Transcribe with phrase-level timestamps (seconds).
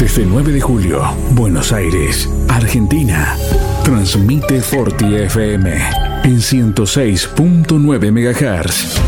[0.00, 3.36] Desde 9 de julio, Buenos Aires, Argentina.
[3.84, 5.72] Transmite Forti FM
[6.24, 8.98] en 106.9 MHz.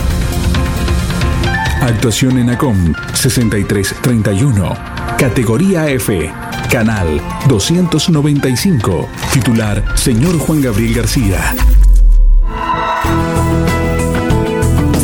[1.80, 4.77] Actuación en ACOM 6331.
[5.16, 6.30] Categoría F.
[6.70, 9.09] Canal 295.
[9.32, 11.54] Titular Señor Juan Gabriel García.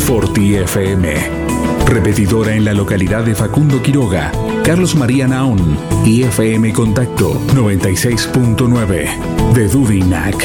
[0.05, 1.58] Forti FM.
[1.89, 4.31] Repetidora en la localidad de Facundo Quiroga,
[4.63, 10.35] Carlos María Naón y FM Contacto 96.9 de Dudinac.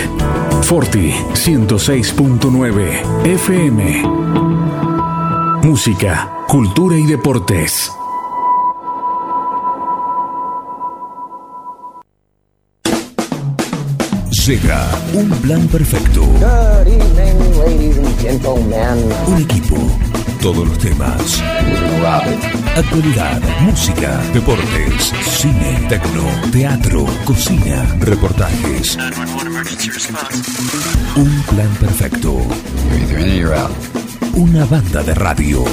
[0.62, 4.02] Forti 106.9 FM.
[5.62, 7.92] Música, cultura y deportes.
[14.46, 16.22] Llega un plan perfecto.
[16.22, 19.08] Good evening, ladies and gentlemen.
[19.26, 19.76] Un equipo.
[20.44, 21.42] Todos los temas.
[22.76, 26.22] Actualidad, música, deportes, cine, tecno,
[26.52, 28.98] teatro, cocina, reportajes.
[31.16, 32.36] Un plan perfecto.
[34.34, 35.64] Una banda de radio.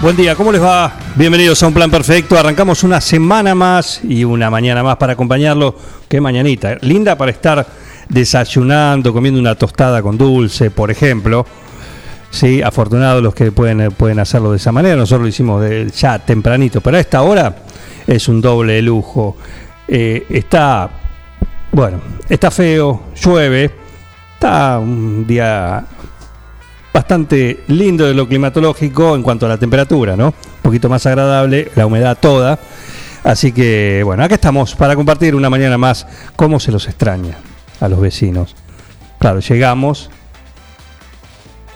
[0.00, 0.92] Buen día, ¿cómo les va?
[1.16, 2.38] Bienvenidos a Un Plan Perfecto.
[2.38, 5.74] Arrancamos una semana más y una mañana más para acompañarlo.
[6.08, 6.76] Qué mañanita.
[6.82, 7.66] Linda para estar
[8.08, 11.44] desayunando, comiendo una tostada con dulce, por ejemplo.
[12.30, 14.94] Sí, afortunados los que pueden, pueden hacerlo de esa manera.
[14.94, 17.56] Nosotros lo hicimos ya tempranito, pero a esta hora
[18.06, 19.36] es un doble lujo.
[19.88, 20.88] Eh, está,
[21.72, 23.72] bueno, está feo, llueve,
[24.34, 25.84] está un día
[26.92, 30.28] bastante lindo de lo climatológico en cuanto a la temperatura, ¿no?
[30.28, 32.58] Un poquito más agradable, la humedad toda.
[33.24, 36.06] Así que, bueno, acá estamos para compartir una mañana más
[36.36, 37.36] cómo se los extraña
[37.80, 38.54] a los vecinos.
[39.18, 40.10] Claro, llegamos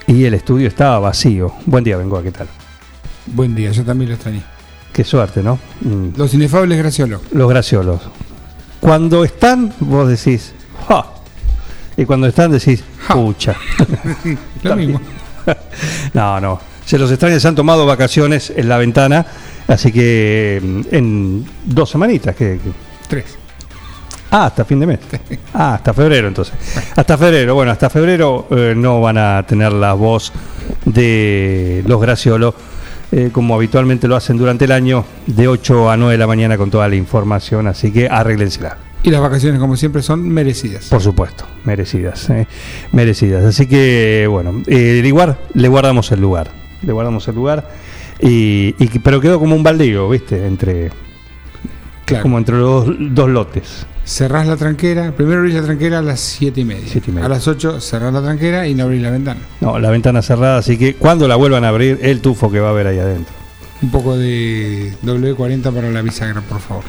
[0.07, 1.53] y el estudio estaba vacío.
[1.65, 2.47] Buen día, Bengoa, ¿qué tal?
[3.27, 4.43] Buen día, yo también lo extrañé.
[4.91, 5.59] Qué suerte, ¿no?
[5.81, 7.21] Mm, Los inefables Graciolo.
[7.31, 8.01] Los graciolos.
[8.79, 10.53] Cuando están, vos decís,
[10.87, 11.05] ¡ja!
[11.97, 13.55] Y cuando están decís, pucha.
[14.63, 15.01] Lo mismo.
[16.13, 16.59] no, no.
[16.85, 19.25] Se los extraña, se han tomado vacaciones en la ventana,
[19.67, 22.35] así que mm, en dos semanitas.
[22.35, 22.71] Que, que-
[23.07, 23.37] Tres.
[24.31, 24.99] Ah, hasta fin de mes.
[25.53, 26.55] Ah, hasta febrero entonces.
[26.95, 30.31] Hasta febrero, bueno, hasta febrero eh, no van a tener la voz
[30.85, 32.55] de los Graciolo,
[33.11, 36.57] eh, como habitualmente lo hacen durante el año, de 8 a 9 de la mañana
[36.57, 38.77] con toda la información, así que arréglensela.
[39.03, 40.85] Y las vacaciones, como siempre, son merecidas.
[40.87, 42.47] Por supuesto, merecidas, eh,
[42.93, 43.43] merecidas.
[43.43, 46.49] Así que, bueno, eh, igual le guardamos el lugar,
[46.81, 47.69] le guardamos el lugar,
[48.21, 50.45] y, y- pero quedó como un baldío, ¿viste?
[50.47, 50.89] Entre,
[52.05, 52.23] Claro.
[52.23, 53.85] como entre los dos lotes.
[54.05, 55.13] Cerrás la tranquera.
[55.15, 56.83] Primero abrís la tranquera a las siete y media.
[56.87, 57.25] Siete y media.
[57.25, 59.39] A las 8 cerrás la tranquera y no abrís la ventana.
[59.61, 62.67] No, la ventana cerrada, así que cuando la vuelvan a abrir, el tufo que va
[62.67, 63.33] a haber ahí adentro.
[63.81, 66.83] Un poco de W40 para la bisagra, por favor.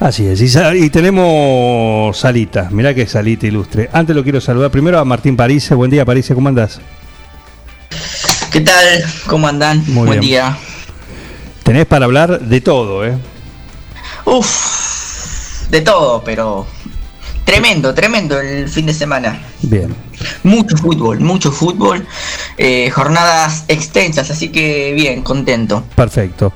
[0.00, 3.90] Así es, y, y tenemos salita, mirá que salita ilustre.
[3.92, 5.74] Antes lo quiero saludar primero a Martín Parise.
[5.74, 6.80] Buen día, Parise, ¿cómo andás?
[8.52, 9.04] ¿Qué tal?
[9.26, 9.78] ¿Cómo andan?
[9.88, 10.20] Muy Buen bien.
[10.20, 10.58] día.
[11.64, 13.18] Tenés para hablar de todo, ¿eh?
[14.24, 16.64] Uf, de todo, pero
[17.44, 19.40] tremendo, tremendo el fin de semana.
[19.62, 19.92] Bien.
[20.44, 22.06] Mucho fútbol, mucho fútbol,
[22.56, 25.82] eh, jornadas extensas, así que bien, contento.
[25.96, 26.52] Perfecto,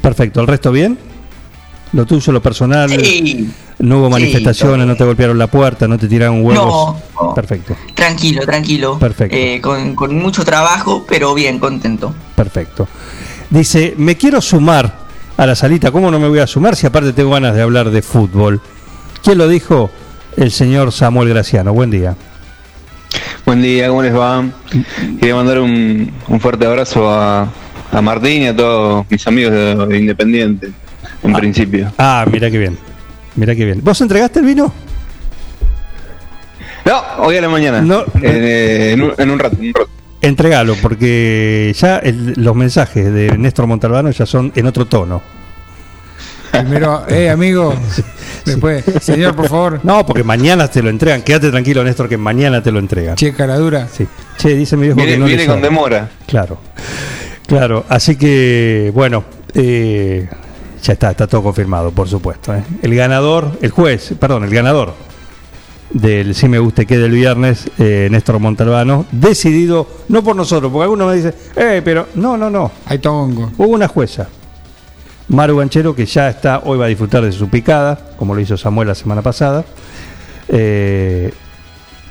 [0.00, 0.40] perfecto.
[0.40, 0.96] ¿El resto bien?
[1.94, 2.90] ¿Lo tuyo, lo personal?
[2.90, 4.86] Sí, ¿No hubo manifestaciones?
[4.86, 5.86] ¿No te golpearon la puerta?
[5.86, 6.98] ¿No te tiraron huevos?
[7.14, 7.34] No, no.
[7.34, 8.98] Perfecto, tranquilo, tranquilo.
[8.98, 9.36] Perfecto.
[9.36, 12.12] Eh, con, con mucho trabajo, pero bien, contento.
[12.34, 12.88] perfecto.
[13.48, 14.92] Dice, me quiero sumar
[15.36, 15.92] a la salita.
[15.92, 18.60] ¿Cómo no me voy a sumar si aparte tengo ganas de hablar de fútbol?
[19.22, 19.90] ¿Quién lo dijo?
[20.36, 21.72] El señor Samuel Graciano.
[21.72, 22.16] Buen día.
[23.46, 24.44] Buen día, ¿cómo les va?
[25.20, 27.48] Quería mandar un, un fuerte abrazo a,
[27.92, 30.72] a Martín y a todos mis amigos de, de Independiente,
[31.24, 31.38] en Ah.
[31.38, 31.92] principio.
[31.98, 32.78] Ah, mira qué bien.
[33.36, 33.80] Mira qué bien.
[33.82, 34.72] ¿Vos entregaste el vino?
[36.84, 37.80] No, hoy a la mañana.
[37.80, 38.04] No.
[38.22, 39.88] Eh, en, un, en un rato, en un rato.
[40.20, 45.22] Entregalo, porque ya el- los mensajes de Néstor Montalbano ya son en otro tono.
[46.50, 47.74] Primero, eh, amigo.
[48.44, 49.80] Después, señor, por favor.
[49.82, 51.22] No, porque mañana te lo entregan.
[51.22, 53.16] Quédate tranquilo, Néstor, que mañana te lo entregan.
[53.16, 53.88] Che, cara dura.
[53.88, 54.06] Sí.
[54.38, 56.08] Che, dice mi viejo Viene, que no viene con demora.
[56.26, 56.58] Claro,
[57.46, 57.84] claro.
[57.88, 59.24] Así que, bueno,
[59.54, 60.28] eh,
[60.84, 62.54] Ya está, está todo confirmado, por supuesto.
[62.54, 62.62] ¿eh?
[62.82, 64.92] El ganador, el juez, perdón, el ganador
[65.90, 70.82] del Si Me Guste Que del viernes, eh, Néstor Montalbano, decidido, no por nosotros, porque
[70.84, 73.50] algunos me dicen, eh, pero no, no, no, Hay tongo.
[73.56, 74.28] Hubo una jueza,
[75.28, 78.58] Maru Ganchero, que ya está, hoy va a disfrutar de su picada, como lo hizo
[78.58, 79.64] Samuel la semana pasada,
[80.48, 81.32] eh,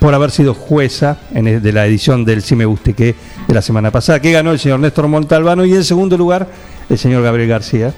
[0.00, 3.14] por haber sido jueza en el- de la edición del Si Me Guste Que
[3.46, 6.48] de la semana pasada, que ganó el señor Néstor Montalbano y en segundo lugar
[6.90, 7.94] el señor Gabriel García.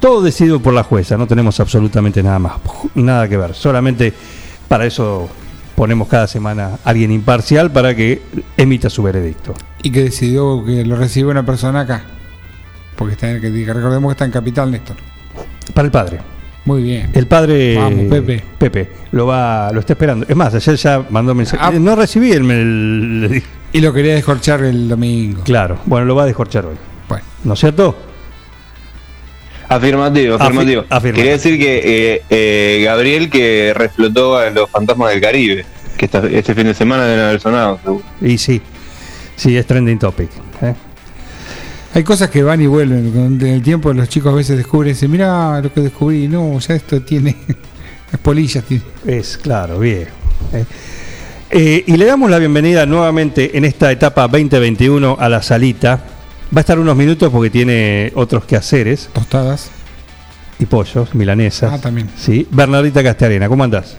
[0.00, 2.54] Todo decidido por la jueza, no tenemos absolutamente nada más,
[2.94, 4.12] nada que ver, solamente
[4.68, 5.28] para eso
[5.76, 8.22] ponemos cada semana a alguien imparcial para que
[8.56, 9.54] emita su veredicto.
[9.82, 12.04] Y que decidió que lo recibe una persona acá.
[12.96, 14.96] Porque está en, que recordemos que está en Capital, Néstor.
[15.74, 16.20] Para el padre.
[16.64, 17.10] Muy bien.
[17.12, 18.42] El padre Vamos, Pepe.
[18.56, 20.24] Pepe lo va, lo está esperando.
[20.28, 21.62] Es más, ayer ya mandó mensaje.
[21.64, 21.72] Ah.
[21.74, 23.42] Eh, No recibí el, el-
[23.72, 25.42] Y lo quería descorchar el domingo.
[25.42, 26.76] Claro, bueno, lo va a descorchar hoy.
[27.08, 27.24] Bueno.
[27.44, 27.96] ¿No es cierto?
[29.76, 30.80] Afirmativo, Afi- afirmativo.
[30.88, 31.14] afirmativo.
[31.16, 31.82] Quería decir que
[32.14, 35.64] eh, eh, Gabriel que reflotó a los fantasmas del Caribe,
[35.96, 37.78] que esta- este fin de semana deben haber sonado.
[37.82, 38.04] seguro.
[38.20, 38.60] Y sí,
[39.36, 40.28] sí, es trending topic.
[40.62, 40.74] ¿eh?
[41.94, 43.10] Hay cosas que van y vuelven.
[43.12, 46.26] Con el tiempo los chicos a veces descubren y dicen, mira lo que descubrí.
[46.28, 47.36] No, ya esto tiene...
[48.12, 48.84] Las polillas tiene.
[49.06, 50.06] Es claro, bien.
[50.52, 50.64] ¿eh?
[51.50, 56.00] Eh, y le damos la bienvenida nuevamente en esta etapa 2021 a la salita.
[56.54, 59.70] Va a estar unos minutos porque tiene otros quehaceres Tostadas.
[60.58, 61.72] y pollos, milanesas.
[61.72, 62.08] Ah, también.
[62.16, 63.96] Sí, Bernardita Castellarena, ¿cómo andás?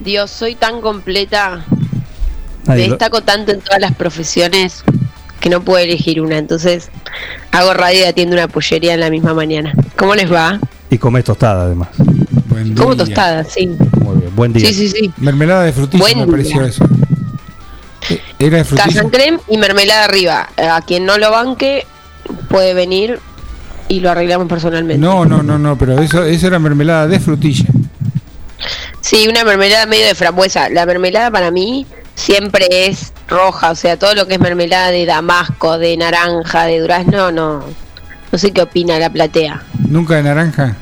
[0.00, 1.64] Dios, soy tan completa,
[2.68, 4.84] me lo- destaco tanto en todas las profesiones
[5.40, 6.38] que no puedo elegir una.
[6.38, 6.88] Entonces,
[7.50, 9.72] hago radio y atiendo una pollería en la misma mañana.
[9.96, 10.60] ¿Cómo les va?
[10.88, 11.88] Y comés tostada además.
[12.46, 13.04] Buen Como día.
[13.06, 13.66] tostada, sí.
[14.04, 14.68] Muy bien, buen día.
[14.68, 15.12] Sí, sí, sí.
[15.18, 16.68] Mermelada de frutilla Buen me pareció día.
[16.68, 16.84] eso.
[18.38, 18.86] Era de frutilla.
[18.88, 20.48] Casan creme y mermelada arriba.
[20.56, 21.86] Eh, A quien no lo banque
[22.48, 23.18] puede venir
[23.88, 25.00] y lo arreglamos personalmente.
[25.00, 27.64] No, no, no, no, pero eso, eso era mermelada de frutilla.
[29.00, 30.68] Sí, una mermelada medio de frambuesa.
[30.68, 35.06] La mermelada para mí siempre es roja, o sea, todo lo que es mermelada de
[35.06, 37.64] damasco, de naranja, de durazno, no.
[38.30, 39.62] No sé qué opina la platea.
[39.88, 40.76] Nunca de naranja.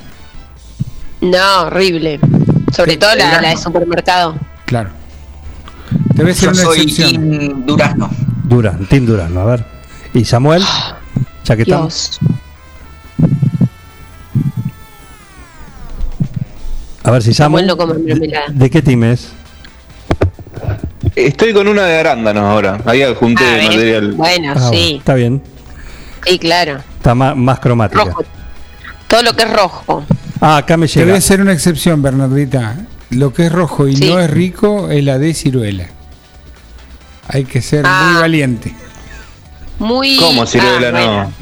[1.20, 2.18] No, horrible.
[2.74, 4.34] Sobre todo la, la de supermercado.
[4.64, 4.90] Claro.
[6.16, 7.30] Debe ser Yo una soy excepción.
[7.30, 8.10] Team Durazno.
[8.44, 9.64] Duran, Tim Durano, a ver.
[10.14, 10.62] ¿Y Samuel?
[11.44, 12.18] Ya que estamos.
[12.20, 12.30] Dios.
[17.04, 17.66] A ver si Samuel Samuel.
[17.66, 18.46] no come mermelada.
[18.50, 19.28] ¿De qué team es?
[21.14, 22.80] Estoy con una de arándanos ahora.
[22.84, 24.12] Ahí adjunté Ah, material.
[24.12, 25.40] Bueno, Ah, sí, Está bien.
[26.26, 26.78] sí, claro.
[26.96, 28.04] Está ma- más, cromática.
[28.04, 28.24] Rojo.
[29.06, 30.04] Todo lo que es rojo.
[30.40, 31.06] Ah, acá me llega.
[31.06, 32.76] Debe ser una excepción, Bernardita.
[33.10, 34.10] Lo que es rojo y Sí.
[34.10, 35.86] no es rico es la de ciruela.
[37.28, 38.10] Hay que ser Ah.
[38.12, 38.74] muy valiente.
[39.78, 40.16] Muy.
[40.16, 41.22] ¿Cómo ciruela Ah, bueno.
[41.24, 41.32] no?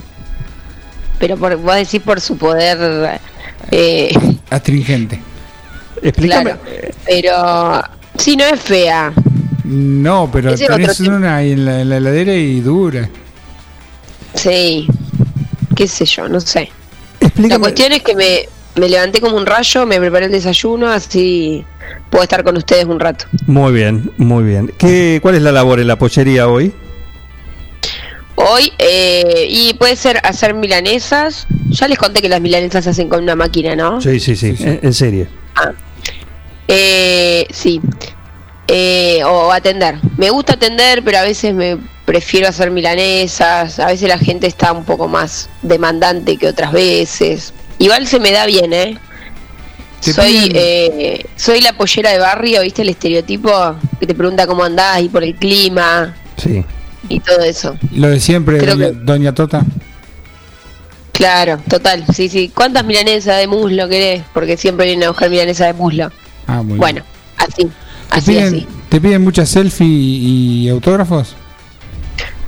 [1.18, 3.20] Pero por, vos decís por su poder.
[3.70, 4.12] Eh,
[4.50, 5.20] Astringente.
[6.02, 6.50] Explícame.
[6.52, 6.60] claro.
[7.06, 7.82] Pero.
[8.18, 9.12] Sí, no es fea.
[9.64, 13.08] No, pero Ese tenés una ahí en la, en la heladera y dura.
[14.34, 14.86] Sí.
[15.74, 16.70] Qué sé yo, no sé.
[17.20, 17.60] La Explícame.
[17.60, 21.64] cuestión es que me, me levanté como un rayo, me preparé el desayuno, así
[22.10, 23.26] puedo estar con ustedes un rato.
[23.46, 24.72] Muy bien, muy bien.
[24.78, 26.72] ¿Qué, ¿Cuál es la labor en la pollería hoy?
[28.36, 31.46] Hoy, eh, y puede ser hacer milanesas.
[31.70, 34.00] Ya les conté que las milanesas se hacen con una máquina, ¿no?
[34.00, 35.28] Sí, sí, sí, En, en serie.
[36.66, 37.80] Eh, sí.
[38.66, 39.96] Eh, o atender.
[40.16, 43.78] Me gusta atender, pero a veces me prefiero hacer milanesas.
[43.78, 47.52] A veces la gente está un poco más demandante que otras veces.
[47.84, 48.96] Igual se me da bien, ¿eh?
[50.00, 52.80] Soy, eh, soy la pollera de barrio, ¿viste?
[52.80, 53.50] El estereotipo
[54.00, 56.64] que te pregunta cómo andás y por el clima Sí.
[57.10, 57.76] y todo eso.
[57.94, 59.64] Lo de siempre, Creo doña, que- doña Tota.
[61.12, 62.04] Claro, total.
[62.14, 62.50] Sí, sí.
[62.54, 64.22] ¿Cuántas milanesas de muslo querés?
[64.32, 66.10] Porque siempre vienen a buscar milanesas de muslo.
[66.46, 67.02] Ah, muy Bueno,
[67.36, 67.52] así.
[67.58, 67.72] bien.
[68.10, 68.66] ¿Te Así, piden, así.
[68.88, 71.36] ¿Te piden muchas selfies y, y autógrafos?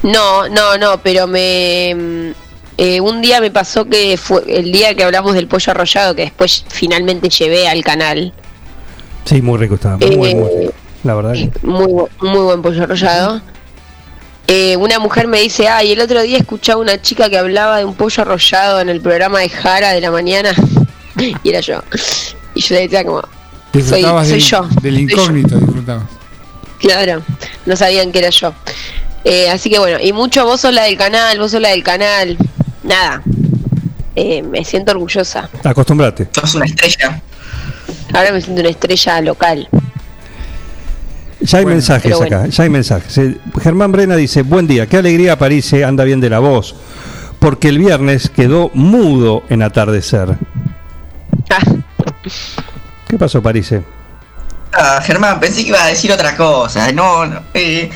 [0.03, 2.33] No, no, no, pero me.
[2.79, 6.23] Eh, un día me pasó que fue el día que hablamos del pollo arrollado, que
[6.23, 8.33] después finalmente llevé al canal.
[9.25, 9.97] Sí, muy rico estaba.
[9.97, 10.75] Muy, Eh, muy rico.
[11.05, 11.51] La verdad que.
[11.63, 13.41] Muy, muy buen pollo arrollado.
[14.49, 17.85] Eh, una mujer me dice, ay, el otro día escuchaba una chica que hablaba de
[17.85, 20.55] un pollo arrollado en el programa de Jara de la mañana.
[21.43, 21.83] y era yo.
[22.55, 23.23] Y yo le decía como,
[23.73, 24.69] soy, soy del, yo.
[24.83, 26.05] del incógnito, disfrutabas.
[26.79, 27.23] Claro,
[27.65, 28.53] no sabían que era yo.
[29.25, 31.83] Eh, así que bueno, y mucho vos sos la del canal, vos sos la del
[31.83, 32.37] canal.
[32.87, 33.23] Nada,
[34.15, 35.49] Eh, me siento orgullosa.
[35.63, 36.29] Acostumbrate.
[36.33, 37.21] Sos una estrella.
[38.15, 39.69] Ahora me siento una estrella local.
[41.41, 42.47] Ya hay Bueno, mensajes acá, bueno.
[42.47, 43.19] ya hay mensajes.
[43.19, 46.75] Eh, Germán Brena dice, buen día, qué alegría París, anda bien de la voz.
[47.39, 50.37] porque el viernes quedó mudo en atardecer.
[51.51, 51.63] Ah,
[53.07, 53.83] ¿Qué pasó, Parise?
[54.73, 56.91] Ah, Germán, pensé que iba a decir otra cosa.
[56.93, 57.43] No, no.
[57.53, 57.91] Eh,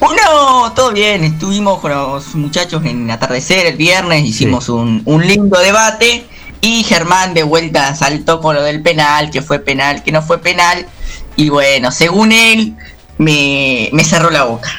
[0.00, 1.24] uno, todo bien.
[1.24, 6.24] Estuvimos con los muchachos en atardecer el viernes, hicimos un, un lindo debate.
[6.60, 10.38] Y Germán de vuelta saltó con lo del penal, que fue penal, que no fue
[10.38, 10.86] penal.
[11.36, 12.74] Y bueno, según él,
[13.18, 14.70] me, me cerró la boca.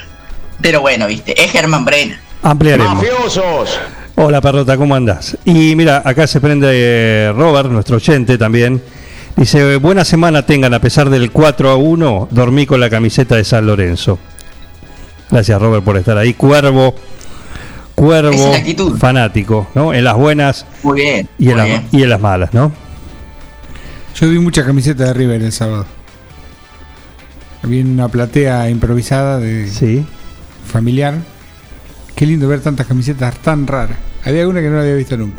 [0.61, 2.19] Pero bueno, viste, es Germán Brena.
[2.43, 2.95] Ampliaremos.
[2.95, 3.79] ¡Mafiosos!
[4.15, 5.37] Hola, Perrota, ¿cómo andás?
[5.45, 8.81] Y mira, acá se prende eh, Robert, nuestro oyente también.
[9.37, 13.45] Dice, buena semana tengan, a pesar del 4 a 1, dormí con la camiseta de
[13.45, 14.19] San Lorenzo.
[15.31, 16.33] Gracias, Robert, por estar ahí.
[16.33, 16.95] Cuervo,
[17.95, 18.97] cuervo, es la actitud.
[18.97, 19.93] fanático, ¿no?
[19.93, 21.29] En las buenas Muy bien.
[21.37, 21.87] y en, muy las, bien.
[21.91, 22.71] y en las malas, ¿no?
[24.15, 25.85] Yo vi mucha camiseta de River el sábado.
[27.63, 30.05] Había una platea improvisada de Sí.
[30.65, 31.15] familiar.
[32.15, 33.97] Qué lindo ver tantas camisetas tan raras.
[34.25, 35.37] Había una que no la había visto nunca.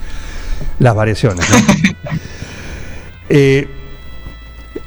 [0.79, 1.57] Las variaciones, ¿no?
[3.33, 3.69] Eh,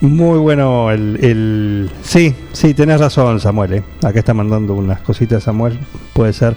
[0.03, 3.73] muy bueno el, el- Sí, sí, tenés razón, Samuel.
[3.73, 3.83] ¿eh?
[4.03, 5.79] Acá está mandando unas cositas, Samuel.
[6.13, 6.55] Puede ser.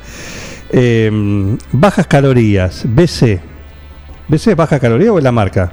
[0.71, 1.11] Eh,
[1.73, 2.83] bajas calorías.
[2.85, 3.41] BC.
[4.29, 5.73] ¿BC es baja caloría o es la marca?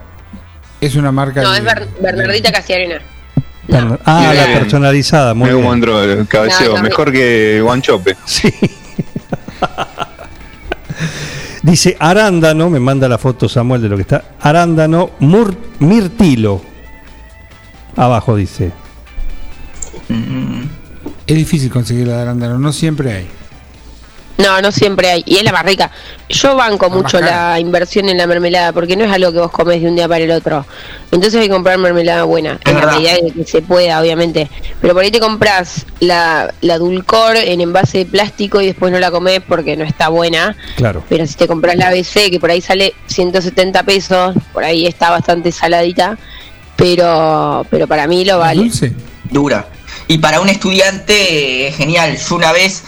[0.80, 1.42] Es una marca.
[1.42, 3.00] no, de- es Ber- Bernardita Casiarena.
[3.68, 3.98] No.
[4.06, 4.36] Ah, Bien.
[4.53, 5.34] la personalizada.
[5.34, 5.74] Muy cómo bien.
[5.74, 6.75] entró el cabeceo.
[6.77, 8.15] No, Mejor que Guanchope.
[8.25, 8.53] Sí.
[11.62, 14.24] Dice arándano, me manda la foto Samuel de lo que está.
[14.42, 16.62] Arándano mur- mirtilo.
[17.95, 18.71] Abajo dice.
[20.09, 20.63] Mm,
[21.27, 23.27] Es difícil conseguir la de arándano, no siempre hay.
[24.38, 25.23] No, no siempre hay.
[25.27, 25.91] Y es la más rica.
[26.27, 29.51] Yo banco La mucho la inversión en la mermelada porque no es algo que vos
[29.51, 30.65] comes de un día para el otro.
[31.12, 32.59] Entonces hay que comprar mermelada buena.
[32.65, 34.50] En la medida de que se pueda, obviamente.
[34.81, 39.00] Pero por ahí te compras la, la Dulcor en envase de plástico y después no
[39.00, 40.55] la comes porque no está buena.
[40.77, 41.03] Claro.
[41.07, 45.12] Pero si te compras la ABC, que por ahí sale 170 pesos, por ahí está
[45.12, 46.17] bastante saladita.
[46.75, 48.62] Pero, pero para mí lo ¿Es vale.
[48.62, 48.94] dulce?
[49.30, 49.68] dura.
[50.08, 52.18] Y para un estudiante, eh, genial.
[52.18, 52.84] Yo una vez,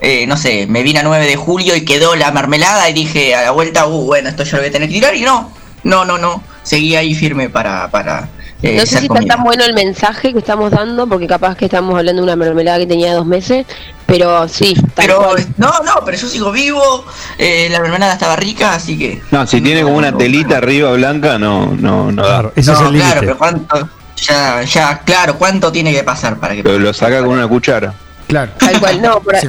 [0.00, 3.34] eh, no sé, me vine a 9 de julio y quedó la mermelada y dije
[3.34, 5.14] a la vuelta, uh, bueno, esto yo lo voy a tener que tirar.
[5.14, 5.52] Y no,
[5.84, 6.42] no, no, no.
[6.62, 7.90] Seguí ahí firme para.
[7.90, 8.28] para
[8.62, 11.66] eh, No sé si está tan bueno el mensaje que estamos dando, porque capaz que
[11.66, 13.66] estamos hablando de una mermelada que tenía dos meses,
[14.06, 15.46] pero sí, Pero cual.
[15.56, 17.04] no, no, pero yo sigo vivo.
[17.38, 19.22] eh, la mermelada estaba rica, así que.
[19.30, 22.28] No, si tiene como una telita arriba blanca, no, no, no da.
[22.28, 23.04] Claro, ese no, es el límite.
[23.06, 23.88] claro, pero cuánto.
[24.16, 26.62] Ya, ya, claro, ¿cuánto tiene que pasar para que.?
[26.64, 27.94] Pero lo saca con una cuchara.
[28.26, 28.52] Claro.
[28.58, 29.46] Tal cual, no, por Se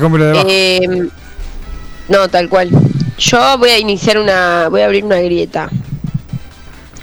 [0.47, 1.07] eh,
[2.07, 2.69] No, tal cual.
[3.17, 4.69] Yo voy a iniciar una.
[4.69, 5.69] Voy a abrir una grieta.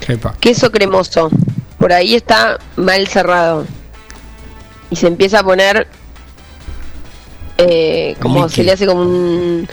[0.07, 0.33] Epa.
[0.39, 1.29] Queso cremoso.
[1.77, 3.65] Por ahí está mal cerrado.
[4.89, 5.87] Y se empieza a poner.
[7.57, 8.49] Eh, como Líquido.
[8.49, 9.67] se le hace como un.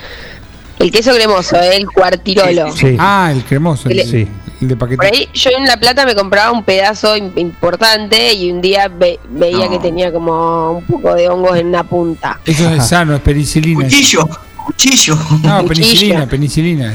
[0.79, 2.73] El queso cremoso, eh, el cuartirolo.
[2.77, 2.97] Sí.
[2.99, 3.89] Ah, el cremoso.
[3.89, 4.29] El, El- Sí.
[4.61, 4.97] el de paquete.
[4.97, 8.89] Por ahí yo en La Plata me compraba un pedazo im- importante y un día
[8.89, 9.71] ve- veía No.
[9.71, 12.41] que tenía como un poco de hongos en una punta.
[12.45, 13.85] Eso es sano, es penicilina.
[13.85, 14.29] Cuchillo,
[14.67, 15.15] cuchillo.
[15.15, 15.69] No, Cuchillo.
[15.69, 16.95] penicilina, penicilina.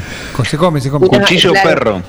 [0.49, 1.07] Se come, se come.
[1.07, 1.69] Cuchillo claro.
[1.69, 2.01] perro.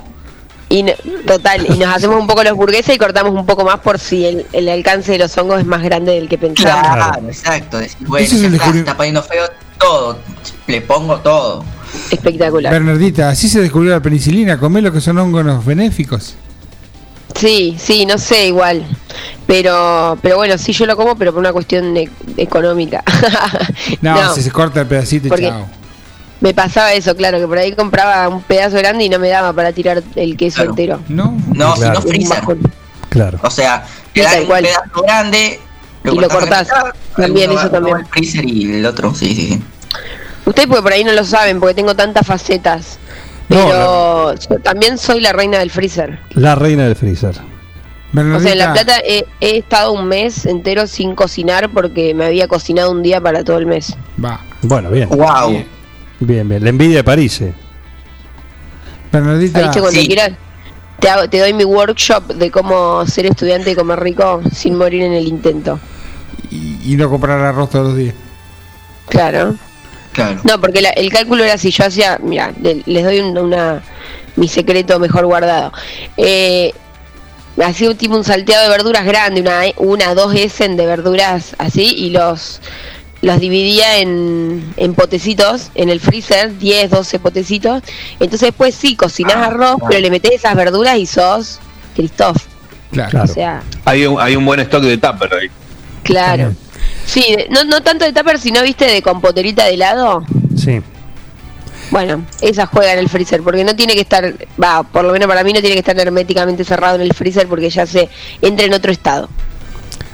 [0.71, 0.93] Y no-
[1.27, 4.25] total, y nos hacemos un poco los burgueses y cortamos un poco más por si
[4.25, 6.39] el, el alcance de los hongos es más grande del que.
[6.39, 7.79] Claro, exacto.
[8.01, 9.45] Bueno, es el está, se descubri- está poniendo feo
[9.79, 10.19] todo.
[10.69, 11.65] Le pongo todo.
[12.13, 12.73] Espectacular.
[12.73, 14.59] Bernardita, así se descubrió la penicilina.
[14.61, 16.37] Comé lo que son hongos benéficos.
[17.35, 18.85] Sí, sí, no sé, igual.
[19.47, 23.03] Pero pero bueno, sí yo lo como, pero por una cuestión de- económica.
[24.03, 25.67] No, si se corta el pedacito y Porque- chao.
[26.41, 29.53] Me pasaba eso, claro, que por ahí compraba un pedazo grande y no me daba
[29.53, 30.71] para tirar el queso Claro.
[30.71, 31.01] entero.
[31.09, 31.37] No.
[31.55, 32.01] No, Claro.
[32.01, 32.45] si no frizan.
[33.11, 33.39] Claro.
[33.43, 34.65] O sea, te dan un cual.
[34.65, 35.61] pedazo grande.
[36.05, 36.69] Y lo cortás.
[36.69, 37.97] mitad, También, eso va- también.
[37.99, 39.63] al freezer y el otro, sí, sí, sí.
[40.47, 42.99] Ustedes porque por ahí no lo saben, porque tengo tantas facetas.
[43.51, 46.21] No, Pero yo también soy la reina del freezer.
[46.31, 47.35] La reina del freezer.
[48.17, 52.25] O sea, en La Plata he, he estado un mes entero sin cocinar porque me
[52.27, 53.95] había cocinado un día para todo el mes.
[54.25, 54.41] Va.
[54.63, 55.09] Bueno, bien.
[55.11, 55.51] Wow.
[55.51, 55.67] Bien,
[56.21, 56.49] bien.
[56.63, 57.41] La envidia de París.
[57.41, 57.53] eh.
[59.13, 59.81] Bernardita, ¿Viste?
[59.81, 60.07] Cuando sí.
[60.07, 60.31] quieras,
[61.01, 65.03] te, hago- te doy mi workshop de cómo ser estudiante y comer rico sin morir
[65.03, 65.79] en el intento.
[66.51, 68.15] y, y no comprar arroz todos los días.
[69.09, 69.55] Claro.
[70.13, 70.41] Claro.
[70.45, 73.83] No, porque la- el cálculo era así, yo hacía, mira, le- les doy un- una
[74.37, 75.73] mi secreto mejor guardado.
[76.17, 76.73] Eh,
[77.65, 81.83] hacía un tipo un salteado de verduras grande, una, una dos essen de verduras así,
[81.97, 82.61] y los
[83.23, 87.83] los dividía en, en potecitos en el freezer, 10, 12 potecitos.
[88.15, 89.87] Entonces después sí, cocinás Ah, arroz, claro.
[89.89, 91.59] pero le metés esas verduras y sos
[91.95, 92.39] Christoph.
[92.93, 93.23] Claro.
[93.23, 95.49] O sea, Hay un, hay un buen stock de tupper ahí.
[96.03, 96.55] claro.
[97.07, 100.25] Sí, no, no tanto de tupper, sino, viste, de compoterita de helado.
[100.57, 100.81] Sí.
[101.91, 105.27] Bueno, esa juega en el freezer, porque no tiene que estar, va, por lo menos
[105.29, 108.09] para mí no tiene que estar herméticamente cerrado en el freezer porque ya se
[108.41, 109.29] entra en otro estado.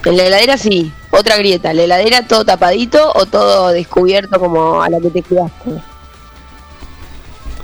[0.04, 1.72] En la heladera sí, otra grieta.
[1.74, 5.70] La heladera todo tapadito o todo descubierto como a la que te cuidaste.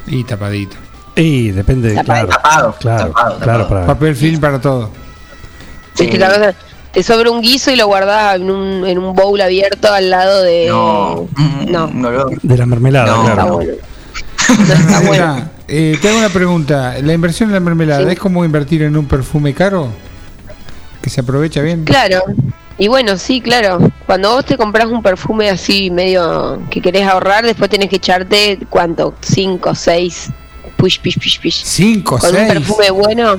[0.07, 0.77] Y tapadito.
[1.15, 2.29] Y depende, Tapado, claro.
[2.29, 3.69] tapado, claro, tapado, claro, tapado.
[3.69, 4.91] para- Papel film para todo.
[5.95, 6.55] Sí, que la cosa-
[6.91, 10.43] te sobra un guiso y lo guardás en un, en un bowl abierto al lado
[10.43, 10.67] de...
[10.69, 12.41] No, mm, no, un olor.
[12.43, 13.55] de la mermelada, No, está claro.
[13.55, 13.73] bueno.
[14.49, 15.11] No está bueno.
[15.35, 16.97] Mira, eh, te hago una pregunta.
[17.03, 18.13] ¿La inversión en la mermelada Sí.
[18.13, 19.89] es como invertir en un perfume caro?
[21.03, 21.85] ¿Que se aprovecha bien?
[21.85, 22.23] Claro.
[22.79, 23.79] Y bueno, sí, claro.
[24.07, 28.59] Cuando vos te compras un perfume así medio que querés ahorrar, después tenés que echarte,
[28.71, 29.15] ¿cuánto?
[29.21, 30.31] Cinco, seis,
[30.77, 31.63] push, pish, pish, pish.
[31.65, 33.39] ¿Cinco, Con un perfume bueno.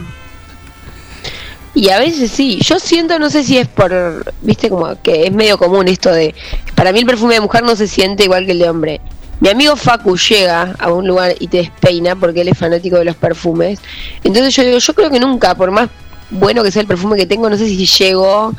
[1.73, 2.59] Y a veces sí.
[2.61, 6.35] Yo siento, no sé si es por, viste, como que es medio común esto de,
[6.75, 9.01] para mí el perfume de mujer no se siente igual que el de hombre.
[9.39, 13.05] Mi amigo Facu llega a un lugar y te despeina porque él es fanático de
[13.05, 13.79] los perfumes.
[14.23, 15.89] Entonces yo digo, yo creo que nunca, por más
[16.33, 18.53] bueno que sea el perfume que tengo, no sé si llego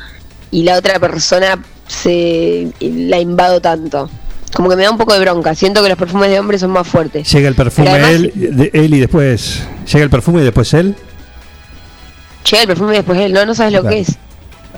[0.51, 4.09] y la otra persona se la invado tanto.
[4.53, 5.53] Como que me da un poco de bronca.
[5.53, 7.29] Siento que los perfumes de hombres son más fuertes.
[7.31, 9.61] Llega el perfume además- él, de- él y después.
[9.91, 10.95] Llega el perfume y después él.
[12.49, 13.95] Llega el perfume y después él, no, no sabes lo Claro.
[13.95, 14.15] que es.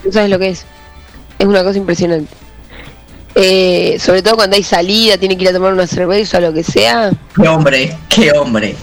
[0.04, 0.66] No sabes lo que es.
[1.38, 2.34] Es una cosa impresionante.
[3.36, 6.52] Eh, sobre todo cuando hay salida, tiene que ir a tomar una cerveza o lo
[6.54, 7.12] que sea.
[7.40, 8.76] Qué hombre, qué hombre.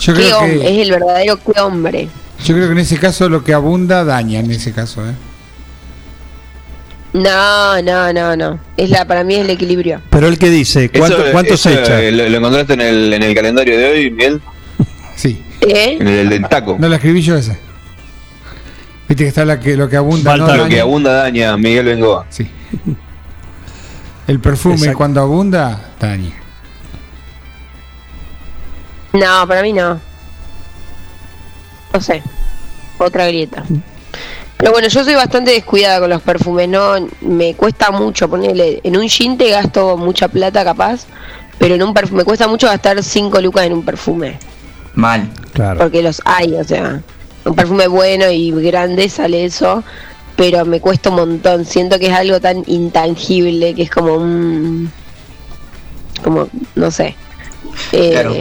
[0.00, 2.08] Yo Qué creo, hombre, que, es el verdadero qué hombre.
[2.44, 5.04] Yo creo que en ese caso lo que abunda daña en ese caso.
[5.08, 5.12] ¿eh?
[7.12, 8.58] No, no, no, no.
[8.76, 10.00] Es la, para mí es el equilibrio.
[10.10, 12.00] Pero él que dice, ¿cuánto, Eso- cuánto eso, se echa?
[12.10, 14.42] Lo, lo encontraste en el, en el calendario de hoy, Miguel,
[15.16, 15.42] Sí.
[15.60, 15.96] ¿Eh?
[16.00, 16.76] en el del taco.
[16.78, 17.56] No la escribí yo esa.
[19.08, 20.30] Viste que está la que, lo que abunda.
[20.32, 20.74] Falta no lo Lo daña.
[20.74, 22.26] que abunda daña, Miguel Bengoa.
[22.30, 22.50] Sí.
[24.26, 24.98] El perfume Exacto.
[24.98, 26.32] cuando abunda, daña.
[29.12, 30.00] No, para mí no.
[31.92, 32.22] No sé.
[32.98, 33.64] Otra grieta.
[34.56, 38.96] Pero bueno, yo soy bastante descuidada con los perfumes, no me cuesta mucho ponerle en
[38.96, 41.06] un jean te gasto mucha plata capaz,
[41.58, 44.38] pero en un perfume me cuesta mucho gastar 5 lucas en un perfume,
[44.94, 45.28] Mal.
[45.52, 45.80] Claro.
[45.80, 47.02] porque los hay, o sea,
[47.44, 49.82] un perfume bueno y grande sale eso,
[50.36, 54.90] pero me cuesta un montón, siento que es algo tan intangible que es como un
[56.22, 57.16] como no sé.
[57.92, 58.34] Eh, Claro.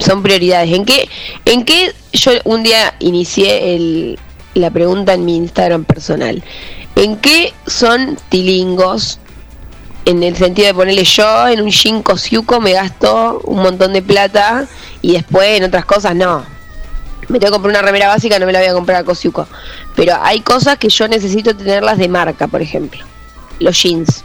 [0.00, 0.72] Son prioridades.
[0.72, 1.08] ¿En qué,
[1.44, 4.18] en qué yo un día inicié el,
[4.54, 6.42] la pregunta en mi Instagram personal?
[6.96, 9.20] ¿En qué son tilingos?
[10.06, 14.02] En el sentido de ponerle yo en un jean cosiuco me gasto un montón de
[14.02, 14.66] plata
[15.02, 16.44] y después en otras cosas no.
[17.28, 19.46] Me tengo que comprar una remera básica, no me la voy a comprar a cosiuco.
[19.94, 23.04] Pero hay cosas que yo necesito tenerlas de marca, por ejemplo.
[23.60, 24.24] Los jeans.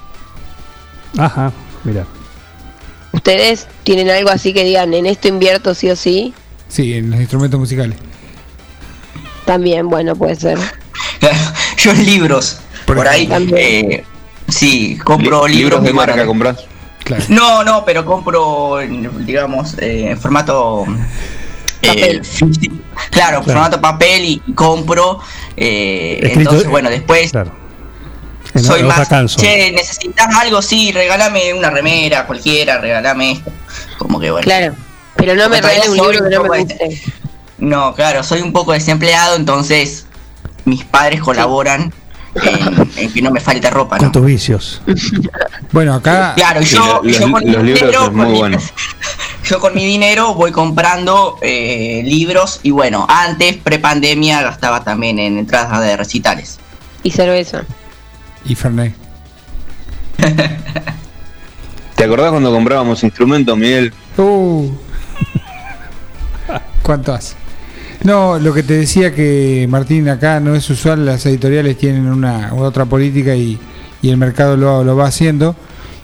[1.18, 1.52] Ajá,
[1.84, 2.06] mira.
[3.16, 6.34] ¿Ustedes tienen algo así que digan, en esto invierto sí o sí?
[6.68, 7.98] Sí, en los instrumentos musicales.
[9.46, 10.58] También, bueno, puede ser.
[11.78, 12.60] Yo en libros.
[12.86, 13.28] Por Por, ahí.
[13.56, 14.04] eh,
[14.50, 16.66] sí, compro Li- libros libros de marca bueno, compras.
[17.04, 17.24] Claro.
[17.30, 20.86] No, no, pero compro, en, digamos, eh, en formato.
[21.82, 22.26] eh, Papel.
[22.26, 22.76] físico.
[23.12, 23.44] claro, Claro.
[23.44, 25.20] formato papel y, compro.
[25.56, 27.52] eh, Escrito- entonces, bueno, después Claro.
[28.56, 29.08] En soy más.
[29.08, 29.40] canso.
[29.40, 33.52] Che, necesitas algo, sí, regálame una remera, cualquiera, regálame esto.
[33.98, 34.44] Como que bueno.
[34.46, 34.74] Claro.
[35.16, 37.02] Pero no me regalen un libro que no me guste.
[37.58, 40.06] No, claro, soy un poco desempleado, entonces
[40.66, 41.94] mis padres colaboran
[42.44, 44.12] en, en que no me falte ropa, Con ¿no?
[44.12, 44.82] tus vicios.
[45.72, 46.34] Bueno, acá.
[46.36, 48.64] Claro, Sí, yo, los- con mi libros dinero, son muy con mi- buenos.
[49.44, 55.38] yo con mi dinero voy comprando eh, libros y bueno, antes, prepandemia, gastaba también en
[55.40, 56.60] entradas de recitales.
[57.04, 57.64] Y cerveza.
[58.46, 58.94] Y Fernet.
[61.96, 63.94] ¿Te acordás cuando comprábamos instrumentos, Miguel?
[64.18, 64.70] Uh.
[66.82, 67.36] ¿Cuánto hace?
[68.04, 72.54] No, lo que te decía que Martín acá no es usual, las editoriales tienen una
[72.54, 73.60] otra política y,
[74.02, 75.56] y el mercado lo, lo va haciendo.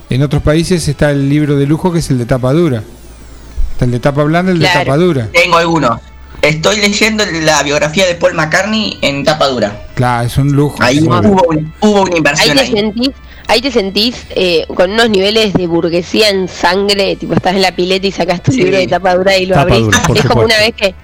[0.09, 2.83] En otros países está el libro de lujo que es el de tapa dura.
[3.73, 5.29] Está el de tapa blanda y el de tapa dura.
[5.31, 5.99] Tengo algunos.
[6.41, 9.79] Estoy leyendo la biografía de Paul McCartney en tapa dura.
[9.93, 10.75] Claro, es un lujo.
[10.81, 12.71] Ahí hubo, un- hubo una Ahí inversión te ahí.
[12.71, 13.09] sentís,
[13.47, 17.75] ahí te sentís eh, con unos niveles de burguesía en sangre, tipo estás en la
[17.75, 18.57] pileta y sacas tu Sí.
[18.63, 19.85] libro de tapa dura y lo Tapa abrís.
[19.85, 20.95] dura, es como una vez que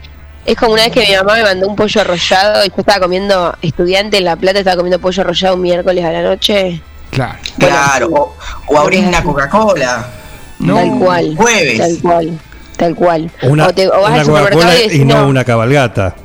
[0.45, 3.01] es como una vez que mi mamá me mandó un pollo arrollado y yo estaba
[3.01, 6.81] comiendo estudiante en La Plata, estaba comiendo pollo arrollado un miércoles a la noche.
[7.11, 7.37] Claro.
[7.59, 8.35] Claro, o,
[8.67, 10.07] o abrir una Coca-Cola.
[10.59, 11.35] No, tal cual.
[11.37, 11.77] jueves.
[11.77, 12.39] Tal cual.
[12.77, 13.29] Tal cual.
[13.41, 16.15] Una, o, te, o vas una al supermercado y no, no, una cabalgata.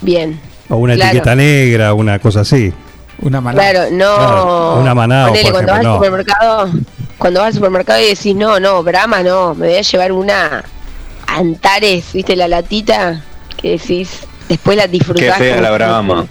[0.00, 0.38] bien.
[0.68, 1.10] O una Claro.
[1.10, 2.72] etiqueta negra, una cosa así.
[3.22, 3.62] Una mala.
[3.62, 4.16] Claro, no.
[4.16, 6.70] Claro, una Manao, Ponele, por cuando vas al supermercado,
[7.18, 10.64] cuando vas al supermercado y decís, no, no, Brahma no, me voy a llevar una
[11.28, 13.22] Antares, ¿viste la latita?
[13.56, 15.38] Que decís, después la Qué disfrutás.
[15.38, 16.26] fea como la brama.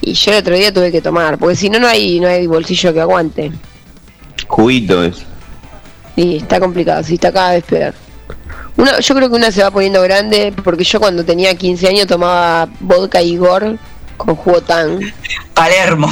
[0.00, 2.46] Y yo el otro día tuve que tomar, porque si no, no hay, no hay
[2.46, 3.52] bolsillo que aguante.
[4.48, 5.24] Juguito es.
[6.16, 7.94] Y está complicado, sí, está cada vez peor.
[8.76, 12.06] Uno, yo creo que una se va poniendo grande, porque yo cuando tenía 15 años
[12.06, 13.76] tomaba vodka Igor
[14.16, 15.00] con jugo tan
[15.54, 16.08] Palermo.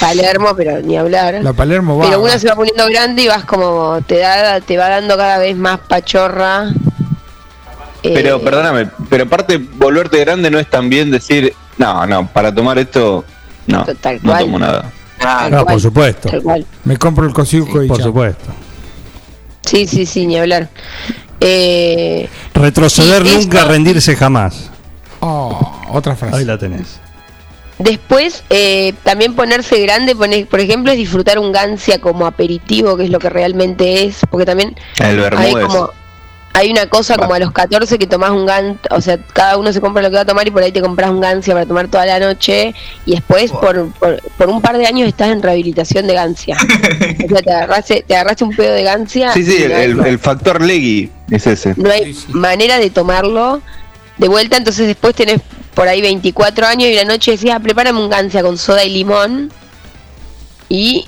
[0.00, 1.34] Palermo, pero ni hablar.
[1.42, 2.06] La Palermo va.
[2.06, 5.38] pero una se va poniendo grande y vas como, te da, te va dando cada
[5.38, 6.70] vez más pachorra.
[8.02, 12.78] Eh, Pero perdóname, pero aparte volverte grande no es también decir, no, no, para tomar
[12.78, 13.24] esto,
[13.66, 14.92] no, Tal no tomo nada.
[15.18, 15.56] Claro.
[15.56, 16.28] No, cual, por supuesto.
[16.28, 16.66] Tal cual.
[16.84, 18.52] Me compro el cosiuco y Por supuesto.
[19.66, 20.68] Sí, sí, sí, ni hablar.
[21.40, 24.70] Eh, Retroceder nunca, esto- rendirse jamás.
[25.20, 26.36] Oh, otra frase.
[26.38, 26.98] Ahí la tenés.
[27.78, 33.04] Después, eh, también ponerse grande, pone- por ejemplo, es disfrutar un gancia como aperitivo, que
[33.04, 35.90] es lo que realmente es, porque también El hay como
[36.56, 39.74] hay una cosa como a los 14 que tomás un gan, o sea, cada uno
[39.74, 41.66] se compra lo que va a tomar y por ahí te compras un gancia para
[41.66, 45.42] tomar toda la noche y después por, por, por un par de años estás en
[45.42, 46.56] rehabilitación de gancia.
[47.24, 49.34] o sea, te agarraste, te agarraste un pedo de gancia.
[49.34, 51.74] Sí, sí, el, factor Legui es ese.
[51.76, 52.32] no hay Sí, sí.
[52.32, 53.60] manera de tomarlo
[54.16, 55.42] de vuelta, entonces después tenés
[55.74, 58.88] por ahí 24 años y una noche decís, ah, prepárame un gancia con soda y
[58.88, 59.52] limón
[60.70, 61.06] y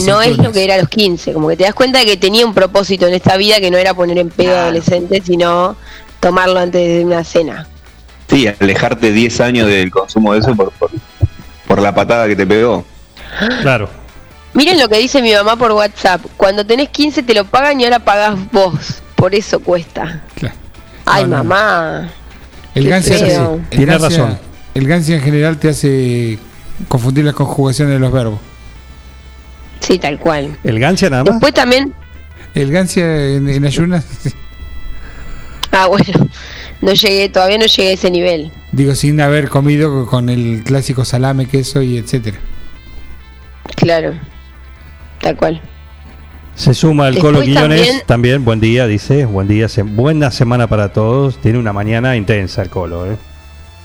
[0.00, 2.16] no es lo que era a los 15, como que te das cuenta de que
[2.16, 4.62] tenía un propósito en esta vida que no era poner en pedo a Claro.
[4.64, 5.76] adolescentes, sino
[6.20, 7.66] tomarlo antes de una cena.
[8.28, 10.90] Sí, alejarte 10 años del consumo de eso por, por,
[11.66, 12.84] por la patada que te pegó.
[13.62, 13.88] Claro.
[14.54, 17.84] Miren lo que dice mi mamá por WhatsApp, cuando tenés 15 te lo pagan y
[17.84, 20.22] ahora pagás vos, por eso cuesta.
[20.34, 20.54] Claro.
[21.06, 21.44] Ay, No, no.
[21.44, 22.10] mamá.
[22.74, 23.30] El Gancia es así.
[23.32, 23.54] feo.
[23.70, 24.38] El Tiene Gancia- razón.
[24.74, 26.38] El Gancia en general te hace
[26.88, 28.38] confundir las conjugaciones de los verbos.
[29.82, 30.56] Sí, tal cual.
[30.64, 31.34] ¿El gancha nada más?
[31.34, 31.92] Después también
[32.54, 34.04] El Gancia en, en ayunas,
[35.74, 36.28] Ah, bueno,
[36.82, 38.50] no llegué, todavía no llegué a ese nivel.
[38.72, 42.38] digo, sin haber comido con el clásico salame, queso y etcétera.
[43.76, 44.12] Claro,
[45.20, 45.62] tal cual.
[46.54, 48.44] Se suma el Colo Quiñones también- también.
[48.44, 51.38] buen día, dice, buen día, se- buena semana para todos.
[51.40, 53.16] Tiene una mañana intensa el Colo, ¿eh?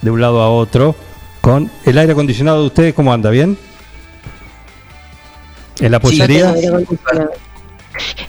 [0.02, 0.94] de un lado a otro.
[1.40, 3.30] Con el aire acondicionado de ustedes, ¿cómo anda?
[3.30, 3.58] ¿Bien?
[5.80, 6.54] ¿En la pollería?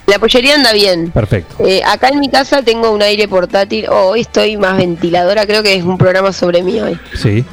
[0.06, 1.10] La pollería anda bien.
[1.10, 1.66] Perfecto.
[1.66, 3.86] Eh, acá en mi casa tengo un aire portátil.
[3.90, 6.98] Oh, hoy estoy más ventiladora, creo que es un programa sobre mí hoy.
[7.14, 7.44] Sí.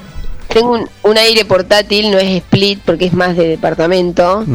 [0.48, 4.46] Tengo un, un aire portátil, no es split porque es más de departamento,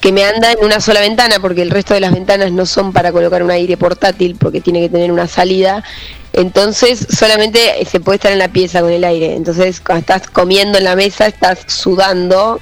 [0.00, 2.92] que me anda en una sola ventana porque el resto de las ventanas no son
[2.92, 5.84] para colocar un aire portátil porque tiene que tener una salida.
[6.32, 9.36] Entonces solamente se puede estar en la pieza con el aire.
[9.36, 12.60] Entonces cuando estás comiendo en la mesa estás sudando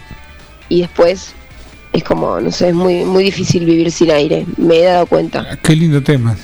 [0.69, 1.36] y después
[1.99, 4.45] es como, no sé, es muy, muy difícil vivir sin aire.
[4.57, 5.47] Me he dado cuenta.
[5.53, 6.37] Ah, Qué lindo tema.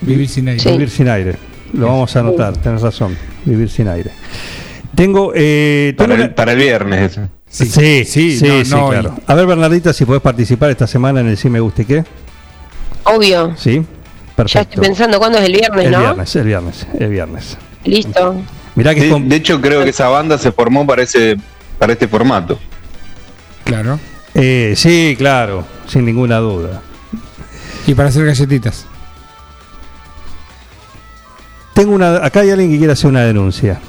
[0.00, 0.60] Vivir sin aire.
[0.60, 0.70] Sí.
[0.70, 1.36] Vivir sin aire.
[1.72, 3.16] Lo vamos a anotar, tenés razón.
[3.44, 4.10] Vivir sin aire.
[4.94, 5.32] Tengo.
[5.34, 7.20] Eh, tengo Para el, una- para el viernes.
[7.48, 9.14] Sí, sí, sí, no, sí, no, claro.
[9.26, 12.02] A ver, Bernardita, si podés participar esta semana en el Sí Me Guste Qué.
[13.04, 13.54] Obvio.
[13.58, 14.68] Sí, Ya perfecto.
[14.74, 16.00] estoy pensando cuándo es el viernes, el ¿no?
[16.00, 17.58] viernes, el viernes, el viernes.
[17.84, 18.36] Listo.
[18.74, 21.36] Mirá que De, de hecho, creo que esa banda se formó para, ese,
[21.78, 22.58] para este formato.
[23.64, 23.98] Claro.
[24.34, 26.82] eh, sí, claro, sin ninguna duda.
[27.86, 28.86] Y para hacer galletitas.
[31.74, 33.80] Tengo una, acá hay alguien que quiere hacer una denuncia.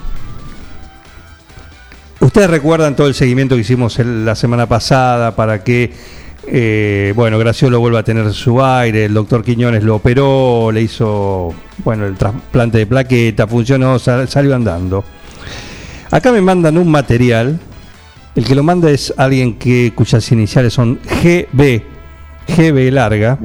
[2.19, 5.93] Ustedes recuerdan todo el seguimiento que hicimos el- la semana pasada para que,
[6.47, 11.53] eh, bueno, Graciolo vuelva a tener su aire, el doctor Quiñones lo operó, le hizo,
[11.83, 15.03] bueno, el trasplante de plaqueta, funcionó, sal- salió andando.
[16.12, 17.59] Acá me mandan un material,
[18.35, 21.81] el que lo manda es alguien que cuyas iniciales son GB,
[22.47, 23.37] GB larga,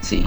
[0.00, 0.24] Sí.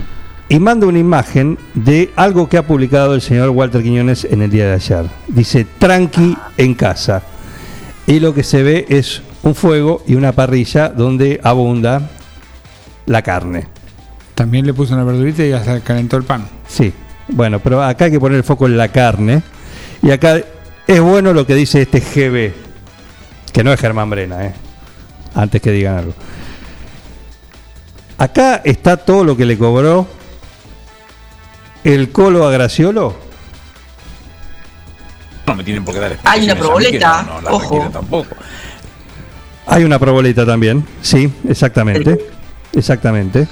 [0.48, 4.50] y manda una imagen de algo que ha publicado el señor Walter Quiñones en el
[4.50, 5.06] día de ayer.
[5.28, 7.22] Dice, tranqui en casa.
[8.06, 12.08] Y lo que se ve es un fuego y una parrilla donde abunda
[13.06, 13.66] la carne.
[14.34, 16.46] También le puso una verdurita y hasta calentó el pan.
[16.68, 16.92] Sí,
[17.28, 19.42] bueno, pero acá hay que poner el foco en la carne.
[20.02, 20.40] Y acá
[20.86, 22.52] es bueno lo que dice este GB,
[23.56, 24.52] que no es Germán Brena, ¿eh?
[25.34, 26.12] antes que digan algo.
[28.18, 30.06] Acá está todo lo que le cobró
[31.82, 33.16] el colo a Graciolo.
[35.46, 37.88] No me tienen por qué dar Hay una proboleta, no, no la ojo.
[37.90, 38.36] tampoco.
[39.68, 42.26] Hay una proboleta también, sí, exactamente.
[42.74, 43.48] Exactamente.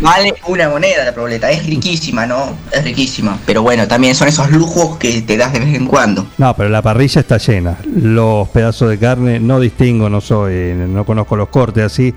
[0.00, 1.50] Vale una moneda la proboleta.
[1.50, 2.56] Es riquísima, ¿no?
[2.72, 3.38] Es riquísima.
[3.46, 6.26] Pero bueno, también son esos lujos que te das de vez en cuando.
[6.38, 7.78] No, pero la parrilla está llena.
[7.94, 12.14] Los pedazos de carne no distingo, no soy, no conozco los cortes así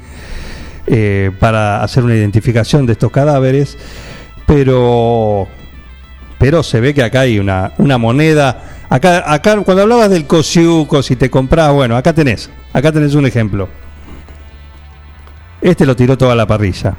[0.88, 3.78] eh, para hacer una identificación de estos cadáveres,
[4.48, 5.48] pero
[6.40, 8.64] pero se ve que acá hay una, una moneda.
[8.90, 13.28] Acá, acá cuando hablabas del cosiuco, si te comprás, bueno, acá tenés, acá tenés un
[13.28, 13.70] ejemplo.
[15.62, 16.96] Este lo tiró toda la parrilla.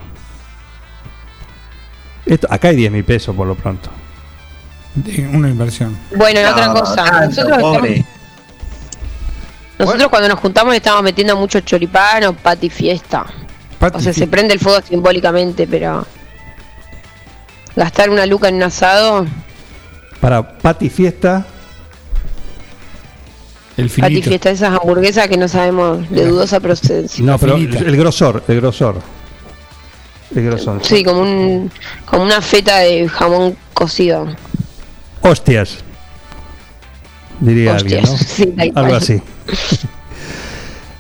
[2.27, 3.91] Esto, acá hay 10 mil pesos por lo pronto.
[4.95, 5.97] De Una inversión.
[6.17, 6.95] Bueno, No, otra cosa.
[7.05, 7.89] tanto, nosotros estamos-
[9.79, 13.25] nosotros cuando nos juntamos le estamos metiendo mucho choripán o pati fiesta.
[13.79, 16.07] Pati, O sea, se prende el fuego simbólicamente, pero
[17.77, 19.27] gastar una luca en un asado,
[20.21, 21.47] Para Pati Fiesta,
[23.79, 27.25] el pati fiesta, esas hamburguesas que no sabemos de dudosa procedencia.
[27.25, 28.97] no, pero el grosor, el grosor.
[30.35, 30.81] El grosor.
[30.85, 31.71] Sí, como un
[32.05, 34.29] como una feta de jamón cocido.
[35.23, 35.79] Hostias.
[37.41, 38.13] Diría alguien, ¿no?
[38.13, 38.95] Hostias, sí, tal Algo cual.
[39.03, 39.23] así.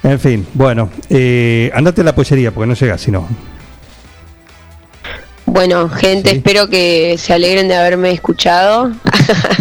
[0.02, 3.28] en fin, bueno, eh, andate a la pollería porque no llegas, si no.
[5.46, 6.36] Bueno, gente, Sí.
[6.36, 8.92] espero que se alegren de haberme escuchado.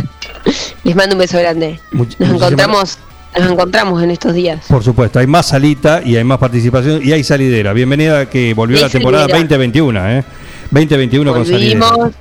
[0.83, 1.79] Les mando un beso grande.
[1.91, 2.97] Much- Nos encontramos,
[3.41, 4.65] nos encontramos en estos días.
[4.67, 7.73] Por supuesto, hay más salita y hay más participación y hay salidera.
[7.73, 9.39] Bienvenida que volvió Hay la temporada salidera.
[9.57, 10.23] 2021, ¿eh?
[10.71, 12.11] 2021 con salidera.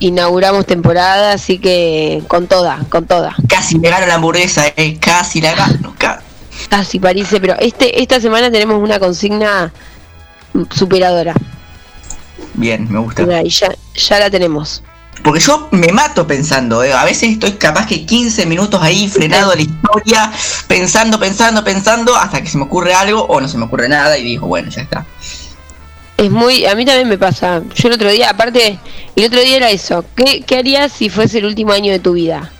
[0.00, 3.34] Inauguramos temporada, así que con toda, con toda.
[3.48, 4.96] Casi me gano la hamburguesa, eh.
[5.00, 5.94] Casi la gano.
[5.98, 6.22] ca-
[6.68, 9.72] Casi parece, pero este esta semana tenemos una consigna
[10.74, 11.34] superadora.
[12.54, 13.22] Bien, me gusta.
[13.22, 14.82] Mira, y ya, ya la tenemos.
[15.22, 16.92] Porque yo me mato pensando, eh.
[16.92, 20.32] a veces estoy capaz que 15 minutos ahí frenado a la historia,
[20.66, 24.16] pensando, pensando, pensando, hasta que se me ocurre algo o no se me ocurre nada
[24.16, 25.04] y digo, bueno, ya está.
[26.16, 27.62] Es muy, a mí también me pasa.
[27.74, 28.78] Yo el otro día, aparte,
[29.14, 30.04] el otro día era eso.
[30.16, 32.50] ¿Qué, qué harías si fuese el último año de tu vida?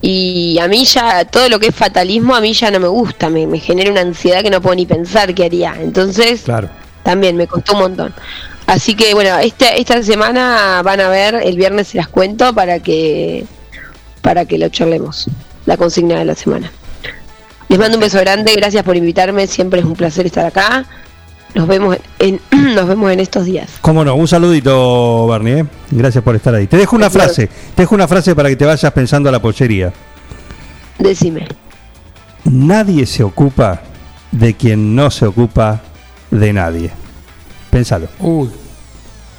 [0.00, 3.28] Y a mí ya, todo lo que es fatalismo, a mí ya no me gusta.
[3.28, 5.74] Me, me genera una ansiedad que no puedo ni pensar qué haría.
[5.80, 6.68] Entonces, Claro.
[7.02, 8.14] también me costó un montón.
[8.68, 12.80] Así que bueno, esta, esta semana van a ver, el viernes se las cuento para
[12.80, 13.46] que
[14.20, 15.26] para que lo charlemos,
[15.64, 16.70] la consigna de la semana.
[17.70, 20.84] Les mando un beso grande, gracias por invitarme, siempre es un placer estar acá.
[21.54, 22.42] Nos vemos en,
[22.74, 23.70] nos vemos en estos días.
[23.80, 25.66] Cómo no, un saludito, Bernie, ¿eh?
[25.90, 26.66] Gracias por estar ahí.
[26.66, 29.40] Te dejo una frase, te dejo una frase para que te vayas pensando a la
[29.40, 29.94] pollería.
[30.98, 31.48] Decime.
[32.44, 33.80] Nadie se ocupa
[34.30, 35.80] de quien no se ocupa
[36.30, 37.07] de nadie.
[37.70, 38.48] Pensalo, Uy,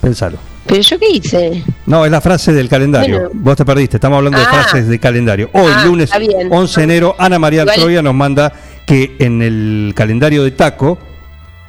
[0.02, 0.38] pensalo.
[0.66, 1.64] Pero yo qué hice?
[1.88, 3.16] No, es la frase del calendario.
[3.22, 3.30] Bueno.
[3.34, 4.50] Vos te perdiste, estamos hablando de Ah.
[4.54, 5.50] frases de calendario.
[5.54, 6.48] Hoy, Ah, lunes está bien.
[6.52, 8.54] 11 de enero, Ana María Igual- Troya nos manda
[8.86, 11.00] que en el calendario de Taco,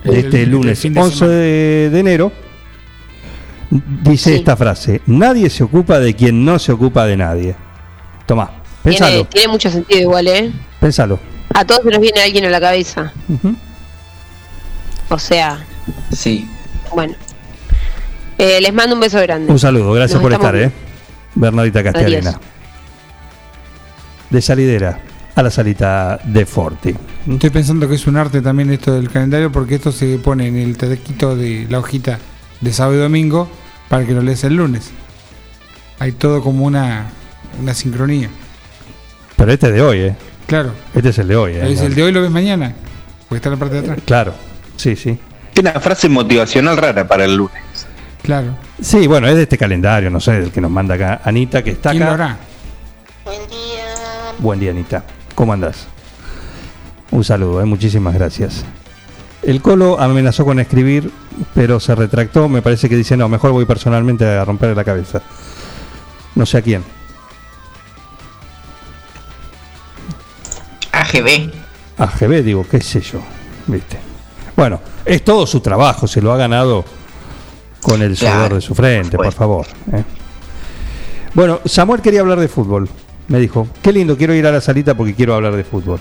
[0.04, 1.34] de El- este el lunes fin de 11 semana.
[1.34, 2.32] de, de enero,
[4.02, 4.36] dice Sí.
[4.36, 7.54] esta frase: Nadie se ocupa de quien no se ocupa de nadie.
[8.26, 8.50] Tomá,
[8.82, 10.52] Tiene, pensalo, tiene mucho sentido igual, ¿eh?
[10.78, 11.18] pensalo.
[11.54, 13.12] A todos se nos viene alguien a la cabeza.
[15.08, 15.64] O sea,
[16.12, 16.48] Sí.
[16.94, 17.14] bueno.
[18.38, 19.52] Eh, les mando un beso grande.
[19.52, 20.70] Un saludo, gracias Nos por estar, ¿eh?
[21.34, 22.30] Bernadita Castellana.
[22.30, 22.42] Adiós.
[24.30, 25.00] De salidera
[25.34, 26.94] a la salita de Forti.
[27.28, 30.56] estoy pensando que es un arte también esto del calendario porque esto se pone en
[30.56, 32.18] el taquito de la hojita
[32.60, 33.48] de sábado y domingo
[33.88, 34.90] para que lo leas el lunes.
[35.98, 37.06] Hay todo como una,
[37.60, 38.30] una sincronía.
[39.36, 40.16] Pero este es de hoy, ¿eh?
[40.46, 41.72] Claro, Este es el de hoy, ¿eh?
[41.72, 42.74] es el de hoy lo ves mañana,
[43.28, 43.98] porque está en la parte de atrás.
[44.04, 44.34] Claro,
[44.76, 45.18] sí, sí.
[45.60, 47.86] Una frase motivacional rara para el lunes.
[48.22, 48.56] Claro.
[48.80, 51.72] Sí, bueno, es de este calendario, no sé, del que nos manda acá Anita, que
[51.72, 52.16] está ¿Quién acá.
[52.16, 52.38] lo hará?
[54.38, 55.04] Buen día, Anita.
[55.34, 55.86] ¿Cómo andás?
[57.10, 57.66] Un saludo, ¿eh?
[57.66, 58.64] muchísimas gracias.
[59.42, 61.10] El Colo amenazó con escribir,
[61.54, 62.48] pero se retractó.
[62.48, 65.20] Me parece que dice, no, mejor voy personalmente a romperle la cabeza.
[66.36, 66.82] No sé a quién.
[70.92, 71.52] AGB.
[71.98, 73.20] AGB, digo, qué sé yo.
[73.66, 74.09] ¿Viste?
[74.60, 76.84] Bueno, es todo su trabajo, se lo ha ganado
[77.80, 79.66] con el Claro, sudor de su frente, por por favor.
[79.90, 80.04] ¿eh?
[81.32, 82.86] Bueno, Samuel quería hablar de fútbol.
[83.28, 85.98] Me dijo, qué lindo, quiero ir a la salita porque quiero hablar de fútbol.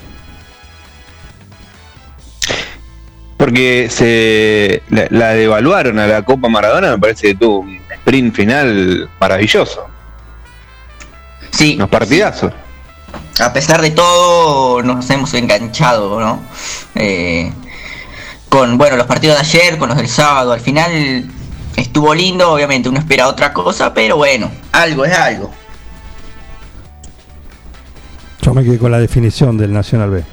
[3.38, 8.36] Porque se la, la devaluaron a la Copa Maradona, me parece que tuvo un sprint
[8.36, 9.86] final maravilloso.
[11.52, 11.76] Sí.
[11.78, 12.52] Unos partidazos.
[13.40, 16.42] a pesar de todo, nos hemos enganchado, ¿no?
[16.96, 17.54] Eh,
[18.50, 21.26] con, bueno, los partidos de ayer, con los del sábado, al final
[21.76, 25.52] estuvo lindo, obviamente uno espera otra cosa, pero bueno, algo es algo.
[28.42, 30.24] Yo me quedé con la definición del Nacional B.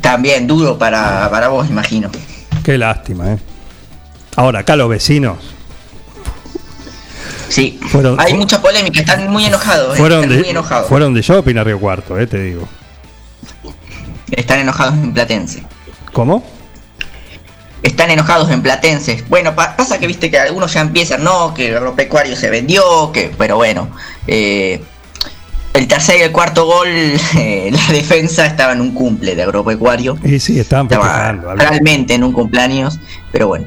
[0.00, 2.10] También duro para, para vos, imagino.
[2.64, 3.38] Qué lástima, ¿eh?
[4.36, 5.36] Ahora, acá los vecinos
[7.48, 9.94] Sí, Fueron- hay mucha polémica, están muy enojados.
[9.96, 10.88] eh, fueron muy de, enojados.
[10.88, 12.68] fueron de shopping a Río Cuarto, eh, te digo.
[14.30, 15.62] Están enojados en Platense.
[16.12, 16.44] ¿Cómo?
[17.82, 19.24] Están enojados en Platense.
[19.28, 23.10] Bueno, pa- pasa que viste que algunos ya empiezan, no, que el agropecuario se vendió,
[23.12, 23.88] que, pero bueno.
[24.26, 24.82] eh,
[25.72, 26.88] el tercer y el cuarto gol,
[27.38, 30.18] eh, la defensa estaba en un cumple de agropecuario.
[30.24, 32.98] Y sí, estaban Estaba realmente en un cumpleaños,
[33.32, 33.66] pero bueno.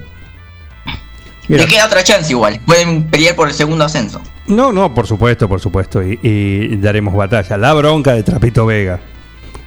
[1.47, 2.59] Mira, Le queda otra chance igual.
[2.65, 4.21] Pueden pelear por el segundo ascenso.
[4.47, 6.01] No, no, por supuesto, por supuesto.
[6.03, 7.57] Y, y daremos batalla.
[7.57, 8.99] La bronca de Trapito Vega,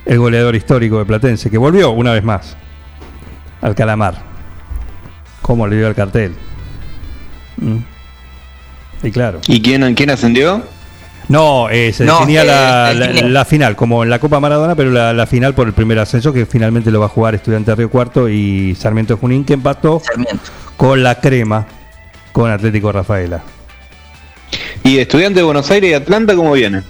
[0.07, 2.57] el goleador histórico de Platense, que volvió una vez más
[3.61, 4.15] al Calamar.
[5.43, 6.35] ¿Cómo le dio el cartel?
[7.59, 7.77] Mm.
[9.03, 9.41] Y claro.
[9.47, 10.63] ¿Y quién, quién ascendió?
[11.29, 13.33] No, eh, se No, definía eh, la, final.
[13.35, 16.33] la final, como en la Copa Maradona, pero la, la final por el primer ascenso,
[16.33, 20.01] que finalmente lo va a jugar Estudiante de Río Cuarto y Sarmiento Junín, que empató
[20.05, 20.41] Sarmiento.
[20.77, 21.67] con la crema
[22.33, 23.43] con Atlético Rafaela.
[24.85, 26.83] ¿Y estudiante de Buenos Aires y Atlanta cómo viene?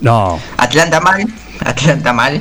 [0.00, 1.24] No, Atlanta mal,
[1.66, 2.40] Atlanta mal.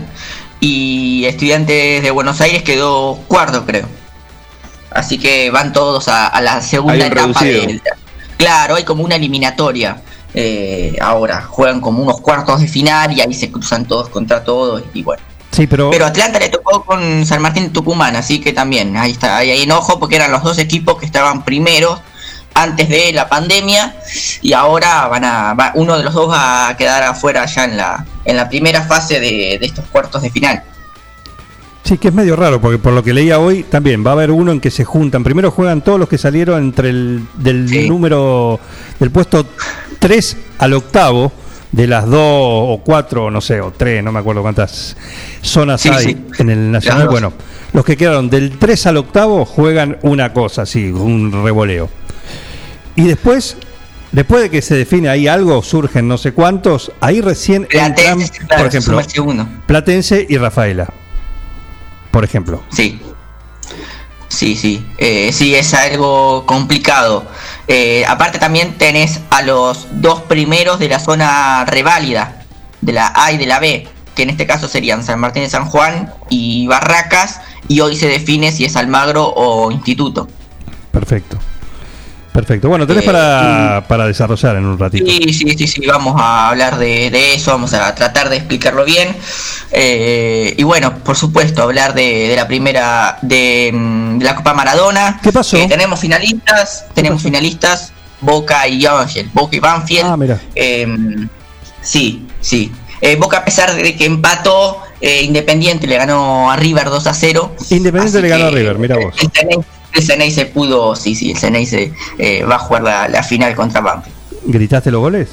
[0.60, 3.88] Y Estudiantes de Buenos Aires quedó cuarto, creo.
[4.92, 7.82] Así que van todos a, a la segunda Hay un etapa del-
[8.38, 10.02] Claro, hay como una eliminatoria.
[10.34, 14.82] eh, ahora juegan como unos cuartos de final y ahí se cruzan todos contra todos
[14.94, 15.22] y bueno.
[15.52, 19.12] sí, pero, Pero Atlanta le tocó con San Martín de Tucumán, así que también ahí
[19.12, 22.00] está, ahí hay enojo porque eran los dos equipos que estaban primeros
[22.54, 23.96] antes de la pandemia
[24.42, 27.78] y ahora van a va- uno de los dos va a quedar afuera ya en
[27.78, 30.62] la en la primera fase de, de estos cuartos de final.
[31.84, 34.30] sí que es medio raro, porque por lo que leía hoy, también va a haber
[34.32, 35.24] uno en que se juntan.
[35.24, 37.90] Primero juegan todos los que salieron entre el del Sí.
[37.90, 38.60] número
[39.00, 39.46] del puesto
[40.00, 41.32] 3 al octavo
[41.72, 44.96] de las dos o cuatro, no sé, o tres, no me acuerdo cuántas
[45.42, 46.26] zonas Sí, hay sí.
[46.38, 47.08] en el Nacional.
[47.08, 47.34] Bueno,
[47.74, 51.90] los que quedaron del 3 al octavo juegan una cosa, así, un revoleo.
[53.02, 53.58] Y después,
[54.12, 58.32] después de que se define ahí algo, surgen no sé cuántos, ahí recién entran, Platense,
[58.46, 59.48] claro, por ejemplo, segundo.
[59.66, 60.88] Platense y Rafaela.
[62.12, 62.62] Por ejemplo.
[62.72, 63.02] Sí.
[64.28, 64.86] Sí, sí.
[65.00, 67.26] Eh, sí, es algo complicado.
[67.68, 72.44] Eh, aparte también tenés a los dos primeros de la zona reválida,
[72.82, 75.50] de la A y de la B, que en este caso serían San Martín de
[75.50, 80.28] San Juan y Barracas, y hoy se define si es Almagro o Instituto.
[80.92, 81.40] Perfecto.
[82.32, 82.70] Perfecto.
[82.70, 85.06] Bueno, tenés Eh, para, para desarrollar en un ratito.
[85.06, 88.86] Sí, sí, sí, sí, vamos a hablar de, de eso, vamos a tratar de explicarlo
[88.86, 89.16] bien.
[89.72, 94.54] Eh, y bueno, por supuesto, hablar de, de la primera, de, mm, de la Copa
[94.54, 95.20] Maradona.
[95.22, 95.58] ¿Qué pasó?
[95.58, 97.92] Eh, tenemos finalistas, tenemos finalistas,
[98.22, 100.06] Boca y Ángel, Boca y Banfield.
[100.06, 100.40] Ah, mira.
[100.56, 100.88] Eh,
[101.82, 102.72] sí, sí.
[103.02, 107.56] Eh, Boca a pesar de que empató, Independiente le ganó a River 2 a 0.
[107.72, 109.16] Independiente le ganó a River, mira vos.
[109.94, 113.24] El Ceney se pudo, sí, sí, el Ceney se, eh, va a jugar la, la
[113.24, 114.16] final contra Banfield.
[114.46, 115.30] ¿Gritaste los goles?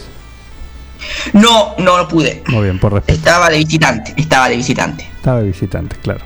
[1.32, 2.42] No, no lo pude.
[2.48, 3.18] Muy bien, por respeto.
[3.18, 5.04] Estaba de visitante, estaba de visitante.
[5.16, 6.24] Estaba de visitante, claro.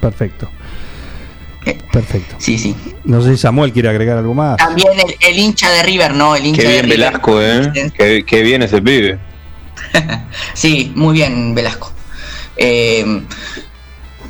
[0.00, 0.48] Perfecto.
[1.66, 2.36] Eh, Perfecto.
[2.38, 2.74] Sí, sí.
[3.04, 4.56] No sé si Samuel quiere agregar algo más.
[4.56, 6.34] También el, el hincha de River, ¿no?
[6.36, 6.98] El hincha Qué de bien River.
[6.98, 7.92] Velasco, ¿eh?
[7.96, 9.18] Qué, qué bien ese pibe.
[10.54, 11.92] Sí, muy bien Velasco.
[12.56, 13.22] Eh,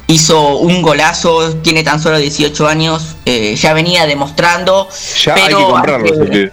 [0.08, 4.88] hizo un golazo, tiene tan solo 18 años, eh, ya venía demostrando,
[5.22, 6.10] Ya hay que comprarlo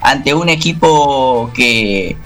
[0.00, 2.16] ante un equipo que,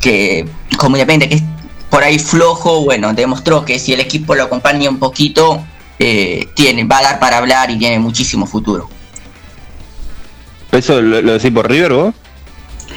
[0.00, 0.46] que
[0.78, 1.42] como depende, que es
[1.90, 5.62] por ahí flojo, bueno, demostró que si el equipo lo acompaña un poquito,
[5.98, 8.88] eh, tiene, va a dar para hablar y tiene muchísimo futuro.
[10.70, 12.14] ¿Eso lo, lo decís por River vos?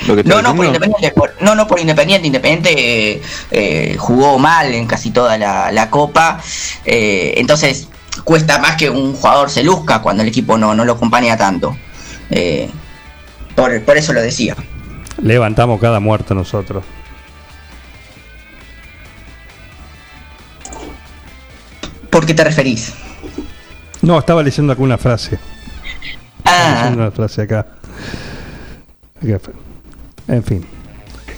[0.08, 0.66] ¿Lo que No, no por?
[0.66, 2.28] Independiente, por- no, no por Independiente.
[2.28, 6.40] Independiente eh, eh, jugó mal en casi toda la, la copa.
[6.86, 7.88] eh, entonces
[8.24, 11.76] cuesta más que un jugador se luzca cuando el equipo no, no lo acompaña tanto.
[12.30, 12.70] Eh,
[13.56, 14.56] por, por eso lo decía.
[15.22, 16.84] Levantamos cada muerto nosotros.
[22.10, 22.94] ¿Por qué te referís?
[24.02, 25.40] No, estaba leyendo acá una frase.
[26.38, 27.66] Estaba Ah, leyendo una frase acá.
[30.28, 30.66] En fin.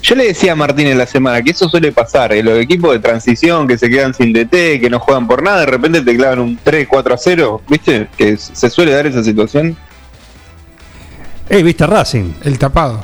[0.06, 2.92] Yo le decía a Martín en la semana que eso suele pasar, eh, los equipos
[2.92, 6.16] de transición que se quedan sin DT, que no juegan por nada, de repente te
[6.16, 8.08] clavan un 3, 4 a 0, ¿viste?
[8.16, 9.76] Que se suele dar esa situación.
[11.50, 12.34] Eh, ¿viste Racing?
[12.44, 13.04] El tapado.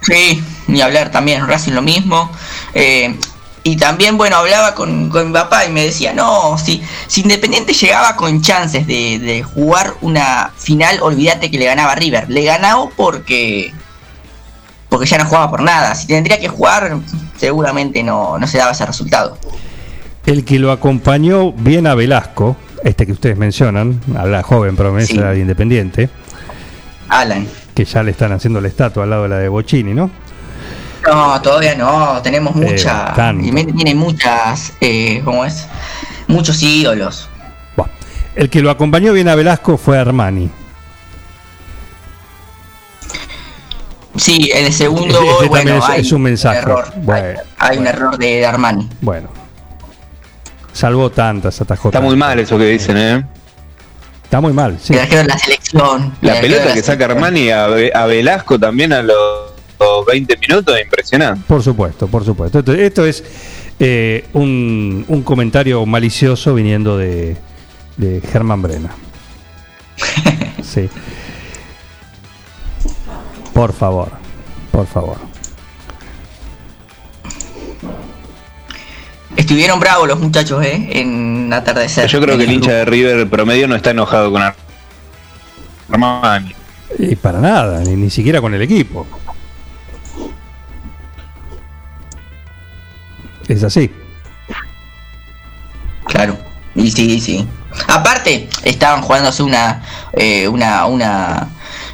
[0.00, 1.46] sí, ni hablar también.
[1.46, 2.30] Racing lo mismo.
[2.72, 3.14] Eh,
[3.62, 7.74] y también, bueno, hablaba con, con mi papá y me decía, no, si, si Independiente
[7.74, 12.30] llegaba con chances de, de jugar una final, olvídate que le ganaba a River.
[12.30, 13.74] Le ganó porque
[14.88, 15.94] porque ya no jugaba por nada.
[15.94, 16.96] Si tendría que jugar,
[17.36, 19.36] seguramente no, no se daba ese resultado.
[20.24, 25.06] El que lo acompañó bien a Velasco, este que ustedes mencionan, a la joven promesa
[25.12, 25.18] Sí.
[25.18, 26.10] de Independiente,
[27.08, 27.46] Alan.
[27.74, 30.10] que ya le están haciendo la estatua al lado de la de Bocini, ¿no?
[31.06, 33.16] No, todavía no, tenemos Eh, muchas.
[33.16, 35.66] Independiente tiene muchas, eh, ¿cómo es?
[36.26, 37.28] Muchos ídolos.
[38.34, 40.50] El que lo acompañó bien a Velasco fue Armani.
[44.16, 46.58] Sí, el segundo también bueno, es- hay es un mensaje.
[46.58, 46.84] error.
[46.96, 48.88] Bueno, hay hay un error de Armani.
[49.00, 49.28] Bueno.
[50.72, 53.24] Salvó tantas, atajó Está muy mal eso que dicen, ¿eh?
[54.24, 54.92] Está muy mal, sí.
[54.92, 55.06] La
[55.38, 56.14] selección.
[56.20, 57.04] el La pelota que saca.
[57.06, 61.42] Armani a, Ve- a Velasco también a los, los 20 minutos es impresionante.
[61.46, 62.58] Por supuesto, por supuesto.
[62.58, 63.24] Esto, esto es
[63.78, 67.36] eh, un, un comentario malicioso viniendo de,
[67.96, 68.90] de Germán Brena.
[70.62, 70.90] Sí.
[73.56, 74.10] Por favor,
[74.70, 75.16] por favor.
[79.34, 80.88] Estuvieron bravos los muchachos, ¿eh?
[80.92, 82.06] En atardecer.
[82.06, 84.56] Yo creo que el hincha de River promedio no está enojado con Ar-
[85.90, 86.54] Armani.
[86.98, 89.06] Y para nada, ni, ni siquiera con el equipo.
[93.48, 93.90] Es así.
[96.04, 96.36] Claro.
[96.74, 97.48] Y sí, sí.
[97.88, 99.82] Aparte, estaban jugándose una
[100.12, 101.48] eh, una, una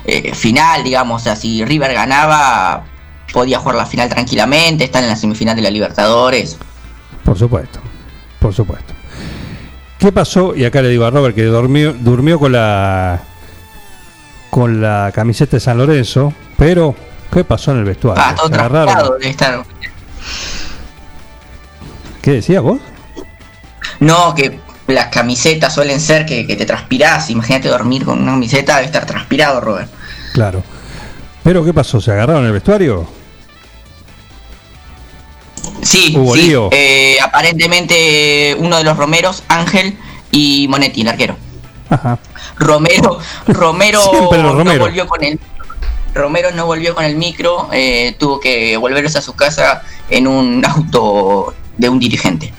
[0.04, 2.84] eh, final, digamos, o sea, si River ganaba,
[3.32, 6.58] podía jugar la final tranquilamente, están en la semifinal de la Libertadores.
[7.24, 7.80] Por supuesto,
[8.38, 8.92] por supuesto.
[9.98, 10.54] ¿Qué pasó?
[10.56, 13.20] Y acá le digo a Robert que durmió, durmió con la
[14.50, 16.94] con la camiseta de San Lorenzo, pero
[17.32, 18.22] ¿qué pasó en el vestuario?
[18.22, 19.22] Ah, todo ¿Se agarraron?
[19.22, 19.64] estar.
[22.20, 22.78] ¿Qué decías vos?
[24.00, 27.30] No, que las camisetas suelen ser que, que te transpirás.
[27.30, 29.90] Imagínate dormir con una camiseta, debe estar transpirado, Robert.
[30.32, 30.62] Claro.
[31.42, 32.00] ¿Pero qué pasó?
[32.00, 33.06] ¿Se agarraron el vestuario?
[35.82, 36.54] Sí, sí.
[36.70, 39.96] Eh, aparentemente uno de los Romeros, Ángel
[40.30, 41.36] y Monetti, el arquero.
[41.90, 42.18] Ajá.
[42.56, 44.00] Romero, Romero
[44.32, 44.84] no Romero.
[44.84, 45.38] volvió con el
[46.14, 50.62] Romero no volvió con el micro, eh, tuvo que volverse a su casa en un
[50.64, 52.52] auto de un dirigente.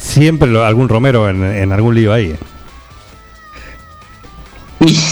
[0.00, 2.36] Siempre lo- algún Romero en, en algún lío ahí.
[4.80, 4.98] Y-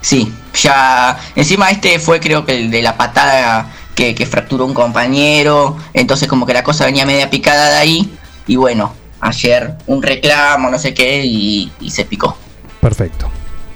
[0.00, 0.32] Sí,
[0.62, 1.18] ya.
[1.34, 5.76] Encima este fue creo que el de la patada que, que fracturó un compañero.
[5.92, 8.10] Entonces como que la cosa venía media picada de ahí.
[8.46, 12.38] Y bueno, ayer un reclamo, no sé qué, y, y se picó.
[12.80, 13.28] Perfecto,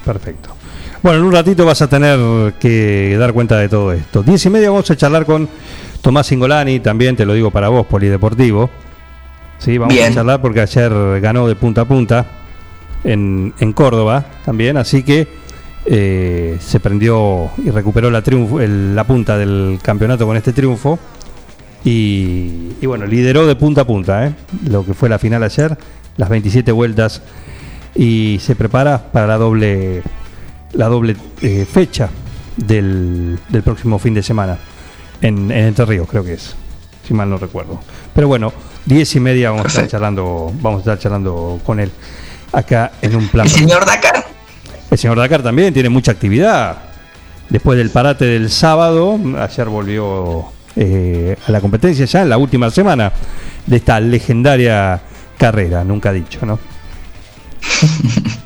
[0.05, 0.57] perfecto.
[1.03, 4.23] Bueno, en un ratito vas a tener que dar cuenta de todo esto.
[4.23, 5.49] Diez y media vamos a charlar con
[6.03, 8.71] Tomás Singolani, también te lo digo para vos, Polideportivo.
[9.59, 12.27] Sí, vamos a charlar porque ayer ganó de punta a punta
[13.05, 15.29] en, en Córdoba también, así que
[15.87, 20.99] eh, se prendió y recuperó la, triunfo, el- la punta del campeonato con este triunfo.
[21.85, 24.35] Y, y bueno, lideró de punta a punta, ¿eh?
[24.69, 25.77] lo que fue la final ayer,
[26.17, 27.23] las 27 vueltas
[27.95, 30.03] y se prepara para la doble
[30.75, 32.09] la doble eh, fecha
[32.57, 34.57] del, del próximo fin de semana
[35.23, 36.55] en, en Entre Ríos creo que es
[37.07, 37.81] si mal no recuerdo.
[38.15, 38.53] Pero bueno
[38.85, 41.91] diez y media vamos a estar charlando vamos a estar charlando con él
[42.53, 44.27] acá en un plan El señor Dakar,
[44.91, 46.77] el señor Dakar también tiene mucha actividad.
[47.49, 50.47] Después del parate del sábado ayer volvió
[50.77, 53.13] eh, a la competencia ya en la última semana
[53.67, 55.01] de esta legendaria
[55.39, 56.59] carrera nunca dicho no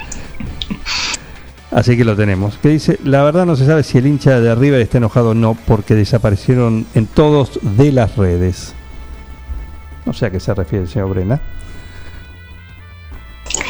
[1.70, 2.58] Así que lo tenemos.
[2.58, 5.34] Que dice, la verdad no se sabe si el hincha de River está enojado o
[5.34, 8.74] no porque desaparecieron en todos de las redes.
[10.04, 11.40] No sé a qué se refiere el señor Brena.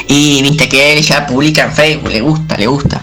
[0.09, 3.03] Y viste que él ya publica en Facebook, le gusta, le gusta.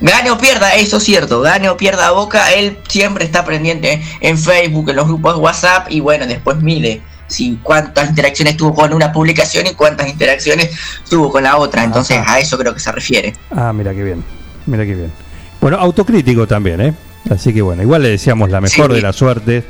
[0.00, 4.36] Gane o pierda, eso es cierto, gane o pierda Boca, él siempre está pendiente en
[4.36, 9.12] Facebook, en los grupos WhatsApp y bueno, después mide si cuántas interacciones tuvo con una
[9.12, 10.70] publicación y cuántas interacciones
[11.08, 11.84] tuvo con la otra.
[11.84, 12.34] Entonces Ajá.
[12.34, 13.34] a eso creo que se refiere.
[13.50, 14.24] Ah, mira qué bien.
[14.66, 15.12] Mira qué bien.
[15.60, 16.94] Bueno, autocrítico también, ¿eh?
[17.30, 18.96] Así que bueno, igual le deseamos la mejor Sí.
[18.96, 19.64] de la suerte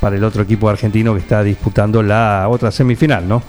[0.00, 3.42] para el otro equipo argentino que está disputando la otra semifinal, ¿no?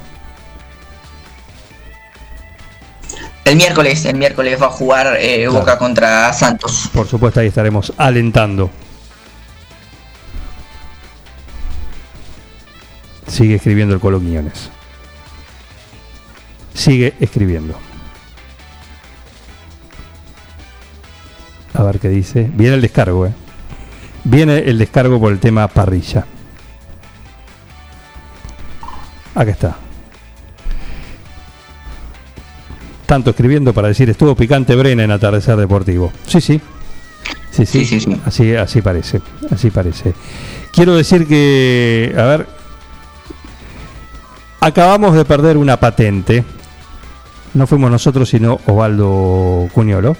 [3.45, 5.53] El miércoles, el miércoles va a jugar eh, Claro.
[5.59, 6.89] Boca contra Santos.
[6.93, 8.69] Por supuesto, ahí estaremos alentando.
[13.31, 14.69] Sigue escribiendo el Colo Quiñones.
[16.73, 17.79] Sigue escribiendo.
[21.73, 22.51] A ver qué dice.
[22.53, 23.33] Viene el descargo, ¿eh?
[24.25, 26.25] Viene el descargo por el tema parrilla.
[29.33, 29.77] Acá está.
[33.05, 36.11] Tanto escribiendo para decir estuvo picante Brena en atardecer deportivo.
[36.27, 36.59] Sí, sí.
[37.49, 38.21] Sí, sí, Sí, sí, sí.
[38.25, 40.13] Así, así parece, así parece.
[40.73, 42.60] Quiero decir que, a ver,
[44.61, 46.45] acabamos de perder una patente.
[47.53, 50.15] No fuimos nosotros, sino Osvaldo Cuñolo.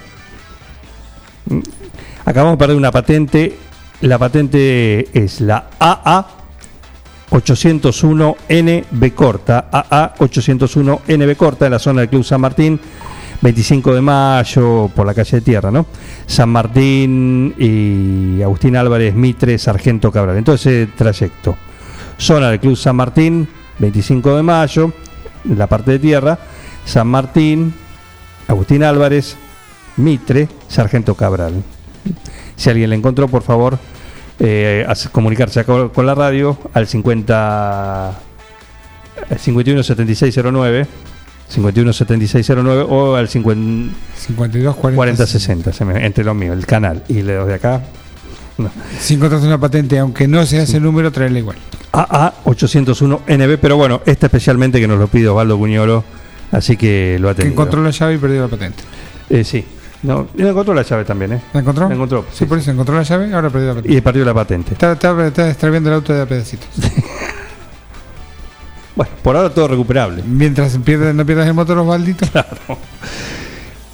[2.25, 3.57] Acabamos de perder una patente.
[4.01, 6.27] La patente es la AA
[7.29, 9.69] 801NB corta.
[9.71, 12.79] AA 801NB corta en la zona del Club San Martín.
[13.41, 15.87] 25 de mayo por la calle de Tierra, ¿no?
[16.27, 20.37] San Martín y Agustín Álvarez Mitre, Sargento Cabral.
[20.37, 21.55] Entonces, trayecto.
[22.17, 23.47] Zona del Club San Martín,
[23.81, 24.93] 25 de mayo,
[25.43, 26.37] la parte de tierra,
[26.85, 27.73] San Martín,
[28.47, 29.35] Agustín Álvarez,
[29.97, 31.63] Mitre, Sargento Cabral.
[32.55, 33.77] Si alguien le encontró, por favor,
[34.39, 38.19] eh, comunicarse con la radio al 50
[39.29, 40.87] eh, 517609
[41.49, 47.21] 517609 o al 50 52, 40, 4060 se me- entre los míos, el canal y
[47.21, 47.81] los de acá.
[48.61, 48.71] No.
[48.99, 51.57] Si encontraste una patente, aunque no se hace el número, traerla igual.
[51.91, 56.03] AA 801 NB, pero bueno, este especialmente que nos lo pide Osvaldo Cuñolo,
[56.51, 57.53] así que lo ha Que tenido.
[57.53, 58.83] encontró la llave y perdió la patente.
[59.29, 59.65] Eh, sí,
[60.03, 61.41] no, y encontró la llave también, ¿eh?
[61.53, 61.87] ¿La encontró?
[61.89, 63.97] La encontró, Sí, sí, por eso encontró la llave, ahora perdió la patente.
[63.97, 64.73] Y perdió la patente.
[64.73, 66.67] Está, está, está extraviando el auto de a pedacitos.
[68.93, 70.21] Bueno, por ahora todo recuperable.
[70.27, 72.25] Mientras pierdas, no pierdas el motor, Osvaldito.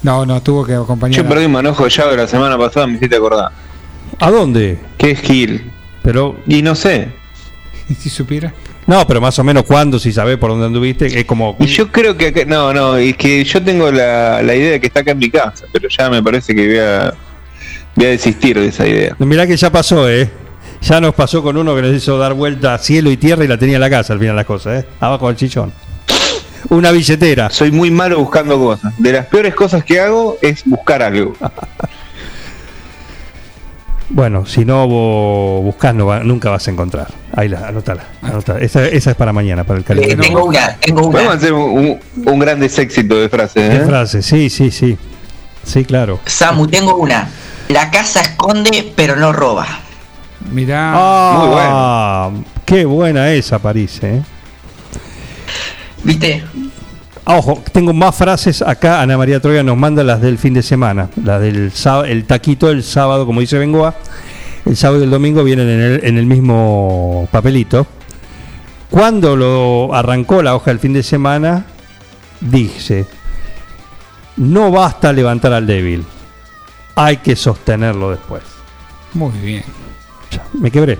[0.02, 1.16] No, no, tuvo que acompañar.
[1.16, 3.50] Yo perdí un manojo de llave la semana pasada, me hiciste acordar.
[4.18, 4.78] ¿A dónde?
[4.96, 5.70] ¿Qué es Gil?
[6.02, 7.08] Pero, Y no sé.
[7.88, 8.52] ¿Y si supiera?
[8.86, 11.56] no, pero más o menos cuándo, si sabés por dónde anduviste, es como...
[11.58, 14.80] Y yo creo que acá, no, no, es que yo tengo la, la idea de
[14.80, 17.14] que está acá en mi casa, pero ya me parece que voy a,
[17.94, 19.14] voy a desistir de esa idea.
[19.18, 20.30] Mirá que ya pasó, ¿eh?
[20.80, 23.48] Ya nos pasó con uno que nos hizo dar vuelta a cielo y tierra y
[23.48, 24.88] la tenía en la casa al final las cosas, ¿eh?
[25.00, 25.72] Abajo del chichón.
[26.70, 27.50] Una billetera.
[27.50, 28.94] Soy muy malo buscando cosas.
[28.98, 31.34] De las peores cosas que hago es buscar algo.
[34.10, 37.08] Bueno, si no vos buscás, no va- nunca vas a encontrar.
[37.36, 38.04] Ahí la, anótala.
[38.22, 38.58] anótala.
[38.60, 40.22] Esa, esa es para mañana, para el Eh, calendario.
[40.22, 41.32] tengo una, tengo una.
[41.32, 41.70] hacer un,
[42.16, 43.84] un, un grandes éxito de frases, ¿Qué ¿eh?
[43.86, 44.22] frase?
[44.22, 44.96] Sí, sí, sí.
[45.62, 46.20] Sí, claro.
[46.24, 47.28] Samu, tengo una.
[47.68, 49.66] La casa esconde, pero no roba.
[50.52, 50.92] Mirá.
[50.94, 52.30] Ah,
[52.64, 54.22] qué buena esa, París, ¿eh?
[56.02, 56.42] ¿Viste?
[57.30, 59.02] Ah, Ojo, tengo más frases acá.
[59.02, 61.10] Ana María Troya nos manda las del fin de semana.
[61.22, 61.70] Las del
[62.06, 63.94] el taquito del sábado, como dice Bengoa.
[64.64, 67.86] El sábado y el domingo vienen en el, en el mismo papelito.
[68.88, 71.66] Cuando lo arrancó la hoja del fin de semana,
[72.40, 73.04] dice:
[74.38, 76.06] No basta levantar al débil,
[76.94, 78.42] hay que sostenerlo después.
[79.12, 79.64] Muy bien.
[80.30, 80.98] Ya, me quebré.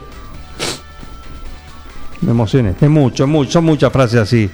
[2.20, 2.74] Me emocioné.
[2.78, 4.50] Es mucho, mucho, son muchas frases así.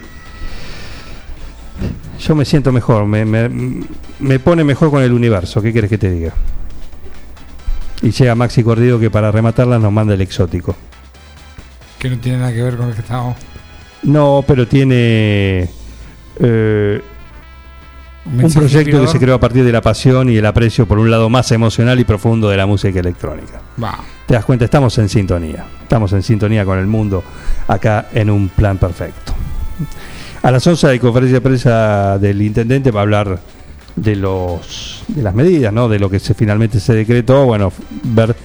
[2.19, 3.49] Yo me siento mejor, me, me,
[4.19, 5.61] me pone mejor con el universo.
[5.61, 6.33] ¿Qué quieres que te diga?
[8.01, 10.75] Y llega Maxi Cordido que para rematarla nos manda el exótico.
[11.99, 13.35] Que no tiene nada que ver con lo que estábamos.
[14.03, 15.69] No, pero tiene
[16.39, 17.01] eh,
[18.25, 21.09] un proyecto que se creó a partir de la pasión y el aprecio por un
[21.09, 23.61] lado más emocional y profundo de la música electrónica.
[24.27, 25.65] Te das cuenta, estamos en sintonía.
[25.81, 27.23] Estamos en sintonía con el mundo
[27.67, 29.33] acá en un plan perfecto.
[30.45, 33.39] A las 11 hay conferencia de prensa del intendente para hablar
[33.95, 35.89] de los de las medidas, ¿no?
[35.89, 37.73] De lo que se finalmente se decretó, bueno,
[38.03, 38.35] ver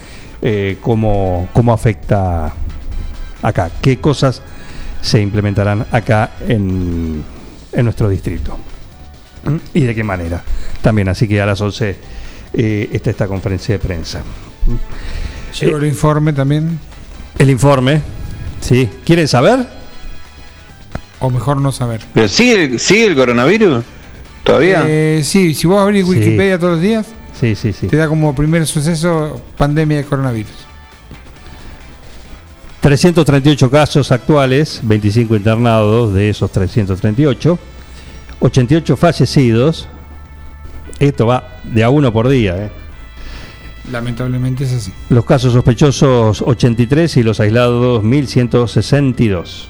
[0.40, 2.55] eh, cómo, cómo afecta
[3.42, 4.40] acá, qué cosas
[5.03, 7.22] se implementarán acá en,
[7.70, 8.57] en nuestro distrito.
[9.44, 9.57] ¿Mm?
[9.74, 10.42] Y de qué manera.
[10.80, 11.96] También, así que a las 11
[12.55, 14.22] eh, está esta conferencia de prensa.
[15.61, 16.80] Llegó el informe también.
[17.38, 18.01] El informe,
[18.62, 18.88] sí.
[19.05, 19.79] ¿Quieren saber?
[21.20, 22.00] O mejor no saber.
[22.14, 23.84] ¿Pero sigue, sigue el coronavirus?
[24.42, 24.84] ¿Todavía?
[24.86, 26.12] Eh, sí, si vos abrís Sí.
[26.12, 27.06] Wikipedia todos los días,
[27.38, 27.86] Sí, sí, sí.
[27.88, 30.52] te da como primer suceso pandemia de coronavirus.
[32.80, 37.58] 338 casos actuales, 25 internados de esos 338,
[38.40, 39.86] 88 fallecidos.
[40.98, 42.56] Esto va de a uno por día.
[42.56, 42.70] ¿eh?
[43.92, 44.92] Lamentablemente es así.
[45.10, 49.68] Los casos sospechosos 83 y los aislados 1162.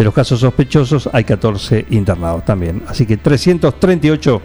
[0.00, 2.82] De los casos sospechosos hay 14 internados también.
[2.88, 4.40] Así que 338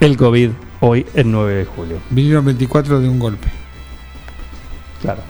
[0.00, 1.96] el COVID hoy el 9 de julio.
[2.10, 3.48] Vinieron 24 de un golpe.
[5.00, 5.22] Claro.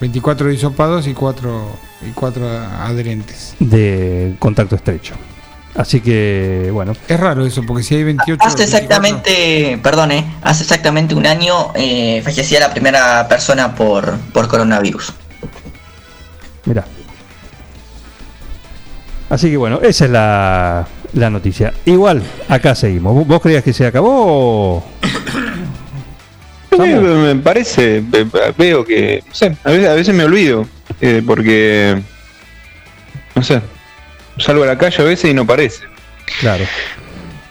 [0.00, 1.76] 24 hisopados y 4
[2.08, 3.54] y cuatro adherentes.
[3.60, 5.14] De contacto estrecho.
[5.76, 8.42] Así que, bueno, Es raro eso, porque si hay 28.
[8.42, 14.18] Hace 24, exactamente, perdón, eh, hace exactamente un año eh, fallecía la primera persona por,
[14.32, 15.12] por coronavirus.
[16.64, 16.84] Mirá.
[19.30, 21.72] Así que bueno, esa es la, la noticia.
[21.86, 23.14] Igual, acá seguimos.
[23.14, 24.84] ¿Vos- ¿Vos creías que se acabó?
[26.76, 27.00] Samu.
[27.00, 28.26] me me parece, ve-
[28.58, 30.66] veo que, no sé, a veces, a veces me olvido,
[31.00, 32.00] eh, porque,
[33.34, 33.60] no sé,
[34.38, 35.84] salgo a la calle a veces y no parece.
[36.40, 36.64] Claro.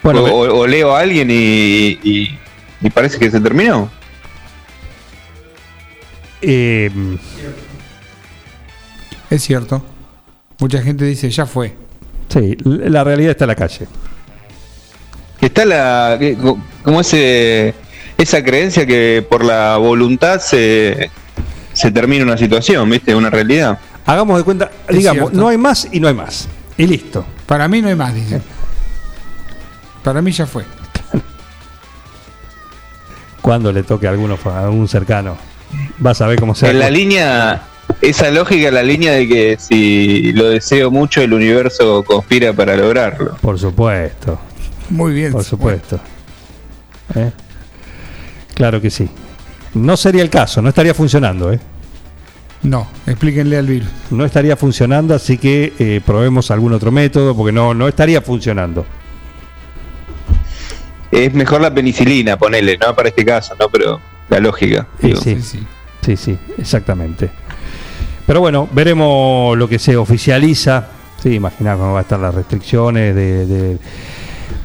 [0.03, 2.39] Bueno, o, o- o leo a alguien y, y-
[2.81, 3.89] y parece que se terminó.
[6.41, 6.89] eh,
[9.29, 9.83] Es cierto.
[10.59, 11.73] Mucha gente dice, ya fue.
[12.27, 13.87] sí, la realidad está en la calle.
[15.41, 16.19] Está la,
[16.83, 17.73] como ese,
[18.17, 21.09] esa creencia que por la voluntad se,
[21.71, 23.15] se termina una situación, ¿viste?
[23.15, 23.79] Una realidad.
[24.05, 25.37] Hagamos de cuenta, Es digamos, cierto.
[25.39, 26.49] no hay más y no hay más.
[26.77, 27.25] Y listo.
[27.45, 28.41] Para mí no hay más, dice.
[30.03, 30.65] Para mí ya fue.
[33.41, 35.37] Cuando le toque a alguno, a algún cercano,
[35.97, 37.61] vas a ver cómo se En la línea,
[38.01, 43.35] esa lógica, la línea de que si lo deseo mucho, el universo conspira para lograrlo.
[43.41, 44.39] Por supuesto,
[44.89, 45.31] Muy bien.
[45.31, 45.99] por supuesto.
[47.15, 47.31] ¿Eh?
[48.53, 49.09] Claro que sí.
[49.73, 51.59] No sería el caso, no estaría funcionando, ¿eh?
[52.63, 53.87] No, explíquenle al virus.
[54.11, 58.85] No estaría funcionando, así que eh, probemos algún otro método, porque no, no estaría funcionando.
[61.11, 62.95] Es mejor la penicilina, ponele, ¿no?
[62.95, 63.69] Para este caso, ¿no?
[63.69, 64.87] Pero la lógica.
[65.01, 65.13] Sí.
[65.15, 65.59] Sí, sí.
[66.05, 67.29] Sí, sí, exactamente.
[68.29, 70.85] Pero bueno, veremos lo que se oficializa.
[71.19, 73.77] Sí, imaginar cómo va a estar las restricciones de, de,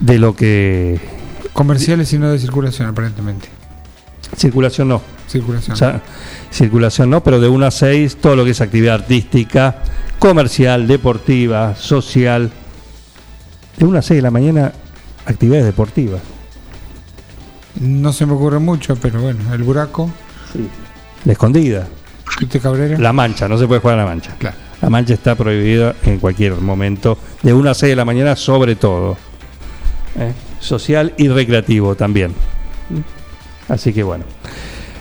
[0.00, 1.00] de lo que...
[1.54, 3.48] Comerciales y no de circulación, aparentemente.
[4.36, 5.00] Circulación no.
[5.26, 5.72] Circulación.
[5.72, 6.02] O sea,
[6.50, 9.76] circulación no, pero de 1 a 6, todo lo que es actividad artística,
[10.18, 12.52] comercial, deportiva, social.
[13.78, 14.72] De 1 a 6 de la mañana,
[15.24, 16.20] actividades deportivas.
[17.80, 20.10] no se me ocurre mucho, pero bueno, el buraco,
[21.24, 21.88] La escondida.
[22.43, 22.99] ¿Usted Cabrera?
[22.99, 24.35] La mancha, no se puede jugar a la mancha.
[24.39, 24.57] Claro.
[24.82, 28.76] La mancha está prohibida en cualquier momento, de 1 a 6 de la mañana sobre
[28.76, 29.16] todo.
[30.18, 30.32] ¿Eh?
[30.61, 32.32] Social y recreativo también.
[33.68, 34.24] Así que bueno.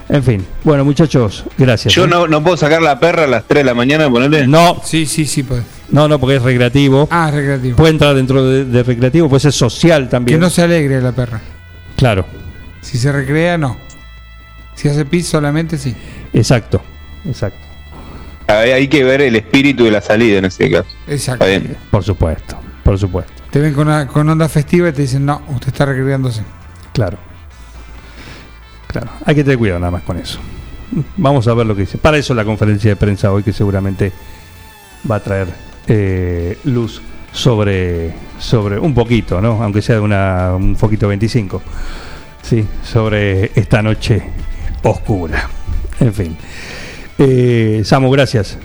[0.10, 0.46] En fin.
[0.64, 1.94] Bueno, muchachos, gracias.
[1.94, 2.08] Yo ¿eh?
[2.08, 4.46] no, no puedo sacar la perra a las 3 de la mañana, ponele.
[4.48, 5.64] No, Sí, sí, sí, puede.
[5.90, 7.08] no, no, porque es recreativo.
[7.10, 7.76] Ah, recreativo.
[7.78, 10.40] Puede entrar dentro de, de recreativo, puede ser social que también.
[10.40, 11.42] no se alegre la perra.
[11.96, 12.26] Claro,
[12.82, 13.78] Si se recrea, no.
[14.76, 15.96] Si hace pis solamente, sí.
[16.34, 16.82] exacto,
[17.26, 17.60] exacto.
[18.48, 20.90] Hay, hay que ver el espíritu de la salida en ese caso.
[21.08, 21.46] Exacto.
[21.92, 23.32] Por supuesto, por supuesto.
[23.52, 26.42] Te ven con, una- con onda festiva y te dicen, no, usted está recreándose.
[26.94, 27.18] Claro.
[28.88, 30.40] Claro, hay que tener cuidado nada más con eso.
[31.18, 31.98] Vamos a ver lo que dice.
[31.98, 34.12] Para eso la conferencia de prensa hoy que seguramente
[35.10, 35.48] va a traer
[35.88, 37.02] eh, luz
[37.32, 39.64] sobre, sobre un poquito, ¿no?
[39.64, 41.62] Aunque sea de una, un poquito 25.
[42.44, 44.22] Sí, sobre esta noche
[44.84, 45.50] oscura.
[46.00, 46.38] En fin.
[47.18, 48.58] Eh, Samu, gracias.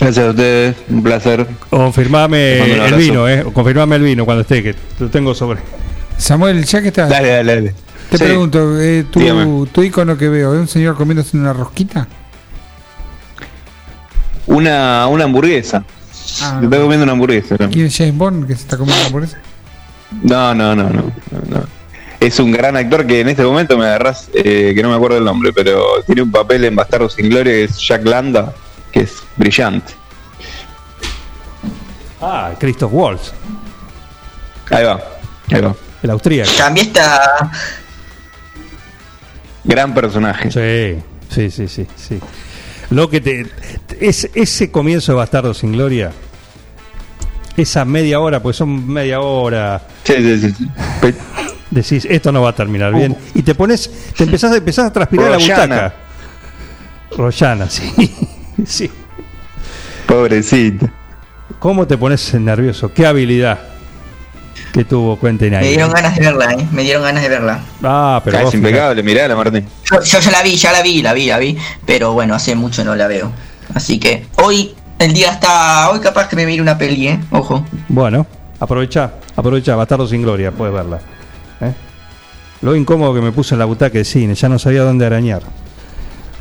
[0.00, 1.46] Gracias a ustedes, un placer.
[1.68, 3.44] Confirmame el vino, ¿eh?
[3.52, 5.60] Confirmame el vino cuando esté, que lo tengo sobre.
[6.16, 7.74] Samuel, ya que estás, Dale, dale, dale.
[8.10, 8.24] te Sí.
[8.24, 12.08] pregunto, eh, tu, tu icono que veo, ¿es un señor comiéndose una rosquita?
[14.46, 15.84] Una, una hamburguesa.
[16.42, 17.56] Ah, Estoy comiendo una hamburguesa.
[17.58, 17.68] ¿no?
[17.70, 19.36] ¿Quién es James Bond que se está comiendo eso?
[20.22, 21.79] No, no, no, no, no, no.
[22.20, 25.16] Es un gran actor que en este momento me agarrás, eh, que no me acuerdo
[25.16, 28.52] el nombre, pero tiene un papel en Bastardo sin Gloria que es Jack Landa,
[28.92, 29.94] que es brillante.
[32.20, 33.32] Ah, Christoph Waltz,
[34.70, 35.00] Ahí va,
[35.50, 35.74] ahí va.
[36.02, 36.50] el austríaco.
[36.58, 37.50] Cambié esta.
[39.64, 40.50] Gran personaje.
[40.50, 41.02] Sí,
[41.34, 42.20] sí, sí, sí, sí.
[42.90, 43.46] Lo que te
[43.98, 46.12] es ese comienzo de Bastardo sin Gloria,
[47.56, 50.66] esa media hora, pues son media hora, Sí, sí, sí.
[51.70, 55.30] decís esto no va a terminar bien y te pones, te empezás, empezás a transpirar
[55.30, 55.94] la butaca.
[57.16, 57.92] Rollana, sí,
[58.66, 58.90] sí.
[60.06, 60.88] Pobrecito.
[61.58, 62.92] ¿Cómo te pones nervioso?
[62.92, 63.58] Qué habilidad
[64.72, 65.68] que tuvo Quentin Me ahí.
[65.70, 66.66] dieron ganas de verla, eh.
[66.70, 67.60] Me dieron ganas de verla.
[67.82, 69.66] Ah, pero Ah, vos es impecable, mirá Martín.
[69.90, 71.58] Yo, yo ya la vi, ya la vi, la vi, la vi.
[71.84, 73.32] Pero bueno, hace mucho no la veo.
[73.74, 75.90] Así que hoy el día está.
[75.90, 77.20] Hoy capaz que me mire una peli, eh.
[77.30, 77.64] Ojo.
[77.88, 78.26] Bueno,
[78.60, 81.00] aprovecha, aprovecha, Bastardo sin Gloria, puedes verla.
[82.62, 82.64] ¿Eh?
[82.66, 85.42] Lo incómodo que me puso en la butaca de cine, ya no sabía dónde arañar.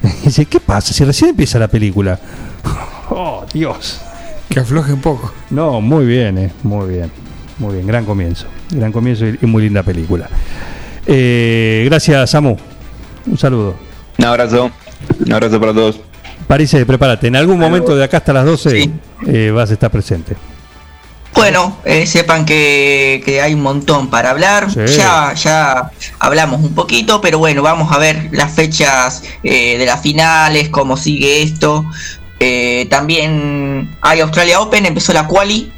[0.23, 0.93] Dice, ¿qué pasa?
[0.93, 2.19] Si recién empieza la película.
[3.11, 3.99] Oh, Dios.
[4.49, 5.33] Que afloje un poco.
[5.49, 7.11] No, muy bien, eh, muy bien.
[7.57, 8.45] Muy bien, gran comienzo.
[8.69, 10.29] Gran comienzo y, y muy linda película.
[11.07, 12.55] Eh, gracias, Samu.
[13.25, 13.73] Un saludo.
[14.19, 14.69] Un abrazo.
[15.25, 15.99] Un abrazo para todos.
[16.47, 17.25] Parece, prepárate.
[17.27, 18.91] En algún momento de acá hasta las 12 Sí.
[19.25, 20.35] eh, vas a estar presente.
[21.33, 24.69] Bueno, eh, sepan que, que hay un montón para hablar.
[24.71, 24.79] Sí.
[24.97, 30.01] Ya, ya hablamos un poquito, pero bueno, vamos a ver las fechas eh, de las
[30.01, 31.85] finales, cómo sigue esto.
[32.41, 35.71] Eh, también hay Australia Open, empezó la quali.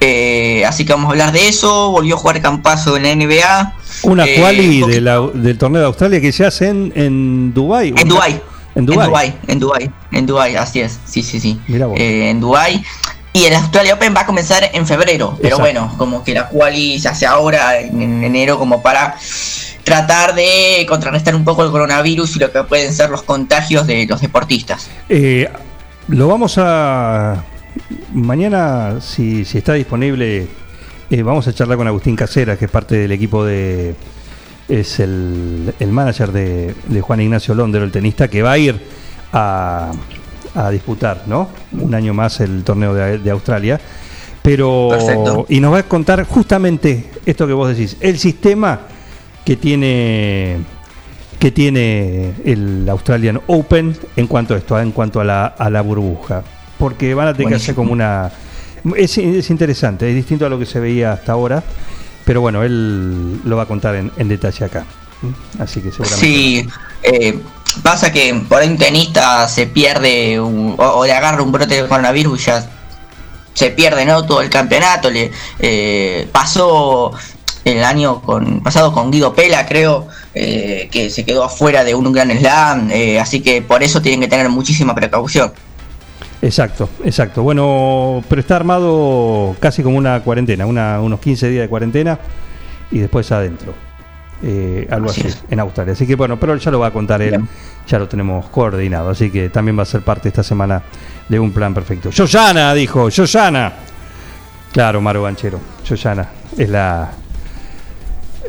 [0.00, 1.90] Eh, así que vamos a hablar de eso.
[1.90, 3.74] Volvió a jugar Campazo en la NBA.
[4.02, 7.54] Una Eh, quali poqui- de la- del torneo de Australia que se hace en, en
[7.54, 7.94] Dubái.
[7.96, 8.40] En Dubai.
[8.74, 9.34] En Dubái.
[9.46, 11.60] En Dubai, en Dubai, así es, sí, sí, sí.
[11.68, 11.96] Mirá vos.
[11.98, 12.84] Eh, en Dubai.
[13.34, 15.60] Y el Australia Open va a comenzar en febrero, pero Exacto.
[15.60, 19.16] bueno, como que la quali se hace ahora, en, en enero, como para
[19.82, 24.06] tratar de contrarrestar un poco el coronavirus y lo que pueden ser los contagios de
[24.06, 24.88] los deportistas.
[25.08, 25.48] Eh,
[26.06, 27.42] lo vamos a.
[28.12, 30.46] Mañana, si, si está disponible,
[31.10, 33.96] eh, vamos a charlar con Agustín Casera, que es parte del equipo de.
[34.68, 38.80] Es el, el manager de, de Juan Ignacio Londero, el tenista, que va a ir
[39.32, 39.90] a,
[40.54, 41.48] a disputar, ¿no?
[41.72, 43.80] Un año más el torneo de, de Australia.
[44.42, 44.88] Pero.
[44.90, 45.46] Perfecto.
[45.48, 48.80] Y nos va a contar justamente esto que vos decís, el sistema
[49.44, 50.58] que tiene
[51.38, 55.82] que tiene el Australian Open en cuanto a esto, en cuanto a la, a la
[55.82, 56.42] burbuja.
[56.78, 58.30] Porque van a tener que hacer como una...
[58.96, 61.62] Es, es interesante, es distinto a lo que se veía hasta ahora,
[62.24, 64.86] pero bueno, él lo va a contar en, en detalle acá.
[65.20, 65.62] ¿Mm?
[65.62, 66.26] Así que seguramente...
[66.26, 66.66] Sí,
[67.02, 67.38] eh,
[67.82, 71.88] pasa que por ahí un tenista se pierde un- o, le agarra un brote de
[71.88, 72.66] coronavirus y ya
[73.54, 75.10] se pierde no todo el campeonato.
[75.10, 77.12] Le eh, pasó
[77.64, 82.12] el año con pasado con Guido Pela, creo, eh, que se quedó afuera de un
[82.12, 85.52] gran slam, eh, así que por eso tienen que tener muchísima precaución.
[86.42, 87.42] Exacto, exacto.
[87.42, 92.18] Bueno, pero está armado casi como una cuarentena, una, unos 15 días de cuarentena
[92.90, 93.72] y después adentro.
[94.42, 95.92] Eh, algo así, en Australia.
[95.94, 97.48] Así que bueno, pero ya lo va a contar él, Bien.
[97.86, 99.10] ya lo tenemos coordinado.
[99.10, 100.82] Así que también va a ser parte esta semana
[101.28, 102.10] de un plan perfecto.
[102.10, 103.72] Yoyana, dijo, Yoyana.
[104.72, 106.28] Claro, Maro Banchero, Yoyana
[106.58, 107.10] es la.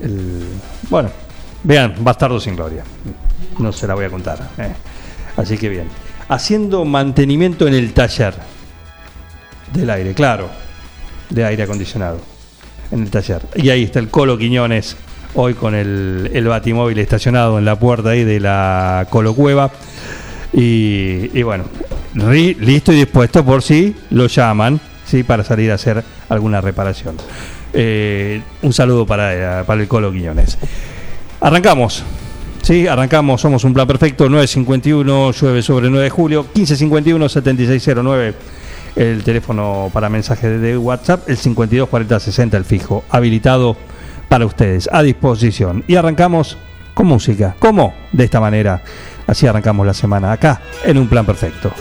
[0.01, 0.47] el-
[0.89, 1.09] bueno,
[1.63, 2.83] vean, Bastardo sin Gloria.
[3.59, 4.39] No se la voy a contar.
[4.57, 4.73] eh.
[5.37, 5.87] Así que bien.
[6.27, 8.33] Haciendo mantenimiento en el taller
[9.73, 10.49] del aire, claro,
[11.29, 12.19] de aire acondicionado,
[12.91, 13.41] en el taller.
[13.55, 14.95] Y ahí está el Colo Quiñones,
[15.35, 19.71] hoy con el, el batimóvil estacionado en la puerta ahí de la Colo Cueva.
[20.53, 21.65] Y, y bueno,
[22.13, 25.23] listo y dispuesto por si lo llaman, ¿sí?
[25.23, 27.15] para salir a hacer alguna reparación.
[27.73, 30.57] Eh, un saludo para, para el Colo Quiñones.
[31.41, 32.03] Arrancamos.
[32.61, 38.33] Sí, arrancamos, somos un plan perfecto, 951, llueve sobre 9 de julio, 1551 7609,
[38.95, 43.77] el teléfono para mensajes de WhatsApp, el 52 40 60, el fijo, habilitado
[44.29, 45.83] para ustedes, a disposición.
[45.87, 46.57] Y arrancamos
[46.93, 47.55] con música.
[47.59, 47.93] ¿Cómo?
[48.11, 48.81] De esta manera.
[49.27, 51.71] Así arrancamos la semana acá, en un plan perfecto.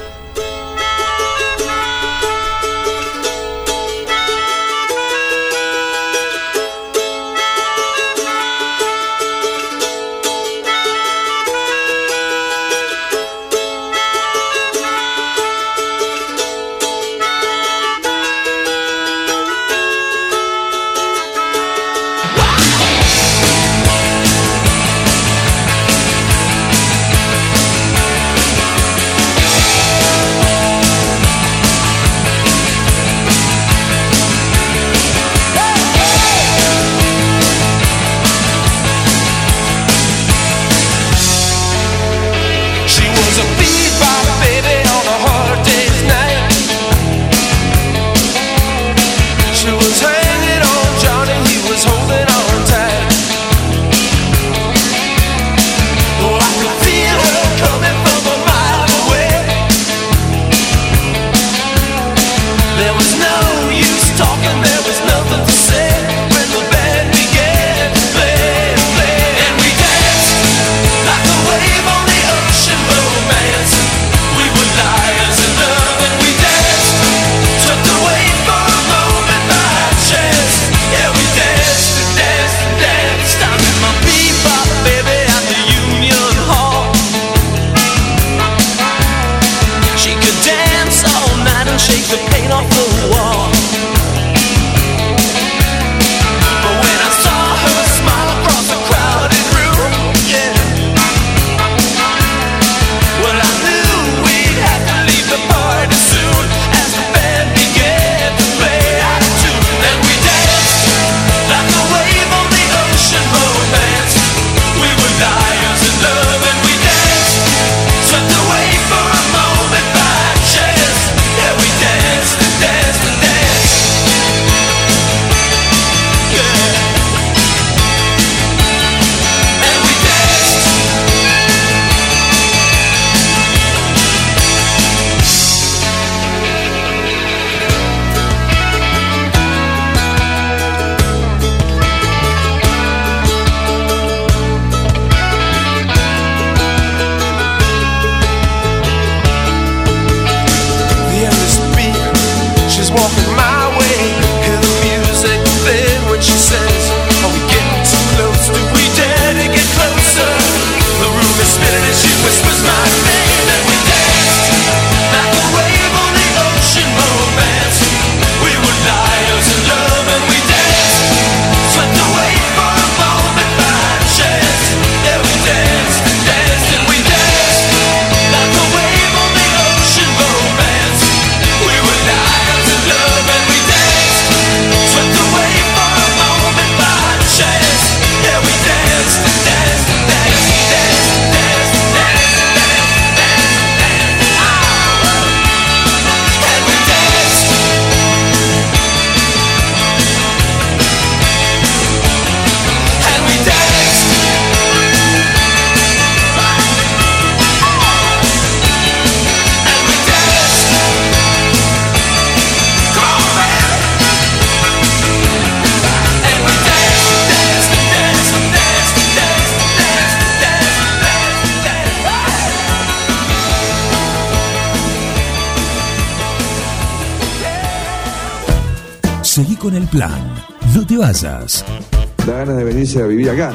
[232.94, 233.52] Venirse a vivir acá.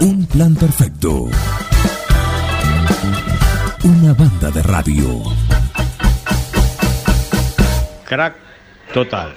[0.00, 1.28] Un plan perfecto.
[3.84, 5.22] Una banda de radio.
[8.04, 8.34] Crack
[8.92, 9.34] total.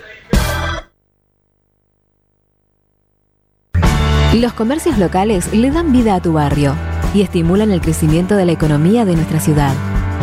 [4.33, 6.75] Los comercios locales le dan vida a tu barrio
[7.13, 9.73] y estimulan el crecimiento de la economía de nuestra ciudad.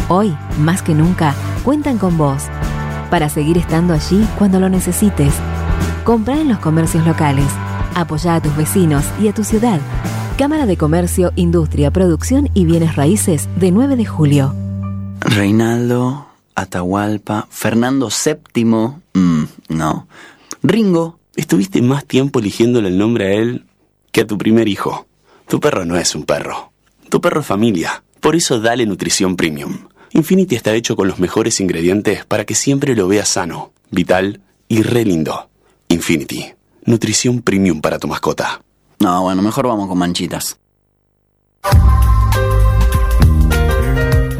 [0.09, 1.35] Hoy, más que nunca,
[1.65, 2.45] cuentan con vos
[3.11, 5.33] para seguir estando allí cuando lo necesites.
[6.05, 7.47] Compra en los comercios locales.
[7.95, 9.81] Apoya a tus vecinos y a tu ciudad.
[10.37, 14.55] Cámara de Comercio, Industria, Producción y Bienes Raíces de 9 de julio.
[15.21, 18.65] Reinaldo, Atahualpa, Fernando VII.
[19.15, 20.07] Mm, no.
[20.63, 23.65] Ringo, estuviste más tiempo eligiéndole el nombre a él
[24.13, 25.07] que a tu primer hijo.
[25.49, 26.71] Tu perro no es un perro.
[27.09, 28.03] Tu perro es familia.
[28.21, 29.89] Por eso dale nutrición premium.
[30.11, 34.83] Infinity está hecho con los mejores ingredientes para que siempre lo veas sano, vital y
[34.83, 35.49] re lindo.
[35.95, 36.53] Infinity.
[36.85, 38.63] Nutrición premium para tu mascota.
[39.01, 40.59] No, bueno, mejor vamos con manchitas.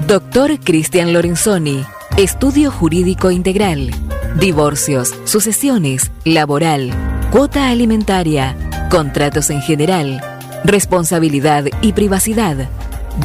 [0.07, 1.85] Doctor Cristian Lorenzoni.
[2.19, 3.91] Estudio Jurídico Integral.
[4.39, 6.93] Divorcios, sucesiones, laboral,
[7.31, 8.57] cuota alimentaria,
[8.91, 10.21] contratos en general,
[10.65, 12.69] responsabilidad y privacidad.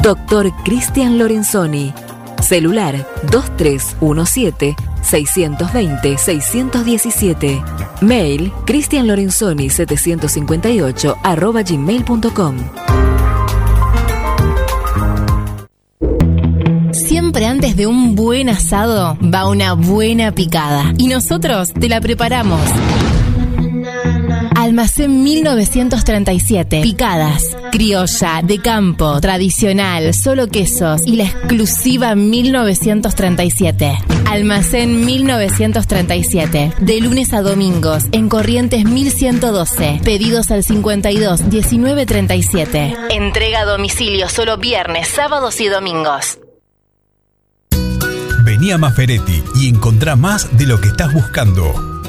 [0.02, 1.92] Doctor Cristian Lorenzoni.
[2.42, 7.62] Celular 2317 620 617.
[8.00, 12.56] Mail cristianlorenzoni 758 arroba gmail.com.
[16.92, 20.92] Siempre antes de un buen asado va una buena picada.
[20.98, 22.60] Y nosotros te la preparamos.
[24.60, 26.82] Almacén 1937.
[26.82, 27.56] Picadas.
[27.72, 33.98] Criolla, de campo, tradicional, solo quesos y la exclusiva 1937.
[34.26, 36.74] Almacén 1937.
[36.78, 40.02] De lunes a domingos en Corrientes 1112.
[40.04, 42.96] Pedidos al 52 19 37.
[43.12, 46.38] Entrega a domicilio solo viernes, sábados y domingos.
[48.44, 51.89] Vení a Maferetti y encontrá más de lo que estás buscando.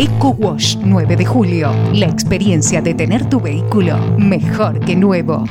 [0.00, 1.72] Eco Wash 9 de julio.
[1.92, 5.44] La experiencia de tener tu vehículo mejor que nuevo.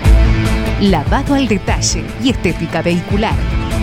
[0.79, 3.35] Lavado al detalle y estética vehicular.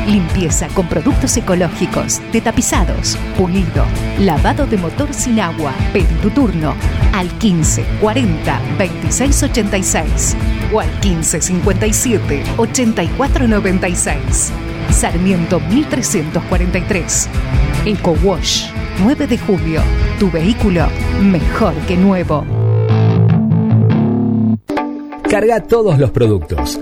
[0.07, 3.85] Limpieza con productos ecológicos, de tapizados, pulido,
[4.21, 5.75] lavado de motor sin agua.
[5.93, 6.75] Pedí tu turno
[7.13, 10.37] al 15 40 26 86
[10.73, 14.53] o al 15 57 84 96.
[14.91, 17.29] Sarmiento 1343.
[17.87, 18.67] Eco Wash
[19.03, 19.81] 9 de julio.
[20.19, 20.87] Tu vehículo
[21.21, 22.45] mejor que nuevo.
[25.29, 26.81] Carga todos los productos.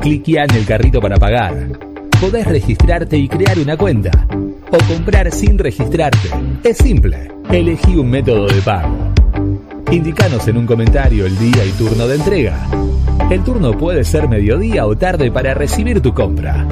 [0.00, 1.68] Cliquea en el carrito para pagar.
[2.20, 4.10] Podés registrarte y crear una cuenta.
[4.70, 6.28] O comprar sin registrarte.
[6.64, 7.30] Es simple.
[7.50, 8.96] Elegí un método de pago.
[9.90, 12.66] Indicanos en un comentario el día y turno de entrega.
[13.30, 16.66] El turno puede ser mediodía o tarde para recibir tu compra.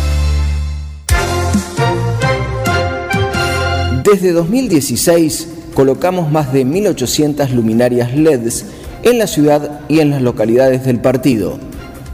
[4.03, 8.65] Desde 2016 colocamos más de 1.800 luminarias LEDs
[9.03, 11.59] en la ciudad y en las localidades del partido.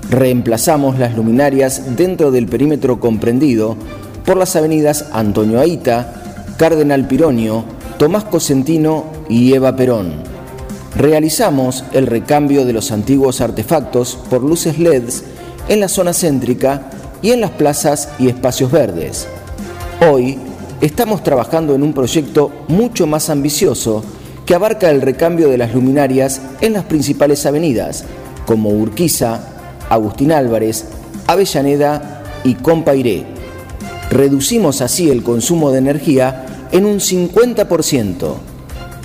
[0.10, 3.78] Reemplazamos las luminarias dentro del perímetro comprendido
[4.26, 7.64] por las avenidas Antonio Aita, Cardenal Pironio,
[7.98, 10.12] Tomás Cosentino y Eva Perón.
[10.96, 15.24] Realizamos el recambio de los antiguos artefactos por luces LEDs
[15.70, 16.90] en la zona céntrica
[17.22, 19.28] y en las plazas y espacios verdes.
[20.02, 20.38] Hoy
[20.82, 24.04] estamos trabajando en un proyecto mucho más ambicioso
[24.46, 28.06] que abarca el recambio de las luminarias en las principales avenidas,
[28.46, 29.42] como Urquiza,
[29.90, 30.86] Agustín Álvarez,
[31.28, 33.26] Avellaneda y Compairé.
[34.10, 38.36] Reducimos así el consumo de energía en un 50%.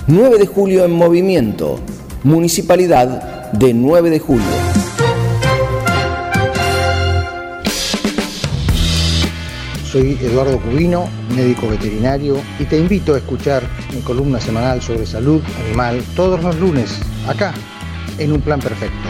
[0.07, 1.79] 9 de julio en movimiento.
[2.23, 4.72] Municipalidad de 9 de julio.
[9.93, 13.61] Soy Eduardo Cubino, médico veterinario, y te invito a escuchar
[13.93, 17.53] mi columna semanal sobre salud animal todos los lunes, acá,
[18.17, 19.09] en Un Plan Perfecto.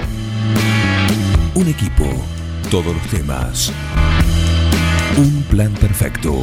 [1.55, 2.03] Un equipo,
[2.69, 3.71] todos los temas.
[5.15, 6.33] Un plan perfecto.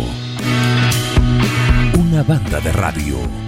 [1.99, 3.40] Una banda de radio.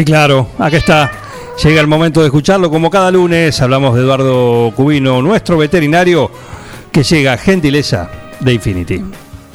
[0.00, 1.10] Y claro, acá está.
[1.62, 3.60] Llega el momento de escucharlo como cada lunes.
[3.60, 6.30] Hablamos de Eduardo Cubino, nuestro veterinario,
[6.90, 9.04] que llega gentileza de Infinity.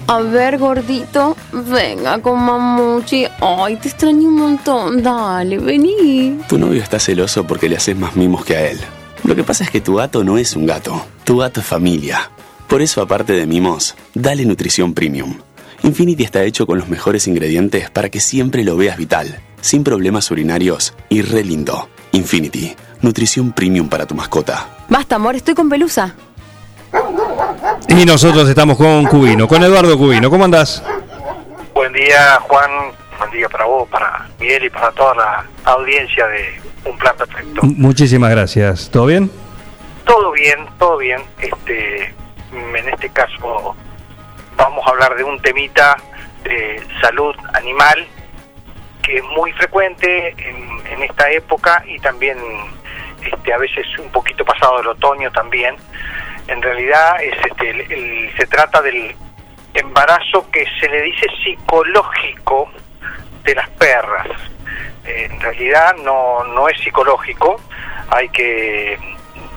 [0.06, 3.26] A ver, gordito, venga con mamuchi.
[3.42, 5.02] Ay, te extraño un montón.
[5.02, 6.42] Dale, vení.
[6.48, 8.78] Tu novio está celoso porque le haces más mimos que a él.
[9.24, 11.04] Lo que pasa es que tu gato no es un gato.
[11.24, 12.30] Tu gato es familia.
[12.68, 15.40] Por eso, aparte de mimos, dale nutrición premium.
[15.82, 20.30] Infinity está hecho con los mejores ingredientes para que siempre lo veas vital, sin problemas
[20.30, 21.90] urinarios y re lindo.
[22.12, 24.68] Infinity, nutrición premium para tu mascota.
[24.88, 26.14] Basta, amor, estoy con pelusa.
[27.88, 30.30] Y nosotros estamos con Cubino, con Eduardo Cubino.
[30.30, 30.84] ¿Cómo andás?
[31.74, 32.70] Buen día, Juan.
[33.18, 37.62] Buen día para vos, para Miguel y para toda la audiencia de Un Plan Perfecto.
[37.64, 38.92] Muchísimas gracias.
[38.92, 39.32] ¿Todo bien?
[40.06, 41.22] Todo bien, todo bien.
[41.40, 42.14] Este,
[42.54, 43.76] en este caso
[44.58, 45.98] vamos a hablar de un temita
[46.44, 48.08] de salud animal
[49.06, 52.38] que es muy frecuente en, en esta época y también
[53.22, 55.76] este, a veces un poquito pasado del otoño también.
[56.48, 59.16] En realidad es este, el- se trata del
[59.74, 62.70] embarazo que se le dice psicológico
[63.44, 64.28] de las perras.
[65.06, 67.60] Eh, en realidad no, no es psicológico,
[68.10, 68.98] hay que,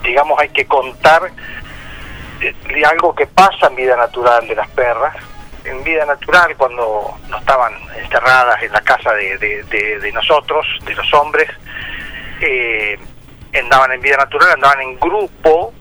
[0.03, 1.23] digamos, hay que contar
[2.41, 5.17] de algo que pasa en vida natural de las perras.
[5.65, 11.49] En vida natural, cuando no estaban encerradas en la casa de, nosotros, de los hombres,
[12.41, 12.99] eh,
[13.59, 15.75] andaban en vida natural, andaban en grupo.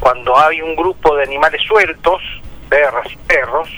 [0.00, 2.20] Cuando hay un grupo de animales sueltos,
[2.68, 3.68] perras y perros,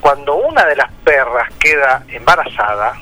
[0.00, 2.94] cuando una de las perras queda embarazada,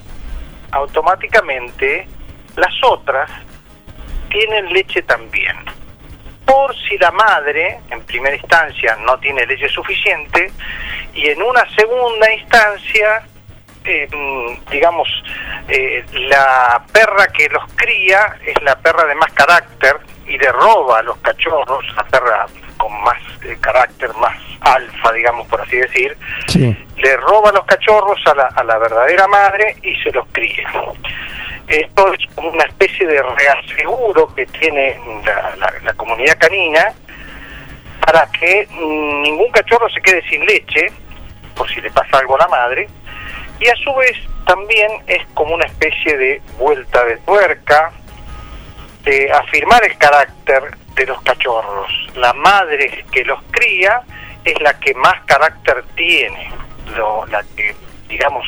[0.71, 2.09] automáticamente
[2.57, 3.31] las otras
[4.31, 5.57] tienen leche también.
[6.47, 10.51] Por si la madre, en primera instancia, no tiene leche suficiente,
[11.13, 13.23] y en una segunda instancia,
[13.85, 14.09] eh,
[14.71, 15.09] digamos,
[15.69, 21.01] eh, la perra que los cría es la perra de más carácter y le roba
[21.01, 26.17] a los cachorros, la perra con más eh, carácter, más alfa, digamos, por así decir,
[26.49, 26.77] Sí.
[26.97, 30.69] le roba los cachorros a la, a la verdadera madre y se los cría.
[31.69, 36.93] Esto es como una especie de reaseguro que tiene la, la- la comunidad canina
[38.05, 40.93] para que mm, ningún cachorro se quede sin leche,
[41.57, 42.89] por si le pasa algo a la madre,
[43.59, 47.91] y a su vez también es como una especie de vuelta de tuerca,
[49.03, 50.63] de afirmar el carácter
[50.95, 51.91] de los cachorros.
[52.15, 54.03] La madre que los cría
[54.45, 56.51] es la que más carácter tiene,
[56.97, 57.75] lo- la que,
[58.09, 58.47] digamos,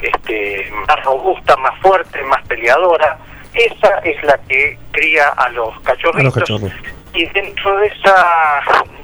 [0.00, 3.18] este, más robusta, más fuerte, más peleadora.
[3.54, 6.72] Esa es la que cría a los A cachorritos los cachorros.
[7.14, 8.60] y dentro de esa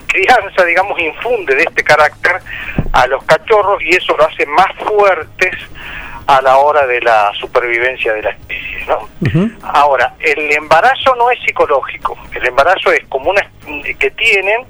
[0.07, 2.40] crianza, digamos, infunde de este carácter
[2.92, 5.55] a los cachorros y eso lo hace más fuertes
[6.26, 9.09] a la hora de la supervivencia de la especie, ¿no?
[9.62, 13.40] Ahora, el embarazo no es psicológico, el embarazo es como una
[13.99, 14.66] que tienen,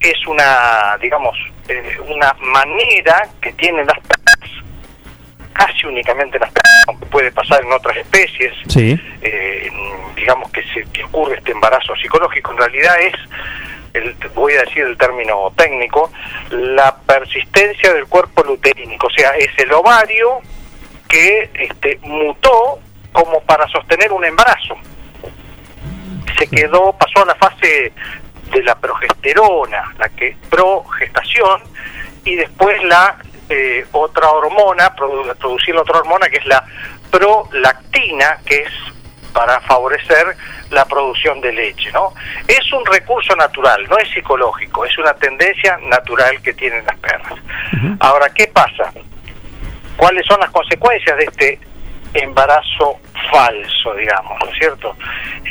[0.00, 1.36] es una, digamos,
[1.68, 3.98] eh, una manera que tienen las
[5.52, 8.98] casi únicamente las perras, aunque puede pasar en otras especies, Sí.
[9.22, 9.70] eh,
[10.16, 13.14] digamos que se que ocurre este embarazo psicológico, en realidad es,
[13.94, 16.12] el, voy a decir el término técnico,
[16.50, 20.40] la persistencia del cuerpo luteínico, o sea, es el ovario
[21.08, 22.78] que este, mutó
[23.12, 24.76] como para sostener un embarazo.
[26.38, 27.92] Se quedó, pasó a la fase
[28.52, 31.62] de la progesterona, la que progestación,
[32.24, 33.16] y después la
[33.50, 36.64] eh, otra hormona, produ- producir otra hormona que es la
[37.10, 38.72] prolactina, que es
[39.32, 40.36] para favorecer
[40.70, 42.12] la producción de leche, ¿no?
[42.48, 47.34] Es un recurso natural, no es psicológico, es una tendencia natural que tienen las perras.
[48.00, 48.92] Ahora, ¿qué pasa?
[49.96, 51.60] ¿Cuáles son las consecuencias de este
[52.14, 52.98] embarazo
[53.30, 54.96] falso, digamos, ¿no es cierto?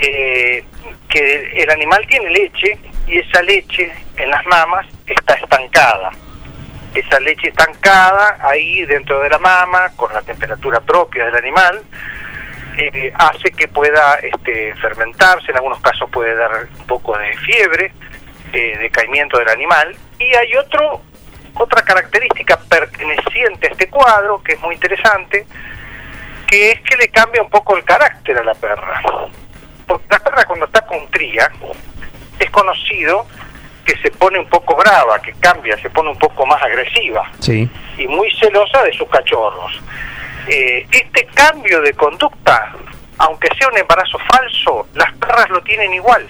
[0.02, 0.64] Eh,
[1.08, 2.78] que el animal tiene leche
[3.08, 6.12] y esa leche en las mamas está estancada.
[6.94, 11.84] Esa leche estancada ahí dentro de la mama, con la temperatura propia del animal,
[12.78, 17.92] eh, hace que pueda este, fermentarse, en algunos casos puede dar un poco de fiebre,
[18.54, 21.02] eh, decaimiento del animal, y hay otro
[21.56, 25.46] otra característica perteneciente a este cuadro, que es muy interesante,
[26.48, 29.02] que es que le cambia un poco el carácter a la perra.
[29.86, 31.52] Porque la perra cuando está con cría,
[32.40, 33.26] es conocido
[33.90, 37.68] que se pone un poco brava, que cambia, se pone un poco más agresiva Sí.
[37.98, 39.82] y muy celosa de sus cachorros.
[40.48, 42.72] Eh, este cambio de conducta,
[43.18, 46.28] aunque sea un embarazo falso, las perras lo tienen igual.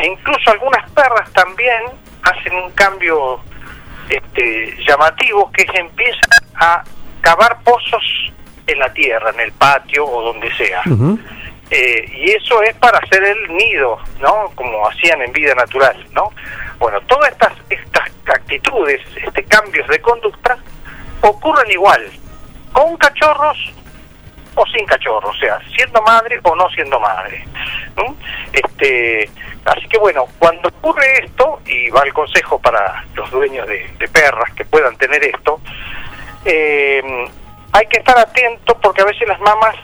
[0.00, 1.82] E incluso algunas perras también
[2.22, 3.40] hacen un cambio
[4.08, 6.30] este, llamativo que es empiezan
[6.60, 6.84] a
[7.20, 8.04] cavar pozos
[8.68, 10.82] en la tierra, en el patio o donde sea.
[11.74, 14.52] Eh, y eso es para hacer el nido, ¿no?
[14.54, 16.30] Como hacían en vida natural, ¿no?
[16.78, 20.58] Bueno, todas estas, estas actitudes, este cambios de conducta,
[21.22, 22.10] ocurren igual,
[22.74, 23.56] con cachorros
[24.54, 27.42] o sin cachorros, o sea, siendo madre o no siendo madre.
[28.52, 29.30] Este,
[29.64, 34.08] así que bueno, cuando ocurre esto, y va el consejo para los dueños de, de
[34.08, 35.58] perras que puedan tener esto,
[36.44, 37.02] eh,
[37.72, 39.74] hay que estar atentos porque a veces las mamas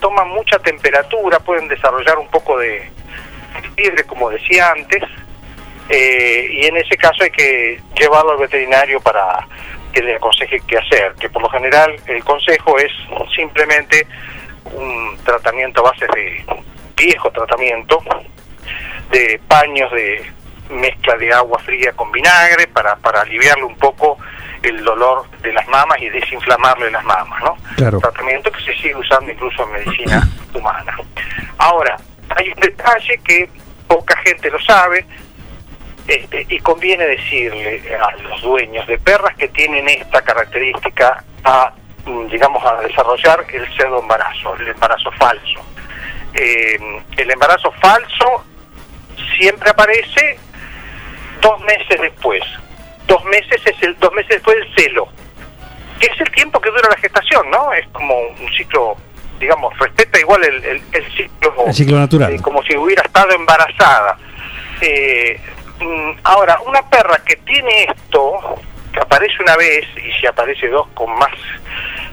[0.00, 2.90] toman mucha temperatura, pueden desarrollar un poco de
[3.76, 5.02] fiebre, como decía antes,
[5.88, 9.46] eh, y en ese caso hay que llevarlo al veterinario para
[9.92, 12.92] que le aconseje qué hacer, que por lo general el consejo es
[13.34, 14.06] simplemente
[14.64, 16.44] un tratamiento a base de
[16.96, 18.02] viejo tratamiento,
[19.10, 20.24] de paños de
[20.70, 24.18] mezcla de agua fría con vinagre para, para aliviarle un poco
[24.64, 27.56] el dolor de las mamas y desinflamarle las mamas, ¿no?
[27.76, 27.98] Claro.
[27.98, 30.96] Tratamiento que se sigue usando incluso en medicina humana.
[31.58, 31.96] Ahora,
[32.36, 33.48] hay un detalle que
[33.86, 35.04] poca gente lo sabe,
[36.06, 41.72] este, y conviene decirle a los dueños de perras que tienen esta característica a,
[42.04, 45.60] mm, digamos, a desarrollar el pseudo embarazo, el embarazo falso.
[46.34, 46.78] Eh,
[47.16, 48.44] el embarazo falso
[49.38, 50.38] siempre aparece
[51.40, 52.42] dos meses después.
[53.06, 55.08] Dos meses es el dos meses después del celo,
[56.00, 57.72] que es el tiempo que dura la gestación, ¿no?
[57.72, 58.96] Es como un ciclo,
[59.38, 62.32] digamos, respeta igual el, el, el ciclo El ciclo natural.
[62.32, 64.16] eh, como si hubiera estado embarazada.
[64.80, 65.38] Eh,
[65.80, 68.56] mm, ahora, una perra que tiene esto,
[68.92, 71.32] que aparece una vez y si aparece dos con más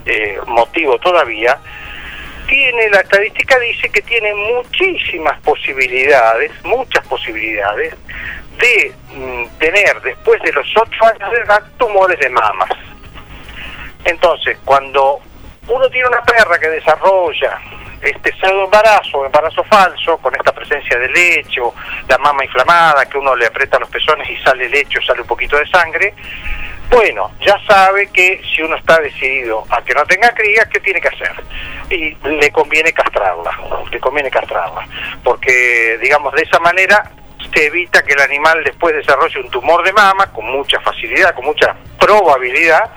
[0.05, 1.57] eh, motivo todavía,
[2.47, 7.95] tiene la estadística dice que tiene muchísimas posibilidades, muchas posibilidades
[8.57, 12.69] de mm, tener después de los ocho años de edad tumores de mamas.
[14.03, 15.19] Entonces, cuando
[15.67, 17.59] uno tiene una perra que desarrolla
[18.01, 21.73] este pseudo embarazo embarazo falso, con esta presencia de leche o
[22.07, 25.27] la mama inflamada, que uno le aprieta los pezones y sale leche o sale un
[25.27, 26.13] poquito de sangre,
[26.89, 30.99] Bueno, ya sabe que si uno está decidido a que no tenga cría, ¿qué tiene
[30.99, 31.31] que hacer?
[31.89, 33.51] Y le conviene castrarla,
[33.89, 34.85] le conviene castrarla,
[35.23, 37.09] porque digamos de esa manera
[37.53, 41.45] se evita que el animal después desarrolle un tumor de mama con mucha facilidad, con
[41.45, 42.91] mucha probabilidad,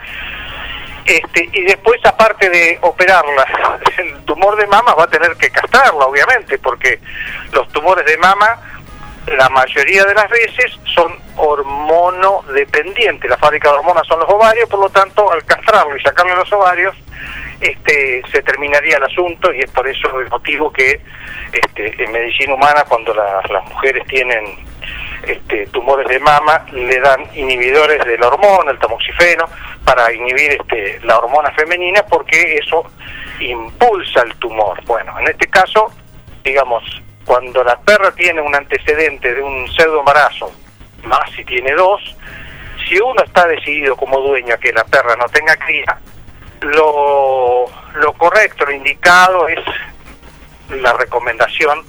[1.05, 3.47] este, y después aparte de operarla,
[3.99, 7.01] el tumor de mama va a tener que castrarla, obviamente, porque
[7.53, 8.59] los tumores de mama
[9.27, 13.29] la mayoría de las veces son hormonodependientes.
[13.31, 16.53] La fábrica de hormonas son los ovarios, por lo tanto, al castrarlo y sacarle los
[16.53, 16.95] ovarios,
[17.61, 21.01] este, se terminaría el asunto y es por eso el motivo que
[21.53, 24.57] este, en medicina humana, cuando las mujeres tienen
[25.27, 29.47] este, tumores de mama, le dan inhibidores de la hormona, el tamoxifeno,
[29.85, 32.85] para inhibir este, la hormona femenina, porque eso
[33.41, 34.83] impulsa el tumor.
[34.85, 35.91] Bueno, en este caso,
[36.43, 36.83] digamos,
[37.25, 40.53] cuando la perra tiene un antecedente de un pseudo embarazo,
[41.05, 42.01] más si tiene dos,
[42.89, 45.99] si uno está decidido como dueño a que la perra no tenga cría,
[46.65, 49.61] lo, lo correcto, lo indicado es
[50.71, 51.83] la recomendación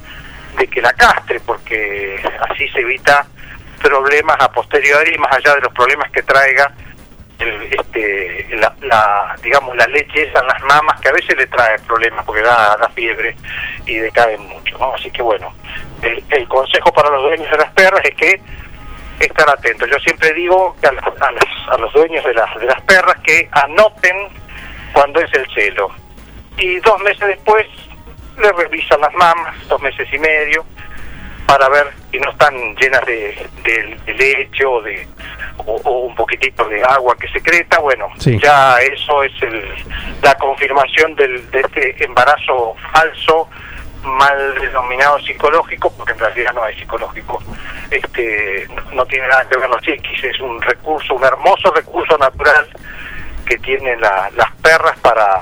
[0.57, 3.25] de que la castre, porque así se evita
[3.81, 6.73] problemas a posteriori, más allá de los problemas que traiga
[7.39, 8.47] este,
[8.81, 12.77] la, digamos la leche esa las mamas que a veces le trae problemas porque da,
[12.77, 13.35] da fiebre
[13.85, 14.93] y decae mucho ¿no?
[14.93, 15.53] así que bueno
[16.01, 18.41] el, consejo para los dueños de las perras es que
[19.19, 23.17] estar atentos yo siempre digo que a, a, los dueños de las de las perras
[23.21, 24.29] que anoten
[24.93, 25.89] cuando es el celo.
[26.57, 27.65] Y dos meses después
[28.37, 30.65] le revisan las mamas dos meses y medio
[31.47, 35.07] para ver si no están llenas de, de, leche o, de,
[35.57, 39.63] o, un poquitito de agua que secreta, bueno, ya eso es el,
[40.23, 43.47] la confirmación del, de este embarazo falso,
[44.01, 47.39] mal denominado psicológico, porque en realidad no es psicológico,
[47.91, 52.67] este no tiene nada que ver los chiquis, es un recurso, un hermoso recurso natural
[53.45, 55.41] que tienen las perras para,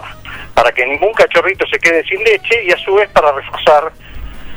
[0.53, 3.91] para que ningún cachorrito se quede sin leche y a su vez para reforzar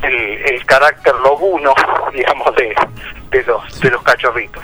[0.02, 1.74] el, carácter lobuno,
[2.14, 2.74] digamos, de,
[3.30, 4.62] de, los, de los cachorritos.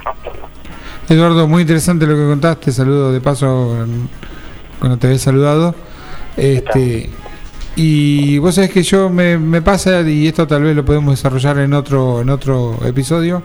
[1.08, 3.86] Eduardo, muy interesante lo que contaste, saludo de paso
[4.78, 5.74] cuando te había saludado.
[6.36, 7.10] Este,
[7.76, 11.58] y vos sabés que yo me, me pasa, y esto tal vez lo podemos desarrollar
[11.58, 13.42] en otro, en otro episodio,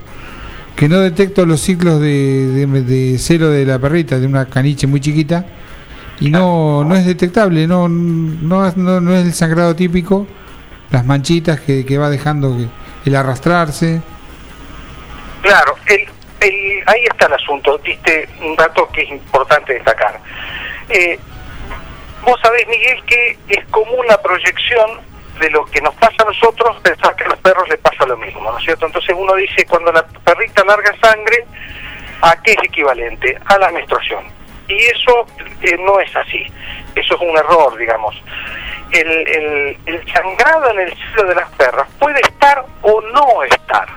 [0.77, 5.01] que no detecto los ciclos de, de, celo de la perrita, de una caniche muy
[5.01, 5.43] chiquita,
[6.19, 10.27] y no, no es detectable, no, no, no, no es el sangrado típico,
[10.91, 12.55] las manchitas que, que va dejando
[13.05, 14.01] el arrastrarse.
[15.41, 16.01] Claro, el,
[16.41, 20.21] el, ahí está el asunto, diste un dato que es importante destacar.
[20.89, 21.17] Eh,
[22.23, 25.06] vos sabés, Miguel, que es común la proyección
[25.39, 28.17] de lo que nos pasa a nosotros, pensar que a los perros les pasa lo
[28.17, 28.85] mismo, ¿no es cierto?
[28.85, 31.45] Entonces uno dice, cuando la perrita larga sangre,
[32.21, 33.37] ¿a qué es equivalente?
[33.45, 34.25] A la menstruación.
[34.67, 35.25] Y eso
[35.61, 36.45] eh, no es así,
[36.95, 38.15] eso es un error, digamos
[38.91, 43.87] el, el, sangrado en el cielo de las perras puede estar o no estar.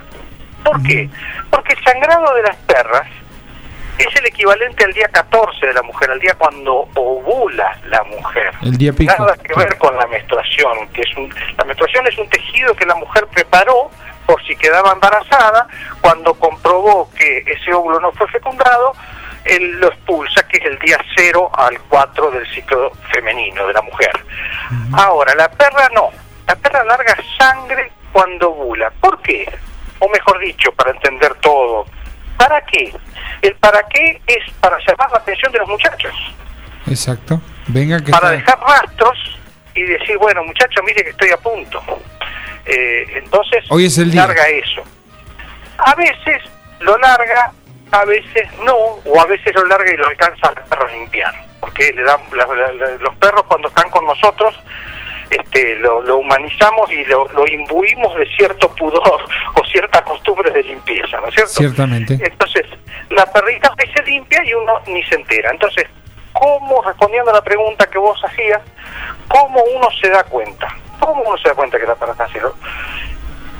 [0.63, 1.09] ¿Por qué?
[1.49, 3.07] Porque el sangrado de las perras
[4.03, 8.51] es el equivalente al día 14 de la mujer, al día cuando ovula la mujer.
[8.61, 12.29] El día Nada que ver con la menstruación, que es un, la menstruación es un
[12.29, 13.89] tejido que la mujer preparó
[14.25, 15.67] por si quedaba embarazada,
[15.99, 18.93] cuando comprobó que ese óvulo no fue fecundado,
[19.43, 23.81] él lo expulsa, que es el día 0 al 4 del ciclo femenino de la
[23.81, 24.11] mujer.
[24.93, 26.09] Ahora, la perra no.
[26.47, 28.91] La perra larga sangre cuando ovula.
[29.01, 29.51] ¿Por qué?
[29.99, 31.85] O mejor dicho, para entender todo.
[32.37, 32.93] ¿Para qué?
[33.41, 36.13] El para qué es para llamar la atención de los muchachos.
[36.87, 37.41] Exacto.
[37.67, 39.17] Venga que para dejar rastros
[39.73, 41.81] y decir, bueno, muchachos, mire que estoy a punto.
[42.65, 44.83] Eh, entonces, Hoy es el larga eso.
[45.77, 46.43] A veces
[46.79, 47.51] lo larga
[47.91, 51.33] a veces no, o a veces lo larga y lo alcanza al perro a limpiar,
[51.59, 52.19] porque le dan,
[52.99, 54.57] los perros cuando están con nosotros
[55.31, 59.21] este, lo, humanizamos y lo, imbuimos de cierto pudor
[59.55, 61.53] o cierta costumbre de limpieza, ¿no es cierto?
[61.53, 62.19] Ciertamente.
[62.21, 62.65] Entonces,
[63.09, 65.51] la perrita se limpia y uno ni se entera.
[65.51, 65.85] Entonces,
[66.33, 68.61] ¿cómo, respondiendo a la pregunta que vos hacías,
[69.27, 70.67] cómo uno se da cuenta?
[70.99, 72.55] ¿Cómo uno se da cuenta que la perra está haciendo?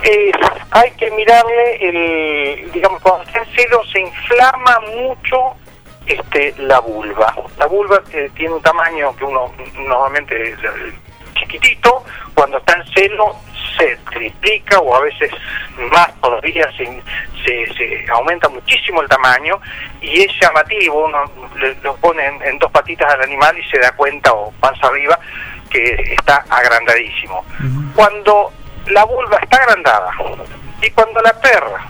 [0.03, 0.31] eh,
[0.71, 5.55] hay que mirarle, el, digamos, cuando está en celo se inflama mucho
[6.05, 7.35] este, la vulva.
[7.57, 10.55] La vulva eh, tiene un tamaño que uno normalmente
[11.51, 12.03] chiquitito,
[12.33, 13.35] cuando está en celo
[13.77, 15.31] se triplica o a veces
[15.91, 16.85] más todavía, se,
[17.43, 19.59] se, se aumenta muchísimo el tamaño
[20.01, 21.23] y es llamativo, uno
[21.83, 25.19] lo pone en, dos patitas al animal y se da cuenta o panza arriba
[25.69, 27.45] que está agrandadísimo.
[27.95, 28.51] Cuando
[28.87, 30.11] la vulva está agrandada
[30.81, 31.85] y cuando la perra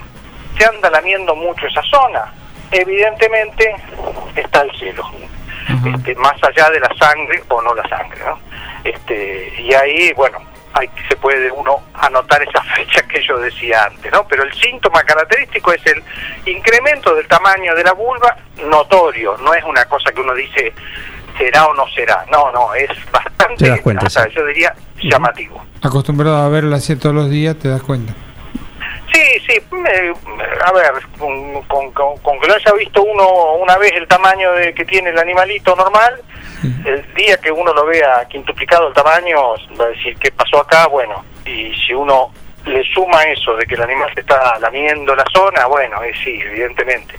[0.57, 2.33] se anda lamiendo mucho esa zona,
[2.71, 3.75] evidentemente
[4.35, 5.09] está el cielo,
[5.85, 8.39] este, más allá de la sangre o no la sangre, ¿no?
[8.83, 10.39] Este, y ahí, bueno,
[10.73, 14.27] ahí se puede uno anotar esa fecha que yo decía antes, ¿no?
[14.27, 16.03] Pero el síntoma característico es el
[16.45, 18.35] incremento del tamaño de la vulva
[18.69, 20.73] notorio, no es una cosa que uno dice
[21.37, 24.31] será o no será, no, no, es bastante, Te das cuenta, hasta sí.
[24.35, 25.63] yo diría llamativo.
[25.81, 28.13] Acostumbrado a verla así todos los días, te das cuenta.
[29.11, 29.61] Sí, sí,
[30.65, 34.51] a ver, con, con- con- con que lo haya visto uno una vez el tamaño
[34.53, 36.21] de que tiene el animalito normal,
[36.85, 40.87] el día que uno lo vea quintuplicado el tamaño, va a decir qué pasó acá,
[40.87, 42.31] bueno, y si uno
[42.65, 46.39] le suma eso de que el animal se está lamiendo la zona, bueno, eh, sí,
[46.41, 47.15] evidentemente,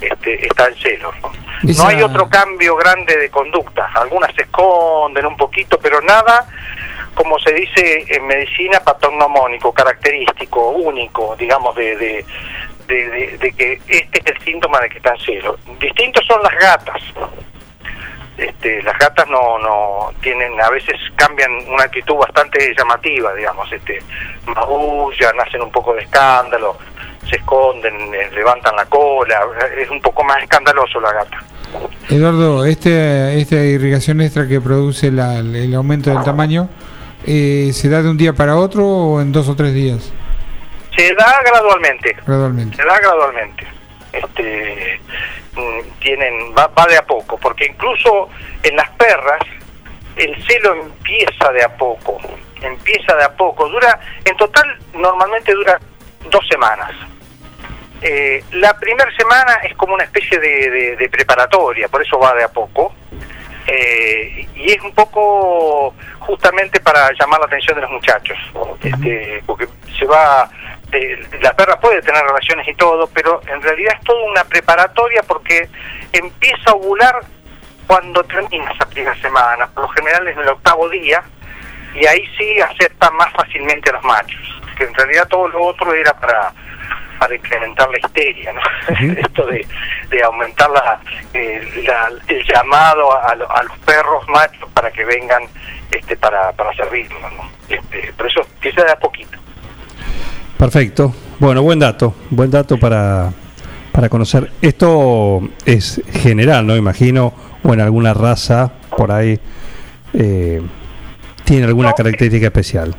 [0.00, 1.12] este, está el celo.
[1.20, 1.32] ¿no?
[1.62, 6.46] No hay otro cambio grande de conducta, algunas se esconden un poquito, pero nada
[7.16, 12.24] como se dice en medicina, patognomónico, característico, único, digamos, de, de,
[12.86, 15.58] de, que este es el síntoma de que está en celo.
[15.80, 17.02] Distintos son las gatas.
[18.38, 23.98] Este, las gatas no, no tienen, a veces cambian una actitud bastante llamativa, digamos, este,
[24.44, 26.76] magullan, hacen un poco de escándalo,
[27.30, 29.40] se esconden, levantan la cola,
[29.78, 31.38] es un poco más escandaloso la gata.
[32.10, 36.68] Eduardo, este, esta irrigación extra que produce la- el aumento del tamaño,
[37.26, 40.12] eh, ¿se da de un día para otro o en dos o tres días?
[40.96, 42.76] Se da gradualmente, Gradualmente.
[42.76, 43.66] se da gradualmente.
[44.12, 45.00] Este,
[45.54, 48.28] mm, tienen va, va de a poco, porque incluso
[48.62, 49.40] en las perras
[50.16, 52.18] el celo empieza de a poco,
[52.62, 53.68] empieza de a poco.
[53.68, 55.78] Dura, en total normalmente dura
[56.30, 56.92] dos semanas.
[58.00, 62.34] Eh, la primera semana es como una especie de, de- de preparatoria, por eso va
[62.34, 62.94] de a poco.
[63.66, 68.38] Eh, y es un poco justamente para llamar la atención de los muchachos,
[68.82, 69.66] este, porque
[69.98, 70.48] se va,
[70.92, 75.22] eh, la perra puede tener relaciones y todo, pero en realidad es toda una preparatoria
[75.24, 75.68] porque
[76.12, 77.20] empieza a ovular
[77.86, 81.22] cuando termina esa primera semana, por lo general es en el octavo día,
[81.94, 85.92] y ahí sí acepta más fácilmente a los machos, que en realidad todo lo otro
[85.92, 86.52] era para
[87.18, 88.60] para incrementar la histeria, ¿no?
[89.20, 89.66] Esto de,
[90.10, 91.00] de aumentar la,
[91.34, 95.42] eh, la- el llamado a, a los perros machos para que vengan
[95.90, 97.50] este para, para servirnos, ¿no?
[97.68, 99.38] Este, pero eso empieza de a poquito.
[100.58, 101.14] Perfecto.
[101.38, 102.14] Bueno, buen dato.
[102.30, 103.30] Buen dato para,
[103.92, 104.50] para conocer.
[104.62, 106.76] Esto es general, ¿no?
[106.76, 107.32] Imagino,
[107.62, 109.38] o en alguna raza por ahí
[110.14, 110.62] eh,
[111.44, 112.96] tiene alguna característica especial.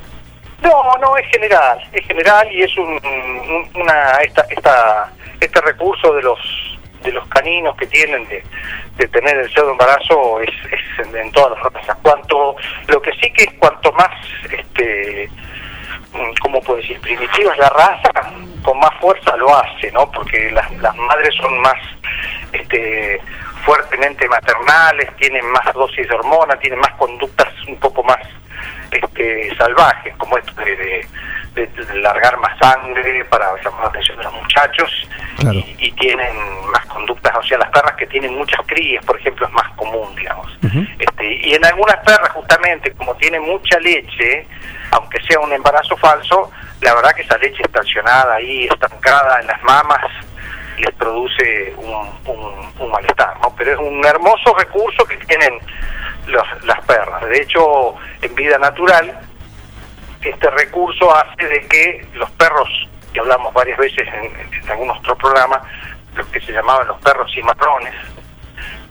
[0.62, 6.14] No, no, es general, es general y es un, un- una esta, esta, este recurso
[6.14, 6.40] de los
[7.04, 8.44] de los caninos que tienen de,
[8.98, 11.96] de tener el pseudo embarazo es, es en, en todas las razas.
[12.02, 12.56] Cuanto,
[12.88, 14.10] lo que sí que es cuanto más,
[14.52, 15.30] este,
[16.14, 17.00] mm, ¿cómo puedo decir?
[17.00, 18.12] Primitiva es la raza,
[18.64, 20.12] con más fuerza lo hace, ¿no?
[20.12, 21.78] Porque las, las madres son más,
[22.52, 23.22] este,
[23.68, 28.18] fuertemente maternales, tienen más dosis de hormona, tienen más conductas un poco más
[28.92, 31.08] este, salvajes, como esto de, de-
[31.54, 35.60] de- de largar más sangre para llamar la atención de los muchachos Claro.
[35.78, 36.34] y tienen
[36.72, 40.16] más conductas, o sea, las perras que tienen muchas crías, por ejemplo, es más común,
[40.16, 40.48] digamos.
[41.00, 44.48] Este, y en algunas perras, justamente, como tienen mucha leche,
[44.92, 49.62] aunque sea un embarazo falso, la verdad que esa leche estacionada ahí, estancada en las
[49.64, 50.06] mamas,
[50.78, 53.54] les produce un, malestar, ¿no?
[53.58, 55.60] Pero es un hermoso recurso que tienen
[56.28, 57.26] los- las perras.
[57.28, 59.20] De hecho, en vida natural,
[60.22, 62.70] este recurso hace de que los perros,
[63.14, 65.62] que hablamos varias veces en, en algún otro programa,
[66.16, 67.94] los que se llamaban los perros cimarrones,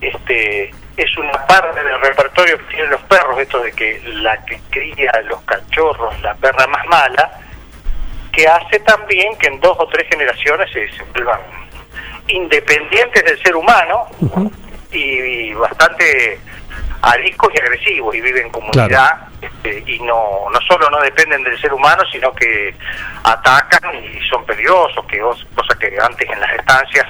[0.01, 4.59] este es una parte del repertorio que tienen los perros, esto de que la que
[4.69, 7.31] cría los cachorros, la perra más mala,
[8.31, 11.39] que hace también que en dos o tres generaciones se, se vuelvan
[12.27, 14.07] independientes del ser humano
[14.91, 16.39] y, y bastante
[17.01, 21.59] ariscos y agresivos y viven en comunidad este, y no no solo no dependen del
[21.61, 22.73] ser humano sino que
[23.23, 27.05] atacan y son peligrosos que os- cosa que antes en las estancias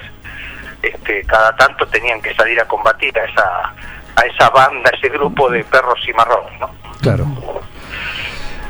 [0.82, 3.74] este cada tanto tenían que salir a combatir a esa
[4.16, 6.70] a esa banda ese grupo de perros cimarrones no
[7.02, 7.26] Claro.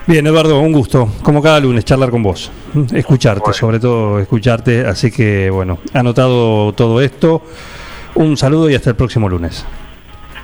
[0.08, 2.50] Bien, Eduardo, un gusto, como cada lunes, charlar con vos.
[2.94, 4.86] Escucharte, sobre todo escucharte.
[4.88, 7.42] Así que, bueno, anotado todo esto.
[8.16, 9.66] Un saludo y hasta el próximo lunes.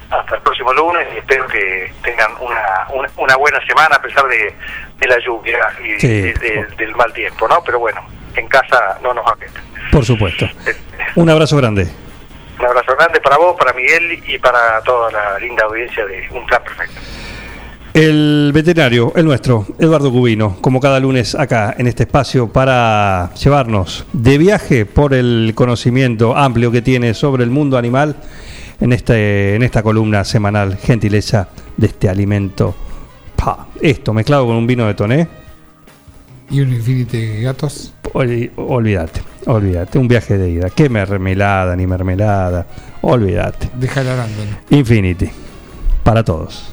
[0.10, 4.28] hasta el próximo lunes y espero que tengan una, una, una buena semana a pesar
[4.28, 4.54] de,
[5.00, 6.08] de la lluvia y Sí.
[6.08, 7.64] de- de- del mal tiempo, ¿no?
[7.66, 8.00] Pero bueno,
[8.36, 9.60] en casa no nos afecta.
[9.92, 10.46] Por supuesto.
[11.16, 11.88] Un abrazo grande.
[12.60, 16.46] Un abrazo grande para vos, para Miguel y para toda la linda audiencia de Un
[16.46, 17.02] Plan Perfecto.
[17.94, 24.06] El veterinario, el nuestro, Eduardo Cubino, como cada lunes acá en este espacio para llevarnos
[24.14, 28.16] de viaje por el conocimiento amplio que tiene sobre el mundo animal
[28.82, 32.74] en, este, en esta columna semanal, gentileza de este alimento.
[33.36, 35.28] Pa, esto mezclado con un vino de toné.
[36.50, 37.94] Y un infinity de gatos.
[38.14, 40.70] Ol- Olvídate, olvídate, un viaje de ida.
[40.72, 42.66] Qué mermelada, ni mermelada.
[43.02, 43.70] Olvídate.
[43.76, 44.58] Deja el arándano.
[44.72, 45.30] Infinity,
[46.04, 46.73] para todos.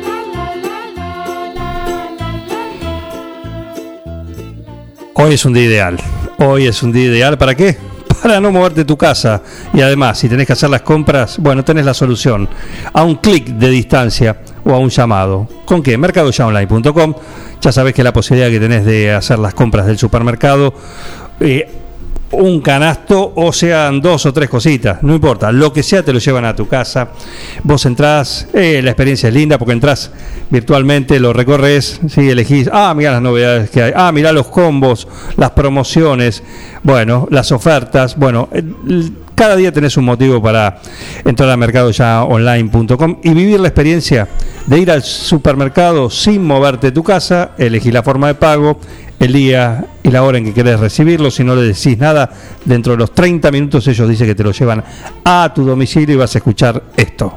[5.23, 5.97] Hoy es un día ideal.
[6.39, 7.37] Hoy es un día ideal.
[7.37, 7.77] ¿Para qué?
[8.23, 9.43] Para no moverte tu casa.
[9.71, 12.49] Y además, si tenés que hacer las compras, bueno, tenés la solución.
[12.91, 15.47] A un clic de distancia o a un llamado.
[15.63, 15.95] ¿Con qué?
[15.95, 17.13] Mercadoyaonline.com.
[17.61, 20.73] Ya sabés que la posibilidad que tenés de hacer las compras del supermercado.
[21.39, 21.69] eh,
[22.31, 26.19] un canasto o sean dos o tres cositas, no importa, lo que sea te lo
[26.19, 27.09] llevan a tu casa.
[27.63, 30.11] Vos entrás, eh, la experiencia es linda porque entrás
[30.49, 32.29] virtualmente, lo recorres, ¿sí?
[32.29, 36.43] elegís, ah, mira las novedades que hay, ah, mira los combos, las promociones,
[36.83, 38.63] bueno, las ofertas, bueno, eh,
[39.35, 40.79] cada día tenés un motivo para
[41.25, 44.27] entrar al mercado ya online.com y vivir la experiencia
[44.67, 48.79] de ir al supermercado sin moverte de tu casa, elegir la forma de pago,
[49.21, 51.29] el día y la hora en que querés recibirlo.
[51.29, 52.29] Si no le decís nada,
[52.65, 54.83] dentro de los 30 minutos ellos dicen que te lo llevan
[55.23, 57.31] a tu domicilio y vas a escuchar esto.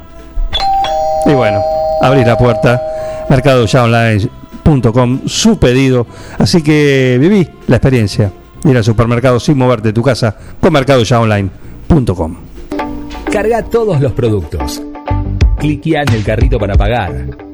[1.26, 1.62] Y bueno,
[2.00, 2.80] abrís la puerta,
[3.28, 6.06] mercadoyaonline.com, su pedido.
[6.38, 8.32] Así que viví la experiencia
[8.64, 12.36] ir al supermercado sin moverte de tu casa con mercadoyaonline.com.
[13.30, 14.82] Carga todos los productos.
[15.58, 17.53] Cliquea en el carrito para pagar.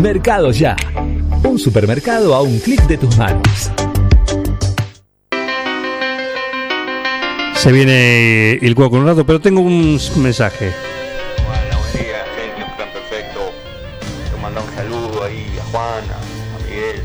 [0.00, 0.76] Mercado Ya.
[1.42, 3.70] Un supermercado a un clic de tus manos.
[7.54, 10.72] Se viene el cuadro con un rato, pero tengo un mensaje.
[11.48, 13.40] Hola, buen día, genio, plan perfecto.
[14.30, 17.02] Te mando un saludo ahí a Juan, a, Miguel.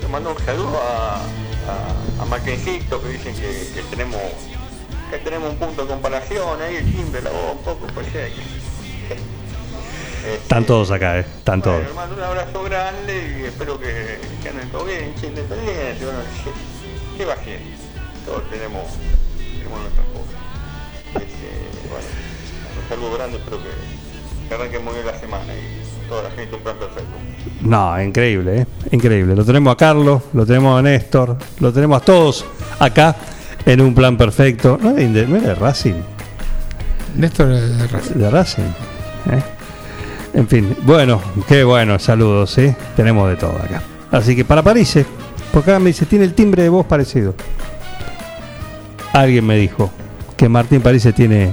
[0.00, 4.20] Te mando un saludo a, a, a que dicen que, que tenemos
[5.10, 8.59] que tenemos un punto de comparación ahí, el timbre, la voz, un poco, pues que-
[10.26, 11.24] Están todos acá, ¿eh?
[11.38, 11.78] Están todos.
[11.78, 16.18] Bueno, mando un abrazo grande y espero que, que anden todo bien, che, independiente, bueno,
[16.44, 17.60] ¿qué, qué va a ser?
[18.26, 18.84] Todos tenemos,
[19.38, 20.40] tenemos nuestras cosas.
[21.14, 22.06] Este, bueno,
[22.82, 26.54] un saludo grande, espero que, que arranque muy bien la semana y toda la gente
[26.54, 27.16] un plan perfecto.
[27.62, 28.66] No, increíble, ¿eh?
[28.90, 29.34] Increíble.
[29.34, 32.44] Lo tenemos a Carlos, lo tenemos a Néstor, lo tenemos a todos
[32.78, 33.16] acá
[33.64, 34.78] en un plan perfecto.
[34.80, 36.02] No, es de, de Racing.
[37.16, 38.14] Néstor es de Racing.
[38.14, 38.62] De Racing.
[38.62, 39.42] ¿eh?
[40.32, 42.74] En fin, bueno, qué bueno, saludos, ¿sí?
[42.96, 43.82] Tenemos de todo acá.
[44.10, 45.06] Así que para París, ¿eh?
[45.52, 47.34] porque acá me dice, tiene el timbre de voz parecido.
[49.12, 49.90] Alguien me dijo
[50.36, 51.52] que Martín París tiene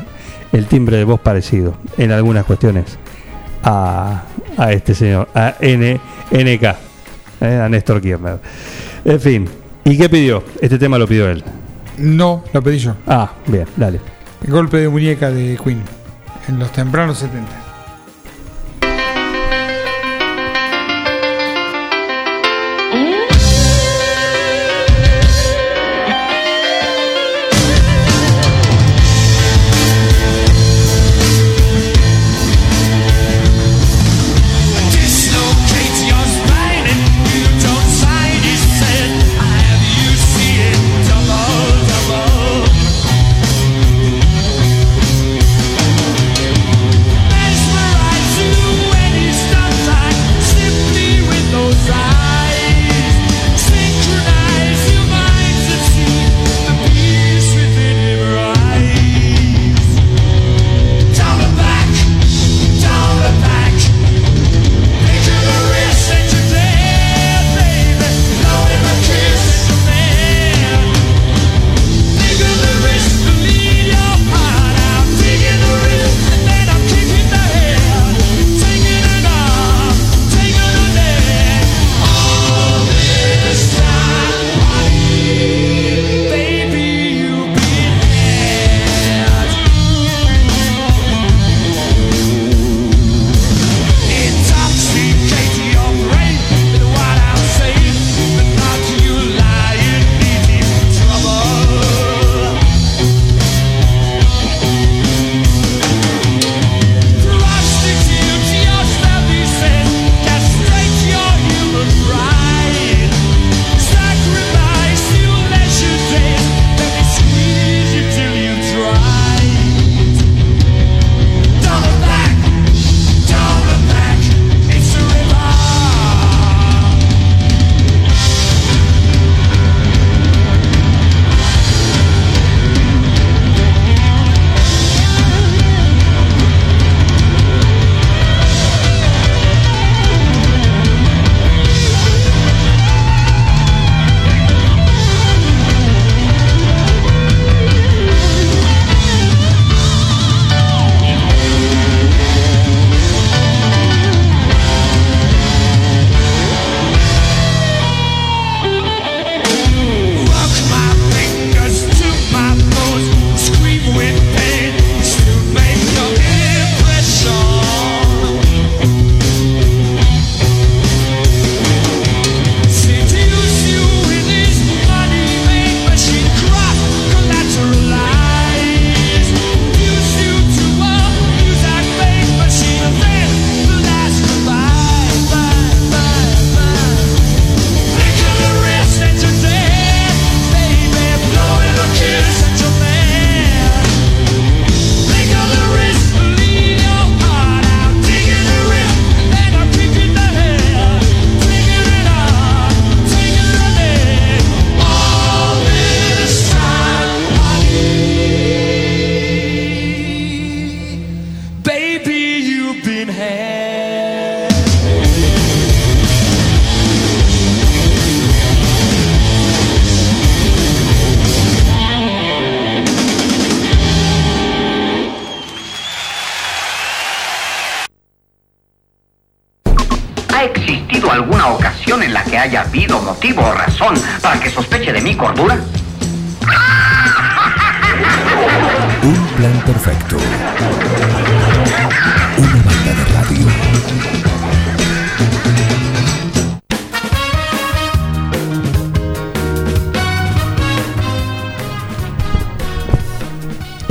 [0.52, 2.98] el timbre de voz parecido en algunas cuestiones
[3.64, 4.24] a,
[4.58, 6.00] a este señor, a N,
[6.32, 6.64] NK,
[7.42, 7.62] ¿eh?
[7.62, 8.40] a Néstor Kirchner.
[9.04, 9.50] En fin,
[9.86, 10.44] ¿y qué pidió?
[10.62, 11.44] Este tema lo pidió él.
[11.98, 12.96] No, lo pedí yo.
[13.08, 14.00] Ah, bien, dale.
[14.46, 15.82] El golpe de muñeca de Queen.
[16.48, 17.67] En los tempranos 70.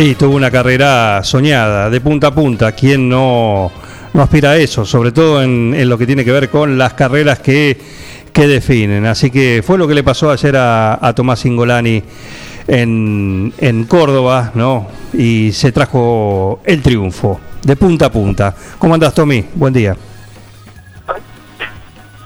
[0.07, 2.70] Y tuvo una carrera soñada, de punta a punta.
[2.70, 3.73] ¿Quién no,
[4.15, 4.85] no aspira a eso?
[4.85, 7.77] Sobre todo en, en lo que tiene que ver con las carreras que,
[8.33, 9.05] que definen.
[9.05, 12.05] Así que fue lo que le pasó ayer a, a Tomás Ingolani
[12.69, 14.87] en, en Córdoba, ¿no?
[15.12, 18.55] Y se trajo el triunfo, de punta a punta.
[18.78, 19.45] ¿Cómo andás, Tommy?
[19.57, 19.97] Buen día.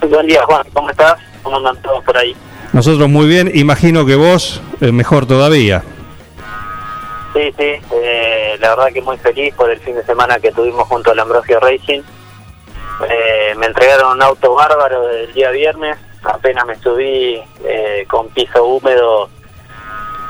[0.07, 0.67] Buen día, Juan.
[0.75, 1.15] ¿Cómo estás?
[1.43, 2.37] ¿Cómo andan todos por ahí?
[2.75, 5.83] Nosotros muy bien, imagino que vos eh, mejor todavía.
[7.41, 7.81] Sí, sí.
[7.95, 11.19] eh, la verdad que muy feliz por el fin de semana que tuvimos junto al
[11.19, 12.03] Ambrosio Racing.
[13.09, 15.97] Eh, me entregaron un auto bárbaro el día viernes.
[16.23, 19.31] Apenas me subí eh, con piso húmedo,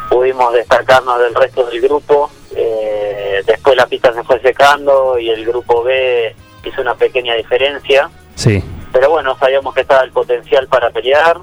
[0.09, 2.31] pudimos destacarnos del resto del grupo.
[2.55, 6.35] Eh, después la pista se fue secando y el grupo B
[6.65, 8.09] hizo una pequeña diferencia.
[8.37, 8.63] Sí.
[8.93, 11.39] Pero bueno, sabíamos que estaba el potencial para pelear.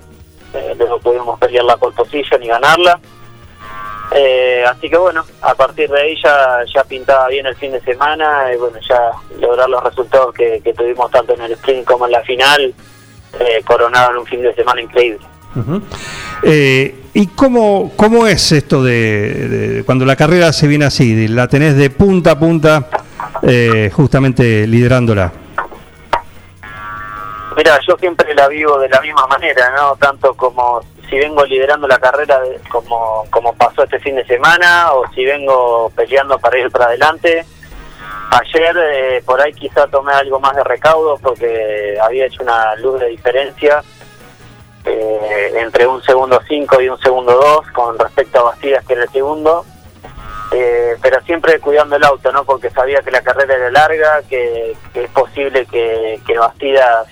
[0.54, 3.02] Eh, luego pudimos pelear la pole position y ganarla.
[4.16, 7.82] Eh, así que bueno, a partir de ahí ya, ya pintaba bien el fin de
[7.82, 12.06] semana y bueno, ya lograr los resultados que, que tuvimos tanto en el sprint como
[12.06, 12.74] en la final,
[13.40, 15.20] eh, coronaron un fin de semana increíble.
[15.56, 15.82] Ujú.
[16.44, 21.14] Eh, ¿Y cómo, cómo es esto de, de cuando la carrera se viene así?
[21.16, 22.88] de- ¿La tenés de punta a punta
[23.42, 25.32] eh, justamente liderándola?
[27.56, 29.96] Mira, yo siempre la vivo de la misma manera, ¿no?
[29.96, 30.80] Tanto como
[31.10, 35.24] si vengo liderando la carrera de- como, como pasó este fin de semana o si
[35.26, 37.46] vengo peleando para ir para adelante.
[38.32, 43.00] Ayer eh, por ahí quizá tomé algo más de recaudo porque había hecho una luz
[43.00, 43.82] de diferencia
[44.86, 49.04] eh, entre un segundo 5 y un segundo 2 con respecto a Bastidas que era
[49.04, 49.66] el segundo.
[50.52, 52.46] Eh, pero siempre cuidando el auto, ¿no?
[52.46, 57.08] Porque sabía que la carrera era larga, que, que es posible que, que Bastidas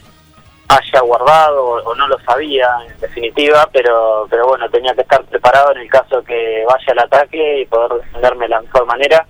[0.68, 5.72] haya guardado o, no lo sabía en definitiva, pero pero bueno, tenía que estar preparado
[5.72, 9.26] en el caso que vaya al ataque y poder defenderme de la mejor manera.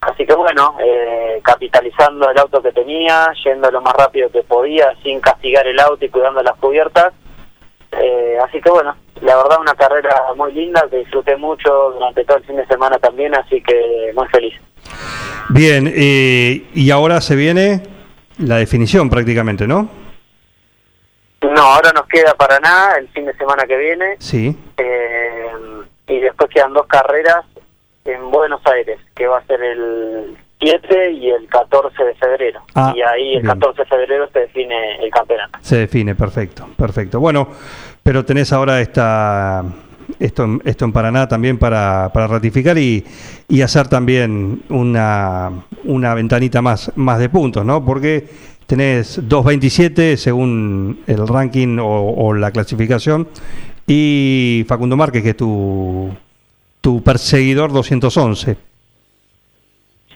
[0.00, 4.94] Así que bueno, eh, capitalizando el auto que tenía, yendo lo más rápido que podía,
[5.02, 7.12] sin castigar el auto y cuidando las cubiertas.
[7.92, 12.38] Eh, así que bueno, la verdad una carrera muy linda, que disfruté mucho durante todo
[12.38, 14.54] el fin de semana también, así que muy feliz.
[15.50, 17.82] Bien, eh, y ahora se viene
[18.38, 20.01] la definición prácticamente, ¿no?
[21.50, 24.16] No, ahora nos queda para nada el fin de semana que viene.
[24.18, 24.56] Sí.
[24.76, 25.46] Eh,
[26.08, 27.44] y después quedan dos carreras
[28.04, 32.62] en Buenos Aires, que va a ser el 7 y el 14 de febrero.
[32.74, 33.54] Ah, y ahí el bien.
[33.54, 35.58] 14 de febrero se define el campeonato.
[35.62, 37.20] Se define, perfecto, perfecto.
[37.20, 37.48] Bueno,
[38.02, 39.64] pero tenés ahora esta
[40.18, 43.04] esto, en- esto en Paraná también para, para ratificar y,
[43.48, 45.50] y hacer también una,
[45.84, 47.84] una ventanita más, más de puntos, ¿no?
[47.84, 48.28] Porque
[48.72, 53.28] tenés 2.27 según el ranking o, la clasificación
[53.86, 56.10] y Facundo Márquez, que es tu,
[56.80, 58.56] tu perseguidor 211.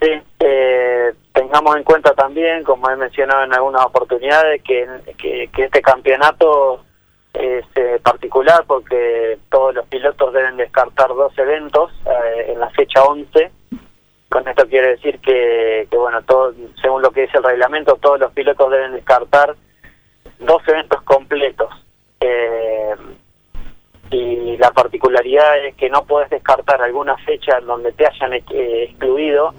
[0.00, 0.10] Sí,
[0.40, 4.86] eh, tengamos en cuenta también, como he mencionado en algunas oportunidades, que,
[5.18, 6.82] que, que este campeonato
[7.34, 13.02] es eh, particular porque todos los pilotos deben descartar dos eventos eh, en la fecha
[13.02, 13.50] 11.
[14.28, 18.18] Con esto quiere decir que, que, bueno, todo, según lo que dice el reglamento, todos
[18.20, 19.54] los pilotos deben descartar
[20.40, 21.68] dos eventos completos.
[22.20, 22.94] Eh,
[24.10, 28.42] y la particularidad es que no puedes descartar alguna fecha en donde te hayan eh,
[28.84, 29.52] excluido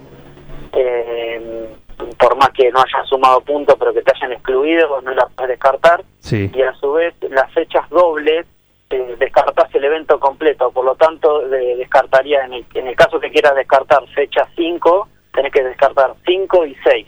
[0.73, 1.75] eh,
[2.19, 5.27] por más que no hayas sumado puntos, pero que te hayan excluido, vos no la
[5.27, 6.03] puedes descartar.
[6.19, 6.51] Sí.
[6.53, 8.45] Y a su vez, las fechas dobles,
[8.89, 10.71] eh, descartás el evento completo.
[10.71, 15.07] Por lo tanto, de- descartaría, en el, en el caso que quieras descartar fecha 5,
[15.33, 17.07] tenés que descartar 5 y 6.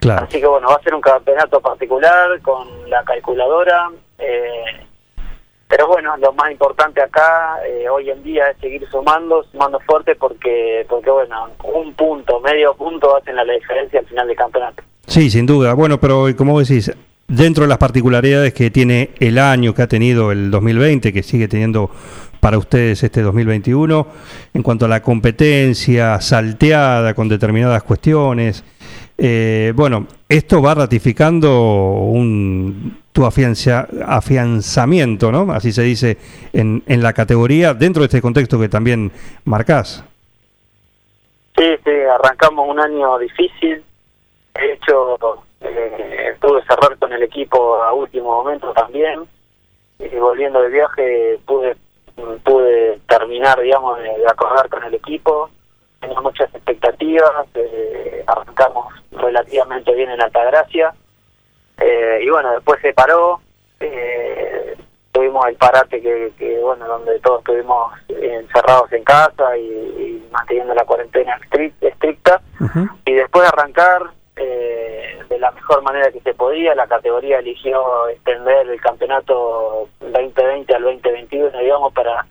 [0.00, 0.24] Claro.
[0.26, 3.90] Así que bueno, va a ser un campeonato particular con la calculadora.
[4.18, 4.64] eh,
[5.68, 10.14] pero bueno, lo más importante acá eh, hoy en día es seguir sumando, sumando fuerte
[10.16, 14.82] porque, porque bueno, un punto, medio punto hacen la diferencia al final del campeonato.
[15.06, 15.72] Sí, sin duda.
[15.72, 16.94] Bueno, pero como decís,
[17.32, 21.48] dentro de las particularidades que tiene el año que ha tenido el 2020, que sigue
[21.48, 21.90] teniendo
[22.40, 24.06] para ustedes este 2021,
[24.54, 28.64] en cuanto a la competencia salteada con determinadas cuestiones,
[29.16, 35.52] eh, bueno, esto va ratificando un, tu afianza- afianzamiento, ¿no?
[35.52, 36.18] Así se dice
[36.52, 39.12] en, en la categoría, dentro de este contexto que también
[39.44, 40.02] marcás.
[41.56, 43.82] Sí, sí, arrancamos un año difícil.
[44.54, 45.16] De hecho,
[45.64, 49.26] eh, pude cerrar con el equipo a último momento también.
[49.98, 51.76] Y volviendo de viaje pude
[52.44, 55.48] pude terminar, digamos, de, acordar con el equipo.
[56.00, 60.92] Tenía muchas expectativas, eh, arrancamos relativamente bien en Altagracia.
[61.78, 63.40] Eh, y bueno, después se paró,
[63.80, 64.76] eh,
[65.12, 70.74] tuvimos el parate que, que, bueno, donde todos estuvimos encerrados en casa y, y manteniendo
[70.74, 72.40] la cuarentena estric- estricta.
[73.04, 74.02] Y después de arrancar
[74.36, 80.74] eh, de la mejor manera que se podía, la categoría eligió extender el campeonato 2020
[80.74, 82.26] al 2021, digamos, para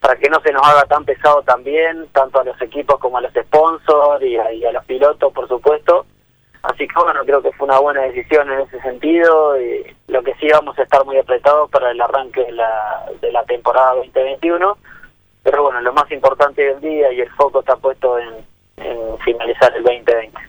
[0.00, 3.20] para que no se nos haga tan pesado también, tanto a los equipos como a
[3.20, 6.06] los sponsors y a, y a los pilotos, por supuesto.
[6.62, 9.60] Así que bueno, creo que fue una buena decisión en ese sentido.
[9.60, 13.32] Y lo que sí vamos a estar muy apretados para el arranque de la, de
[13.32, 14.78] la temporada 2021.
[15.42, 18.46] Pero bueno, lo más importante del día y el foco está puesto en,
[18.76, 20.47] en finalizar el 2020.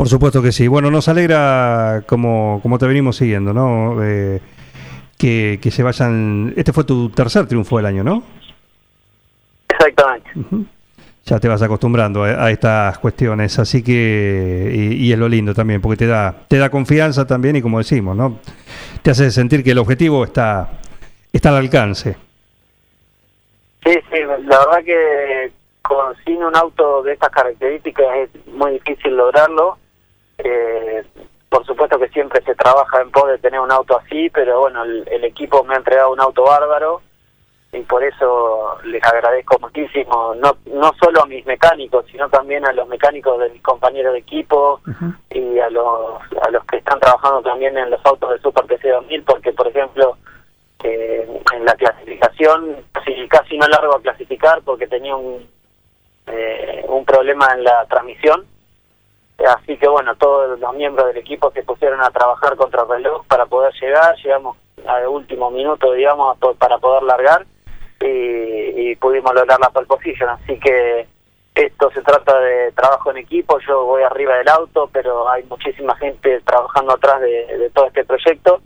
[0.00, 0.66] Por supuesto que sí.
[0.66, 4.02] Bueno, nos alegra como, como te venimos siguiendo, ¿no?
[4.02, 4.40] Eh,
[5.18, 6.54] que, que se vayan...
[6.56, 8.22] Este fue tu tercer triunfo del año, ¿no?
[9.68, 10.30] Exactamente.
[11.26, 14.72] Ya te vas acostumbrando a, a estas cuestiones, así que...
[14.74, 17.76] Y, y es lo lindo también, porque te da, te da confianza también y como
[17.76, 18.38] decimos, ¿no?
[19.02, 20.80] Te hace sentir que el objetivo está,
[21.30, 22.16] está al alcance.
[23.84, 25.52] Sí, sí, la verdad que
[25.82, 29.76] con, sin un auto de estas características es muy difícil lograrlo.
[30.44, 31.04] Eh,
[31.48, 34.84] por supuesto que siempre se trabaja en pos de tener un auto así, pero bueno,
[34.84, 37.02] el, el equipo me ha entregado un auto bárbaro
[37.72, 42.72] y por eso les agradezco muchísimo, no, no solo a mis mecánicos, sino también a
[42.72, 44.80] los mecánicos de mis compañeros de equipo
[45.30, 48.88] y a los, a los que están trabajando también en los autos del Super TC
[48.88, 50.16] 2000, porque por ejemplo,
[50.82, 55.48] eh, en la clasificación casi, casi no largo a clasificar porque tenía un,
[56.26, 58.46] eh, un problema en la transmisión.
[59.48, 63.26] Así que bueno, todos los miembros del equipo se pusieron a trabajar contra el reloj
[63.26, 64.56] para poder llegar, llegamos
[64.86, 67.46] al último minuto, digamos, para poder largar
[68.00, 70.28] y, y pudimos lograr la pole position.
[70.30, 71.06] Así que
[71.54, 75.96] esto se trata de trabajo en equipo, yo voy arriba del auto, pero hay muchísima
[75.96, 78.60] gente trabajando atrás de, de todo este proyecto.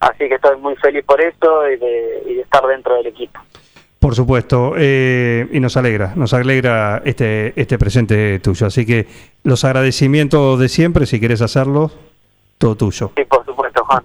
[0.00, 3.38] Así que estoy muy feliz por eso y de, y de estar dentro del equipo.
[4.00, 8.66] Por supuesto, eh, y nos alegra, nos alegra este, este presente tuyo.
[8.66, 9.06] Así que
[9.44, 11.90] los agradecimientos de siempre, si querés hacerlo,
[12.56, 13.12] todo tuyo.
[13.14, 14.02] Sí, por supuesto, Juan.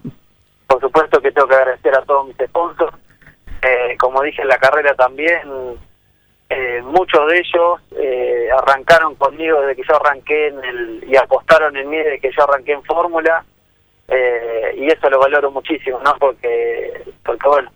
[0.67, 2.93] Por supuesto que tengo que agradecer a todos mis sponsors.
[3.61, 5.39] Eh, como dije en la carrera también,
[6.49, 11.76] eh, muchos de ellos eh, arrancaron conmigo desde que yo arranqué en el, y apostaron
[11.77, 13.45] en mí desde que yo arranqué en Fórmula.
[14.09, 16.15] eh, y eso lo valoro muchísimo, ¿no?
[16.19, 17.72] Porque, porque bueno,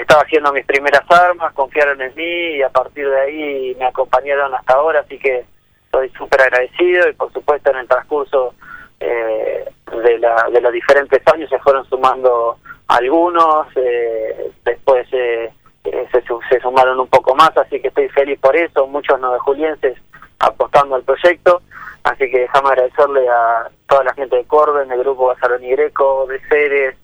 [0.00, 4.54] estaba haciendo mis primeras armas, confiaron en mí y a partir de ahí me acompañaron
[4.54, 5.44] hasta ahora, así que
[5.86, 8.54] estoy súper agradecido y por supuesto en el transcurso
[9.00, 9.64] eh,
[10.02, 12.58] de, la, de los diferentes años se fueron sumando
[12.88, 15.52] algunos, eh, después eh,
[15.84, 19.32] eh, se, se sumaron un poco más, así que estoy feliz por eso, muchos no
[19.32, 19.98] de julienses
[20.38, 21.62] apostando al proyecto,
[22.02, 26.40] así que déjame agradecerle a toda la gente de Corben, del grupo Bazaroni Greco, de
[26.48, 26.96] Ceres,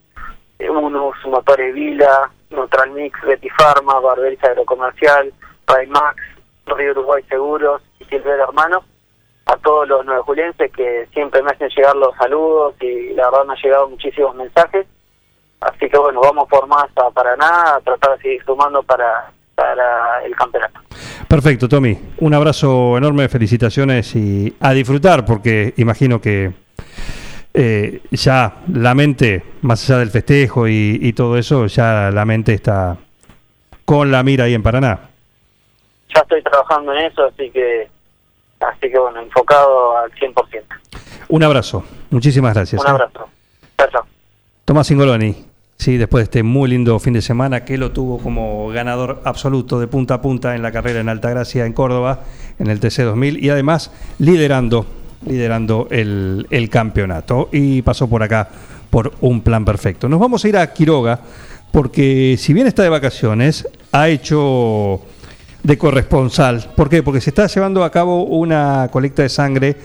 [0.58, 5.32] eh, Unus, Motores Vila, Neutral Mix, Betty Pharma, Barberis Agrocomercial,
[5.88, 6.16] Max,
[6.66, 8.84] Río Uruguay Seguros y Silver Hermanos,
[9.46, 13.46] a todos los nueve julienses que siempre me hacen llegar los saludos y la verdad
[13.46, 14.86] me han llegado muchísimos mensajes.
[15.60, 20.24] Así que bueno, vamos por más a Paraná, a tratar de seguir sumando para, para
[20.24, 20.80] el campeonato.
[21.28, 21.96] Perfecto, Tommy.
[22.18, 26.52] Un abrazo enorme, felicitaciones y a disfrutar, porque imagino que
[27.54, 32.54] eh, ya la mente, más allá del festejo y, y todo eso, ya la mente
[32.54, 32.96] está
[33.84, 35.00] con la mira ahí en Paraná.
[36.14, 37.88] Ya estoy trabajando en eso, así que
[38.60, 40.34] así que bueno, enfocado al 100%.
[41.28, 41.84] Un abrazo.
[42.10, 42.80] Muchísimas gracias.
[42.80, 42.90] Un ¿eh?
[42.90, 43.28] abrazo.
[43.76, 44.04] Chao.
[44.64, 45.46] Tomás Singoloni,
[45.76, 49.80] sí, después de este muy lindo fin de semana que lo tuvo como ganador absoluto
[49.80, 52.20] de punta a punta en la carrera en Altagracia en Córdoba,
[52.60, 54.86] en el TC2000 y además liderando,
[55.26, 58.48] liderando el, el campeonato y pasó por acá
[58.90, 60.08] por un plan perfecto.
[60.08, 61.20] Nos vamos a ir a Quiroga
[61.72, 65.00] porque si bien está de vacaciones, ha hecho
[65.62, 66.72] de corresponsal.
[66.74, 67.02] ¿Por qué?
[67.02, 69.76] Porque se está llevando a cabo una colecta de sangre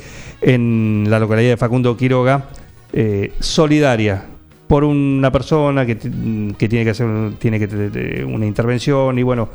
[0.42, 2.46] en la localidad de Facundo Quiroga,
[2.94, 4.26] eh, solidaria
[4.68, 7.08] por una persona que, que tiene que hacer
[7.38, 9.50] tiene que una intervención y bueno,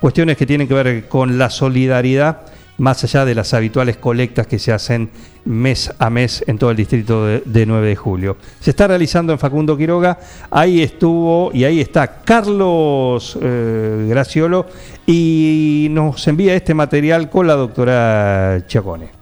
[0.00, 2.40] cuestiones que tienen que ver con la solidaridad
[2.78, 5.10] más allá de las habituales colectas que se hacen
[5.44, 8.36] mes a mes en todo el distrito de, de 9 de julio.
[8.60, 10.18] Se está realizando en Facundo Quiroga,
[10.50, 14.66] ahí estuvo y ahí está Carlos eh, Graciolo
[15.06, 19.16] y nos envía este material con la doctora Chacone.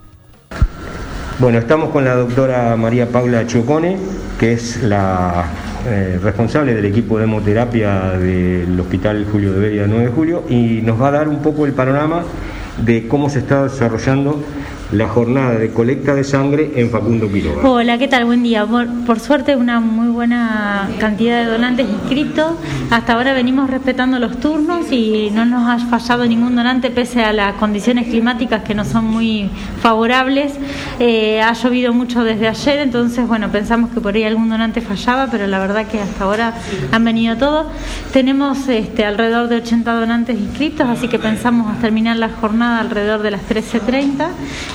[1.37, 3.97] Bueno, estamos con la doctora María Paula Chocone,
[4.39, 5.45] que es la
[5.85, 10.81] eh, responsable del equipo de hemoterapia del Hospital Julio de Beria 9 de Julio y
[10.81, 12.23] nos va a dar un poco el panorama
[12.77, 14.43] de cómo se está desarrollando
[14.91, 17.67] la jornada de colecta de sangre en Facundo Quiroga.
[17.67, 18.25] Hola, ¿qué tal?
[18.25, 18.65] Buen día.
[18.65, 22.53] Por, suerte, una muy buena cantidad de donantes inscritos.
[22.91, 27.33] Hasta ahora venimos respetando los turnos y no nos ha fallado ningún donante pese a
[27.33, 29.49] las condiciones climáticas que no son muy
[29.81, 30.53] favorables.
[30.99, 35.27] Eh, ha llovido mucho desde ayer, entonces, bueno, pensamos que por ahí algún donante fallaba,
[35.31, 36.53] pero la verdad que hasta ahora
[36.91, 37.67] han venido todos.
[38.13, 43.31] Tenemos este, alrededor de 80 donantes inscritos, así que pensamos terminar la jornada alrededor de
[43.31, 44.27] las 13.30.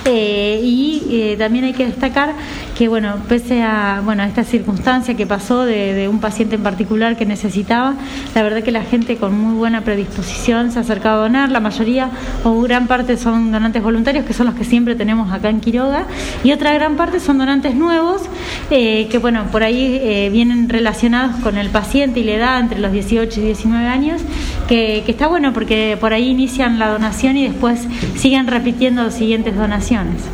[0.06, 2.32] Eh, y eh, también hay que destacar
[2.76, 7.26] que, bueno, pese a bueno, esta circunstancia que pasó de, un paciente en particular que
[7.26, 7.94] necesitaba,
[8.34, 11.50] la verdad que la gente con muy buena predisposición se ha acercado a donar.
[11.50, 12.10] La mayoría
[12.44, 16.06] o gran parte son donantes voluntarios, que son los que siempre tenemos acá en Quiroga,
[16.42, 18.22] y otra gran parte son donantes nuevos,
[18.70, 22.92] eh, que, bueno, por ahí vienen relacionados con el paciente y la edad entre los
[22.92, 24.22] 18 y 19 años,
[24.66, 27.86] que, que está bueno porque por ahí inician la donación y después
[28.16, 29.89] siguen repitiendo siguientes donaciones.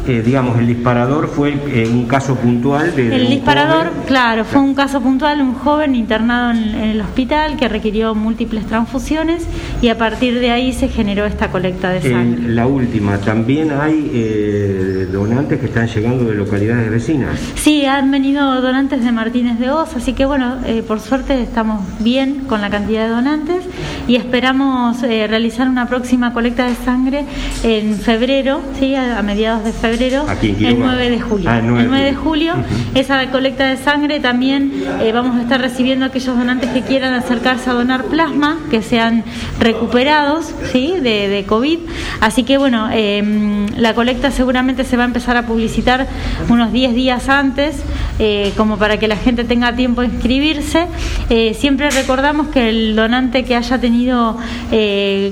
[0.06, 3.16] Eh, digamos, el disparador fue eh, un caso puntual de...
[3.16, 4.02] El disparador, joven.
[4.06, 8.66] claro, fue un caso puntual, un joven internado en, en el hospital que requirió múltiples
[8.66, 9.46] transfusiones
[9.80, 12.48] y a partir de ahí se generó esta colecta de sangre.
[12.48, 17.40] La última, también hay eh, donantes que están llegando de localidades vecinas.
[17.54, 20.56] Sí, han venido donantes de Martínez de Oz, así que bueno,
[20.86, 23.64] por suerte estamos bien con la cantidad de donantes
[24.06, 27.24] y esperamos realizar una próxima colecta de sangre
[27.62, 28.94] en febrero, ¿sí?
[28.94, 30.86] a, a mediados de febrero, Aquí en el Quiroga.
[30.86, 31.50] 9 de julio.
[31.50, 32.52] Ah, el 9 de el 9 de julio.
[32.54, 36.82] julio, esa colecta de sangre también eh, vamos a estar recibiendo a aquellos donantes que
[36.82, 39.24] quieran acercarse a donar plasma, que sean
[39.60, 40.94] recuperados ¿sí?
[41.00, 41.78] de, de COVID.
[42.20, 46.06] Así que bueno, eh, la colecta seguramente se va a empezar a publicitar
[46.48, 47.82] unos 10 días antes,
[48.18, 50.86] eh, como para que la gente tenga tiempo de inscribirse.
[51.28, 54.36] Eh, siempre recordamos que el donante que haya tenido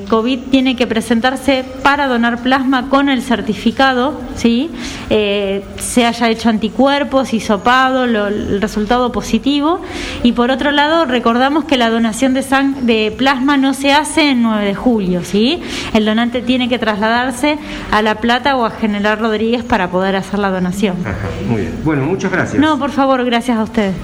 [0.09, 4.04] COVID tiene que presentarse para donar plasma con el certificado,
[4.37, 4.71] ¿sí?
[5.11, 9.81] Eh, se haya hecho anticuerpos, hisopado, lo- el resultado positivo.
[10.23, 14.31] Y por otro lado, recordamos que la donación de, sang- de plasma no se hace
[14.31, 15.63] en 9 de julio, ¿sí?
[15.93, 17.59] El donante tiene que trasladarse
[17.91, 20.97] a La Plata o a General Rodríguez para poder hacer la donación.
[21.05, 21.75] Ajá, muy bien.
[21.85, 22.61] Bueno, muchas gracias.
[22.61, 23.95] No, por favor, gracias a ustedes.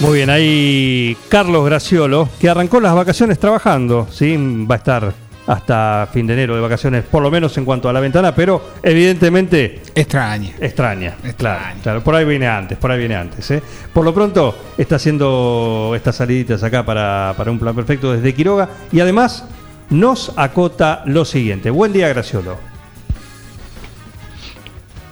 [0.00, 4.36] Muy bien, ahí Carlos Graciolo, que arrancó las vacaciones trabajando, ¿sí?
[4.70, 5.12] Va a estar
[5.48, 8.62] hasta fin de enero de vacaciones, por lo menos en cuanto a la ventana, pero
[8.82, 9.80] evidentemente...
[9.94, 10.52] Extraña.
[10.60, 13.50] Extraña, Claro, claro, por ahí viene antes, por ahí viene antes.
[13.50, 13.62] ¿eh?
[13.92, 18.68] Por lo pronto está haciendo estas saliditas acá para, para un plan perfecto desde Quiroga
[18.92, 19.46] y además
[19.88, 21.70] nos acota lo siguiente.
[21.70, 22.58] Buen día, Graciolo.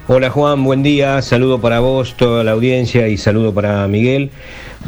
[0.09, 4.31] Hola Juan, buen día, saludo para vos, toda la audiencia y saludo para Miguel.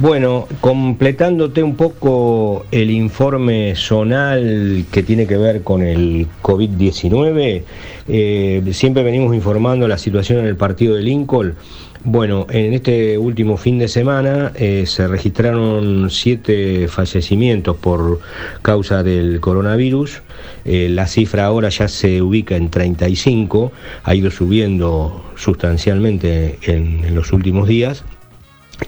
[0.01, 7.65] Bueno, completándote un poco el informe zonal que tiene que ver con el COVID-19,
[8.07, 11.57] eh, siempre venimos informando la situación en el partido de Lincoln.
[12.05, 18.21] Bueno, en este último fin de semana eh, se registraron siete fallecimientos por
[18.63, 20.23] causa del coronavirus.
[20.65, 23.73] Eh, la cifra ahora ya se ubica en 35,
[24.05, 28.05] ha ido subiendo sustancialmente en, en los últimos días.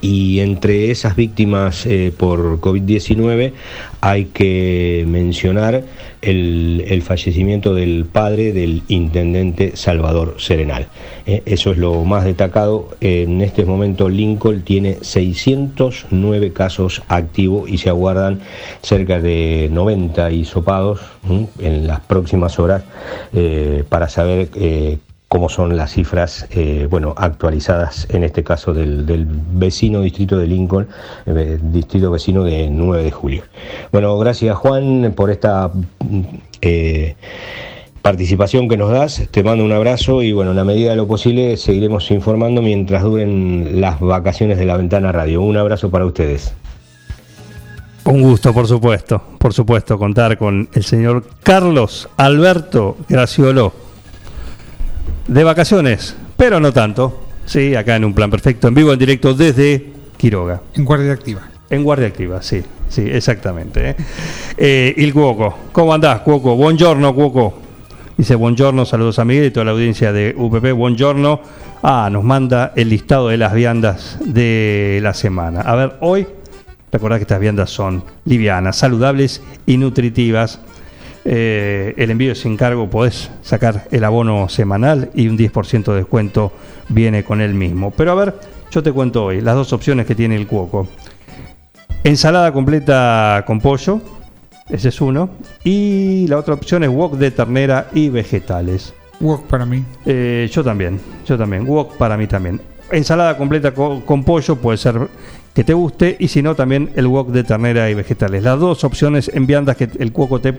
[0.00, 3.52] Y entre esas víctimas eh, por COVID-19
[4.00, 5.82] hay que mencionar
[6.22, 10.86] el, fallecimiento del padre del intendente Salvador Serenal.
[11.26, 12.88] Eh, eso es lo más destacado.
[13.00, 18.40] En este momento Lincoln tiene 609 casos activos y se aguardan
[18.82, 21.00] cerca de 90 hisopados
[21.58, 22.84] en las próximas horas
[23.34, 24.48] eh, para saber
[25.30, 30.48] cómo son las cifras eh, bueno, actualizadas en este caso del, del vecino distrito de
[30.48, 30.88] Lincoln,
[31.24, 33.44] eh, distrito vecino de 9 de julio.
[33.92, 36.20] Bueno, gracias Juan por esta mm,
[36.62, 37.14] eh,
[38.02, 41.06] participación que nos das, te mando un abrazo y bueno, en la medida de lo
[41.06, 45.42] posible seguiremos informando mientras duren las vacaciones de la Ventana Radio.
[45.42, 46.52] Un abrazo para ustedes.
[48.04, 53.89] Un gusto, por supuesto, por supuesto, contar con el señor Carlos Alberto Graciolo.
[55.28, 57.20] De vacaciones, pero no tanto.
[57.46, 60.60] Sí, acá en un plan perfecto, en vivo, en directo desde Quiroga.
[60.74, 61.48] En guardia activa.
[61.68, 63.90] En guardia activa, sí, sí, exactamente.
[63.90, 63.96] ¿eh?
[64.56, 66.56] Eh, il Cuoco, ¿cómo andás, Cuoco?
[66.56, 67.54] Buongiorno, Cuoco.
[68.16, 71.40] Dice buongiorno, saludos a Miguel y toda la audiencia de UPP, buongiorno.
[71.82, 75.62] Ah, nos manda el listado de las viandas de la semana.
[75.62, 76.26] A ver, hoy,
[76.92, 80.60] recordad que estas viandas son livianas, saludables y nutritivas.
[81.24, 85.96] Eh, el envío es sin cargo, podés sacar el abono semanal y un 10% de
[85.98, 86.52] descuento
[86.88, 87.90] viene con el mismo.
[87.90, 88.34] Pero a ver,
[88.70, 90.88] yo te cuento hoy las dos opciones que tiene el Cuoco.
[92.04, 94.00] Ensalada completa con pollo,
[94.70, 95.30] ese es uno.
[95.64, 98.94] Y la otra opción es wok de ternera y vegetales.
[99.20, 99.84] Wok para mí.
[100.06, 101.68] Eh, yo también, yo también.
[101.68, 102.60] Wok para mí también.
[102.90, 104.96] Ensalada completa co- con, pollo puede ser
[105.54, 108.42] que te guste y si no también el wok de ternera y vegetales.
[108.42, 110.54] Las dos opciones en viandas que el cuoco te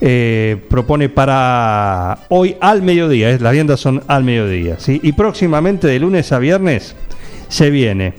[0.00, 3.30] eh, propone para hoy al mediodía.
[3.30, 3.38] ¿eh?
[3.40, 4.78] Las viandas son al mediodía.
[4.78, 5.00] ¿sí?
[5.02, 6.94] Y próximamente de lunes a viernes
[7.48, 8.14] se viene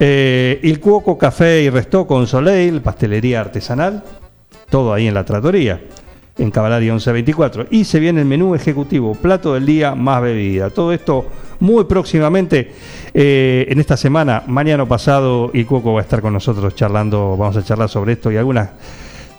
[0.00, 4.02] eh, el Cuoco Café y Resto con Soleil, pastelería artesanal,
[4.68, 5.80] todo ahí en la tratoría,
[6.36, 7.66] en Cavalari 1124.
[7.70, 10.70] Y se viene el menú ejecutivo, plato del día más bebida.
[10.70, 11.26] Todo esto
[11.60, 12.72] muy próximamente,
[13.12, 17.56] eh, en esta semana, mañana pasado, el Cuoco va a estar con nosotros charlando, vamos
[17.56, 18.70] a charlar sobre esto y algunas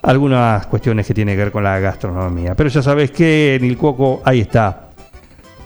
[0.02, 2.54] algunas cuestiones que tienen que ver con la gastronomía.
[2.54, 4.90] Pero ya sabes que en el Cuoco ahí está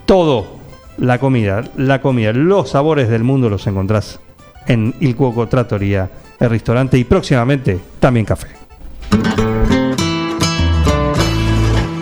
[0.05, 0.59] todo,
[0.97, 4.19] la comida, la comida, los sabores del mundo los encontrás
[4.65, 6.09] en Il Cuoco Trattoria,
[6.39, 8.47] el restaurante y próximamente también café.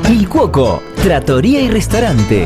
[0.09, 2.45] Il Cuoco, trattoria y restaurante.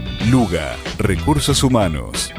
[0.29, 2.31] Luga, Recursos Humanos.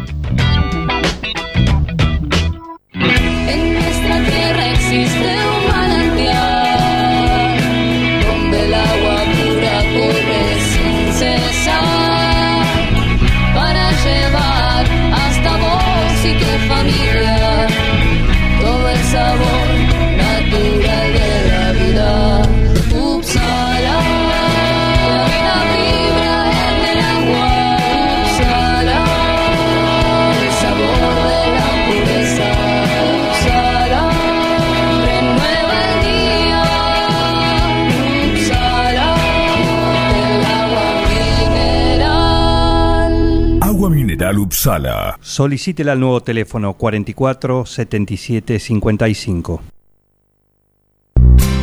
[44.38, 45.18] Upsala.
[45.20, 49.62] Solicítela al nuevo teléfono 44 77 55.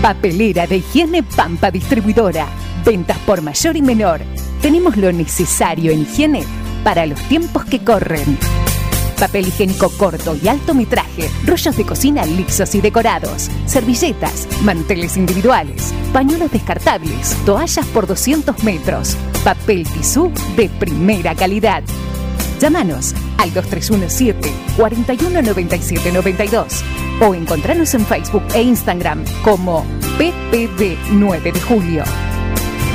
[0.01, 2.47] Papelera de higiene Pampa Distribuidora.
[2.85, 4.21] Ventas por mayor y menor.
[4.61, 6.43] Tenemos lo necesario en higiene
[6.83, 8.37] para los tiempos que corren.
[9.19, 15.93] Papel higiénico corto y alto metraje, rollos de cocina lisos y decorados, servilletas, manteles individuales,
[16.13, 21.83] pañuelos descartables, toallas por 200 metros, papel tisú de primera calidad.
[22.59, 26.83] Llámanos al 2317 419792
[27.21, 29.85] o encontranos en Facebook e Instagram como
[30.17, 32.03] PPD 9 de Julio.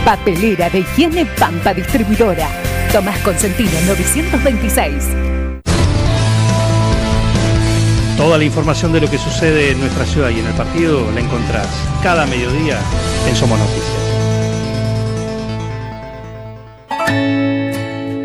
[0.04, 2.46] Papelera de Higiene Pampa Distribuidora.
[2.92, 5.04] Tomás Consentino 926.
[8.18, 11.20] Toda la información de lo que sucede en nuestra ciudad y en el partido la
[11.20, 11.66] encontrás
[12.02, 12.78] cada mediodía
[13.26, 14.03] en Somos Noticias.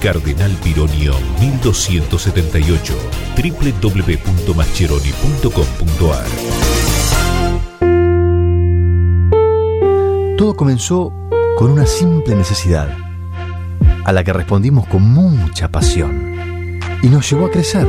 [0.00, 2.94] Cardenal Pironio 1278
[3.36, 6.24] www.mascheroni.com.ar
[10.38, 11.12] Todo comenzó
[11.58, 12.88] con una simple necesidad,
[14.04, 17.86] a la que respondimos con mucha pasión, y nos llevó a crecer,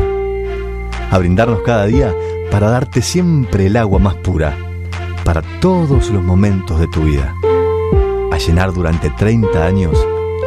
[1.09, 2.13] a brindarnos cada día
[2.51, 4.57] para darte siempre el agua más pura,
[5.23, 7.33] para todos los momentos de tu vida,
[8.33, 9.97] a llenar durante 30 años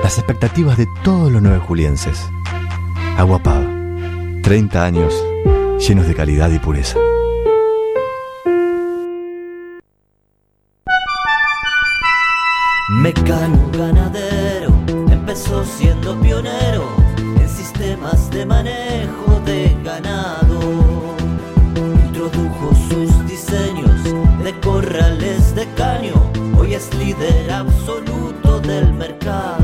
[0.05, 2.29] las expectativas de todos los nueve julienses.
[3.17, 3.67] Agua Pava,
[4.43, 5.15] 30 años
[5.81, 6.99] llenos de calidad y pureza.
[12.91, 14.75] Mecano ganadero
[15.11, 16.85] empezó siendo pionero
[17.17, 20.61] en sistemas de manejo de ganado.
[22.09, 24.05] Introdujo sus diseños
[24.45, 26.13] de corrales de caño,
[26.59, 29.64] hoy es líder absoluto del mercado.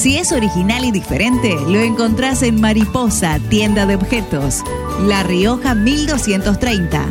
[0.00, 4.64] Si es original y diferente, lo encontrás en Mariposa, tienda de objetos.
[5.02, 7.04] La Rioja 1230.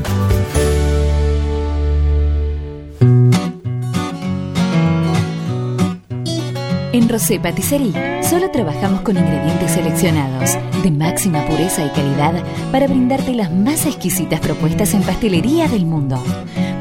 [6.94, 13.36] En Rosé Patisserie solo trabajamos con ingredientes seleccionados de máxima pureza y calidad para brindarte
[13.36, 16.20] las más exquisitas propuestas en pastelería del mundo.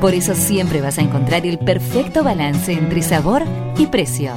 [0.01, 3.43] Por eso siempre vas a encontrar el perfecto balance entre sabor
[3.76, 4.32] y precio.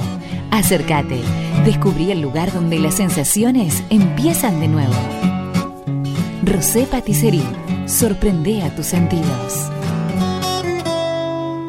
[0.52, 1.18] Acércate,
[1.64, 4.92] descubrí el lugar donde las sensaciones empiezan de nuevo.
[6.44, 7.42] Rosé Patisserie,
[7.86, 9.70] sorprende a tus sentidos.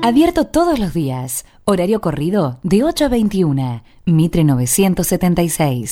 [0.01, 1.45] Abierto todos los días.
[1.63, 3.83] Horario corrido de 8 a 21.
[4.05, 5.91] Mitre 976.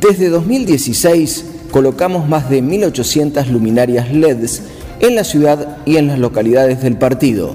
[0.00, 4.60] Desde 2016 colocamos más de 1.800 luminarias LEDs
[5.00, 7.54] en la ciudad y en las localidades del partido.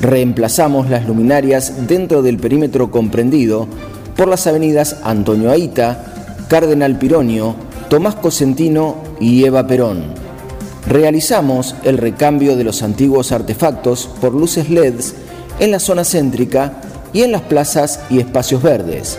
[0.00, 3.68] Reemplazamos las luminarias dentro del perímetro comprendido
[4.16, 7.56] por las avenidas Antonio Aita, Cardenal Pironio,
[7.90, 10.04] Tomás Cosentino y Eva Perón.
[10.88, 15.14] Realizamos el recambio de los antiguos artefactos por luces LEDs
[15.58, 16.80] en la zona céntrica
[17.12, 19.18] y en las plazas y espacios verdes.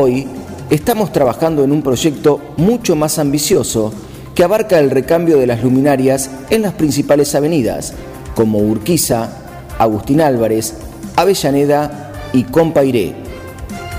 [0.00, 0.26] Hoy
[0.70, 3.92] estamos trabajando en un proyecto mucho más ambicioso
[4.34, 7.94] que abarca el recambio de las luminarias en las principales avenidas,
[8.34, 9.30] como Urquiza,
[9.78, 10.74] Agustín Álvarez,
[11.16, 13.14] Avellaneda y Compairé.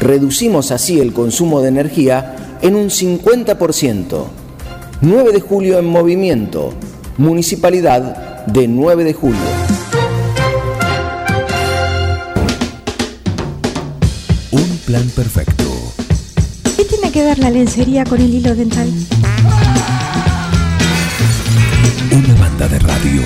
[0.02, 4.26] Reducimos así el consumo de energía en un 50%.
[5.02, 6.74] 9 de julio en movimiento.
[7.18, 9.40] Municipalidad de 9 de julio.
[14.52, 15.65] Un plan perfecto.
[17.16, 18.90] ¿Qué tiene que ver la lencería con el hilo dental?
[22.12, 23.22] Una banda de radio.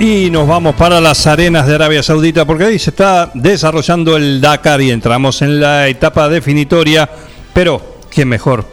[0.00, 4.40] Y nos vamos para las arenas de Arabia Saudita porque ahí se está desarrollando el
[4.40, 7.08] Dakar y entramos en la etapa definitoria.
[7.54, 8.64] Pero, ¿quién mejor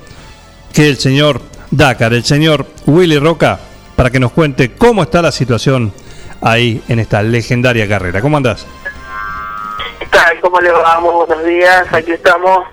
[0.74, 3.60] que el señor Dakar, el señor Willy Roca,
[3.96, 5.94] para que nos cuente cómo está la situación
[6.42, 8.22] ahí en esta legendaria carrera?
[8.22, 8.66] ¿Cómo andás?
[10.00, 10.40] ¿Qué tal?
[10.40, 11.00] ¿Cómo le va?
[11.00, 11.86] Muy buenos días.
[11.92, 12.66] Aquí estamos.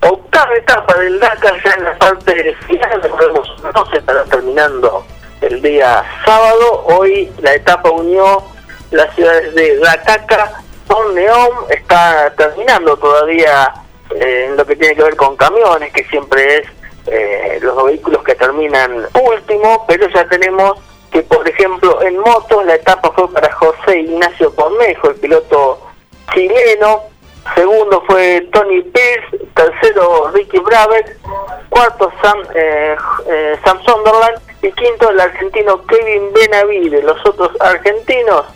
[0.00, 3.02] Octava etapa del Dakar ya en la parte final.
[3.02, 5.04] Recordemos, no se estará terminando
[5.40, 6.84] el día sábado.
[6.86, 8.42] Hoy la etapa unió
[8.90, 10.50] las ciudades de Dakar
[10.88, 11.50] con Neón.
[11.70, 13.72] Está terminando todavía
[14.10, 16.68] eh, en lo que tiene que ver con camiones, que siempre es
[17.06, 20.78] eh, los vehículos que terminan último, pero ya tenemos
[21.12, 25.80] que, por ejemplo, en motos la etapa fue para José Ignacio Cornejo, el piloto
[26.32, 27.02] chileno.
[27.54, 31.18] Segundo fue Tony Pierce, tercero Ricky Brabec,
[31.68, 32.96] cuarto Sam, eh,
[33.28, 37.02] eh, Sam Sunderland y quinto el argentino Kevin Benavide.
[37.02, 38.46] Los otros argentinos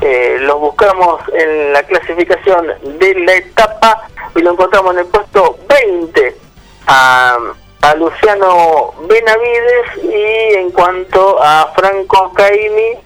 [0.00, 5.58] eh, los buscamos en la clasificación de la etapa y lo encontramos en el puesto
[5.68, 6.36] 20
[6.86, 7.38] a,
[7.82, 12.98] a Luciano Benavides y en cuanto a Franco Caimi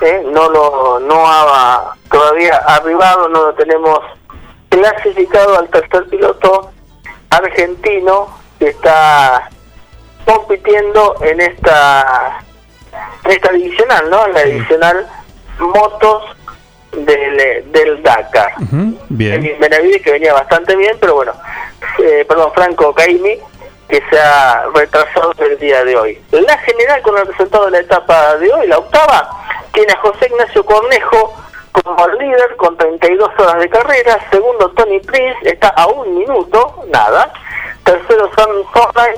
[0.00, 4.00] eh, no lo no ha todavía arribado, no lo tenemos
[4.68, 6.70] clasificado al tercer piloto
[7.30, 9.50] argentino que está
[10.24, 12.42] compitiendo en esta
[13.24, 14.26] en esta divisional, ¿no?
[14.26, 15.06] En la divisional
[15.58, 16.24] motos
[16.92, 18.54] del, del Dakar.
[19.10, 19.56] Bien.
[19.60, 21.32] Benavides que venía bastante bien, pero bueno,
[21.98, 23.38] eh, perdón, Franco Caimi
[23.90, 26.22] que se ha retrasado el día de hoy.
[26.30, 29.28] La general con el resultado de la etapa de hoy, la octava,
[29.72, 31.34] tiene a José Ignacio Cornejo
[31.72, 37.32] como líder con 32 horas de carrera, segundo Tony Prince está a un minuto, nada,
[37.84, 39.14] tercero Sam Thornton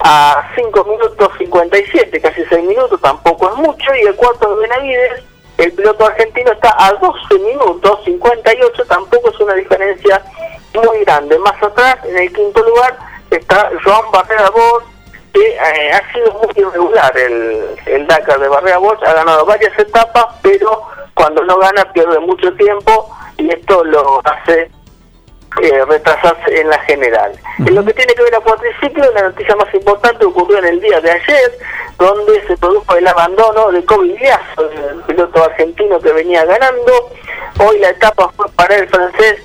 [0.00, 5.22] a 5 minutos 57, casi 6 minutos, tampoco es mucho, y el cuarto de Benavides,
[5.58, 10.22] el piloto argentino está a 12 minutos 58, tampoco es una diferencia
[10.74, 11.38] muy grande.
[11.38, 14.84] Más atrás, en el quinto lugar, está Joan Barrera Bosch,
[15.32, 19.76] que eh, ha sido muy irregular el, el Dakar de Barrera Bosch, ha ganado varias
[19.78, 20.82] etapas, pero
[21.14, 24.70] cuando no gana pierde mucho tiempo y esto lo hace
[25.62, 27.32] eh, retrasarse en la general.
[27.58, 30.80] En lo que tiene que ver a cuatriciclo, la noticia más importante ocurrió en el
[30.80, 31.58] día de ayer,
[31.96, 36.92] donde se produjo el abandono de Kobe Liazo, el piloto argentino que venía ganando.
[37.60, 39.42] Hoy la etapa fue para el francés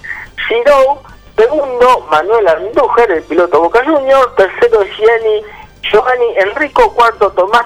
[0.48, 0.98] Giraud,
[1.40, 5.42] segundo Manuel Andújar, el piloto Boca Junior, tercero Gianni
[5.82, 7.66] Giovanni Enrico, cuarto Tomás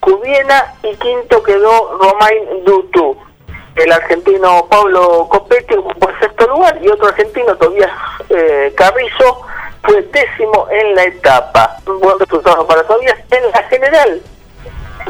[0.00, 3.16] Cubiena y quinto quedó Romain Dutu.
[3.76, 7.90] El argentino Pablo Copetti ocupó el sexto lugar y otro argentino, Tobias
[8.30, 9.42] eh, Carrizo,
[9.82, 11.76] fue décimo en la etapa.
[11.86, 14.22] Un buen resultado para Tobias en la general.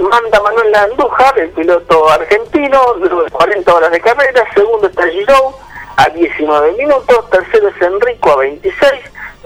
[0.00, 4.44] Manda Manuel Andújar, el piloto argentino, luego de 40 horas de carrera.
[4.54, 5.54] Segundo está Giraud
[5.96, 7.30] a 19 minutos.
[7.30, 8.92] Tercero es Enrico a 26.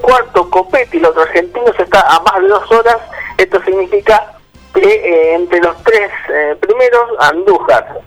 [0.00, 2.98] Cuarto Copetti, el otro argentino, se está a más de dos horas.
[3.38, 4.34] Esto significa
[4.74, 8.00] que eh, entre los tres eh, primeros, Andújar,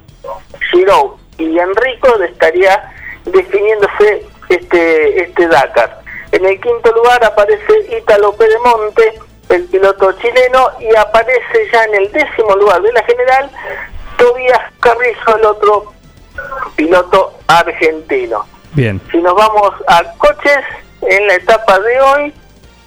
[0.72, 2.94] Giraud y Enrico estaría
[3.26, 6.02] definiéndose este este Dakar.
[6.32, 12.12] En el quinto lugar aparece Ítalo Pedemonte, el piloto chileno, y aparece ya en el
[12.12, 13.50] décimo lugar de la general
[14.18, 15.94] Tobias Carrizo, el otro
[16.76, 18.46] piloto argentino.
[18.74, 19.02] Bien.
[19.12, 20.64] Si nos vamos a coches,
[21.02, 22.34] en la etapa de hoy,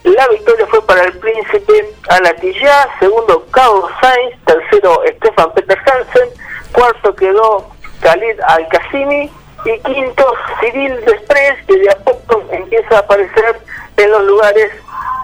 [0.04, 6.28] la victoria fue para el príncipe Alatilla, segundo Carlos Sainz, tercero Stefan Peter Hansen,
[6.72, 7.70] cuarto quedó
[8.00, 9.30] Khalid Al-Qasimi
[9.64, 13.60] y quinto Cyril Desprez, que de a poco empieza a aparecer
[13.96, 14.72] en los lugares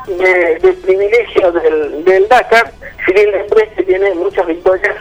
[0.07, 2.73] de, de privilegio del, del Dakar.
[3.05, 4.97] Cyril Desprez que tiene muchas victorias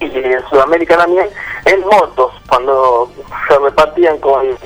[0.00, 1.28] y en Sudamérica también
[1.66, 3.10] en motos, cuando
[3.48, 4.56] se repartían con,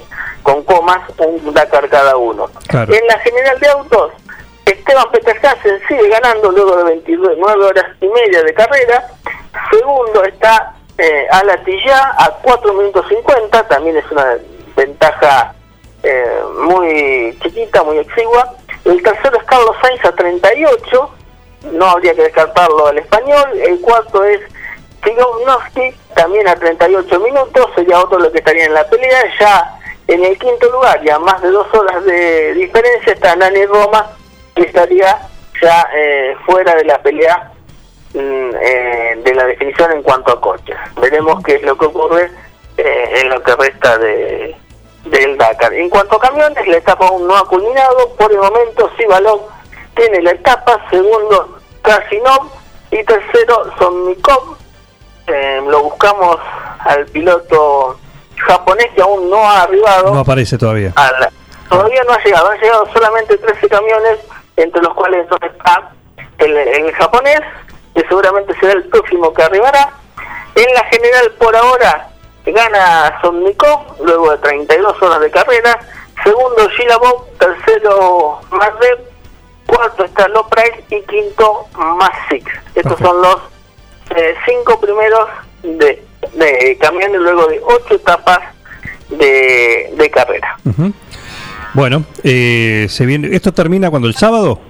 [0.43, 2.49] con comas un Dakar cada uno.
[2.69, 2.95] Claro.
[2.95, 4.13] En la general de autos,
[4.65, 9.07] Esteban Peter Hansen sigue ganando luego de 29 horas y media de carrera.
[9.71, 14.37] Segundo está eh, Alatilla a 4 minutos 50, también es una
[14.77, 15.55] ventaja
[16.03, 18.55] eh, muy chiquita, muy exigua.
[18.85, 21.11] El tercero es Carlos Sainz a 38,
[21.73, 23.59] no habría que descartarlo al español.
[23.59, 24.41] El cuarto es
[25.05, 29.23] Tigovnowski, también a 38 minutos, sería otro lo que estaría en la pelea.
[29.39, 29.79] Ya
[30.09, 34.11] en el quinto lugar, ya más de dos horas de diferencia, está Nani Roma,
[34.55, 35.19] que estaría
[35.63, 37.53] ya eh, fuera de la pelea
[38.15, 40.77] mm, eh, de la definición en cuanto a coches.
[41.01, 42.31] Veremos qué es lo que ocurre
[42.77, 44.57] eh, en lo que resta de
[45.05, 45.73] del Dakar.
[45.75, 48.09] En cuanto a camiones, la etapa aún no ha culminado.
[48.17, 49.49] Por el momento, Sivalov
[49.95, 52.51] tiene la etapa, segundo Krasinov
[52.91, 54.57] y tercero Sonnikov.
[55.27, 56.37] Eh, lo buscamos
[56.81, 57.99] al piloto
[58.47, 60.13] japonés que aún no ha arribado.
[60.13, 60.93] No aparece todavía.
[60.97, 61.31] la-
[61.69, 64.19] todavía no ha llegado, han llegado solamente 13 camiones,
[64.57, 65.91] entre los cuales está
[66.39, 67.41] el, el japonés,
[67.95, 69.91] que seguramente será el próximo que arribará.
[70.55, 72.09] En la general por ahora
[72.47, 75.79] gana Sonnikov, luego de 32 horas de carrera.
[76.23, 78.99] Segundo Shilabov, tercero Mazdev,
[79.67, 82.47] cuarto está Loprice y quinto Masik.
[82.75, 83.37] Estos son los
[84.17, 85.29] eh, cinco primeros
[85.63, 86.03] de,
[86.35, 88.41] de camiones luego de ocho etapas
[89.09, 90.57] de, de carrera.
[91.73, 94.61] Bueno, eh, se viene, ¿esto termina cuando el sábado?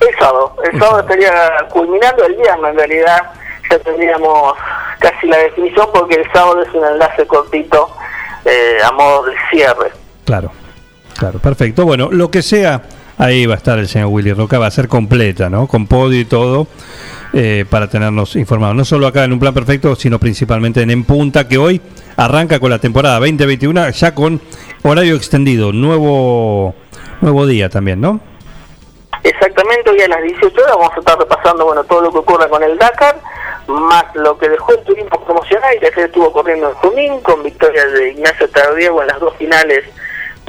[0.00, 1.32] El sábado, el sábado estaría
[1.70, 3.32] culminando el viernes en realidad,
[3.70, 4.54] ya tendríamos
[4.98, 7.90] casi la definición porque el sábado es un enlace cortito
[8.44, 9.92] eh, a modo de cierre.
[10.24, 10.50] Claro,
[11.16, 11.84] claro, perfecto.
[11.84, 12.82] Bueno, lo que sea,
[13.20, 15.68] ahí va a estar el señor Willy Roca, va a ser completa, ¿no?
[15.68, 16.66] Con podio y todo,
[17.34, 18.74] eh, para tenernos informados.
[18.74, 21.80] No solo acá en Un Plan Perfecto, sino principalmente en En Punta, que hoy
[22.16, 24.40] arranca con la temporada 2021, ya con
[24.82, 26.74] horario extendido, nuevo,
[27.20, 28.20] nuevo día también, ¿no?
[29.22, 32.48] Exactamente, hoy a las 18 horas vamos a estar repasando bueno todo lo que ocurre
[32.48, 33.20] con el Dakar,
[33.66, 37.84] más lo que dejó el turismo promocional, que ayer estuvo corriendo en Junín, con victoria
[37.86, 39.84] de Ignacio Tardiego en las dos finales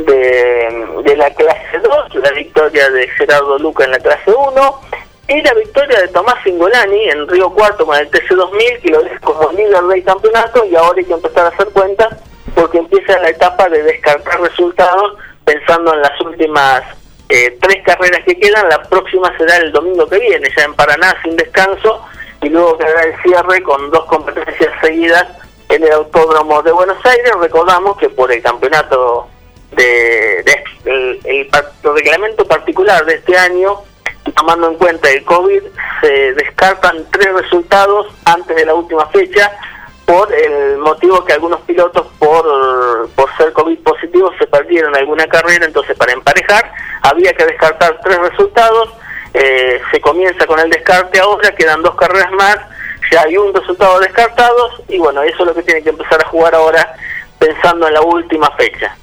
[0.06, 4.82] de, la clase 2, la victoria de Gerardo Luca en la clase 1,
[5.28, 9.20] y la victoria de Tomás Singolani en Río Cuarto con el TC2000, que lo deja
[9.20, 12.10] como líder del campeonato, y ahora hay que empezar a hacer cuentas
[12.56, 16.84] porque empieza la etapa de descartar resultados pensando en las últimas
[17.30, 21.16] eh, tres carreras que quedan, la próxima será el domingo que viene, ya en Paraná
[21.24, 22.04] sin descanso,
[22.42, 25.28] y luego quedará el cierre con dos competencias seguidas
[25.70, 27.32] en el Autódromo de Buenos Aires.
[27.40, 29.30] Recordamos que por el campeonato
[29.72, 30.44] de,
[30.86, 31.50] el,
[31.84, 33.78] reglamento particular de este año,
[34.36, 35.64] tomando en cuenta el COVID,
[36.02, 39.52] se descartan tres resultados antes de la última fecha
[40.06, 45.66] por el motivo que algunos pilotos por, por ser COVID positivos se perdieron alguna carrera,
[45.66, 46.72] entonces para emparejar
[47.02, 48.90] había que descartar tres resultados,
[49.34, 52.58] eh, se comienza con el descarte ahora, quedan dos carreras más,
[53.12, 56.28] ya hay un resultado descartados y bueno, eso es lo que tiene que empezar a
[56.28, 56.94] jugar ahora
[57.40, 58.96] pensando en la última fecha.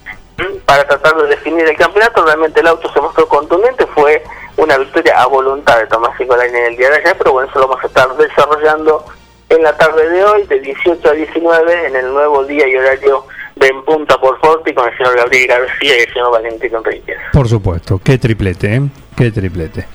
[0.64, 4.22] Para tratar de definir el campeonato, realmente el auto se mostró contundente, fue
[4.56, 7.58] una victoria a voluntad de Tomás Nicolai en el día de ayer, pero bueno, eso
[7.58, 9.04] lo vamos a estar desarrollando
[9.48, 13.24] en la tarde de hoy, de 18 a 19, en el nuevo día y horario
[13.56, 17.16] de En Punta por Forti con el señor Gabriel García y el señor Valentín Enríquez.
[17.32, 18.82] Por supuesto, qué triplete, ¿eh?
[19.16, 19.86] Qué triplete.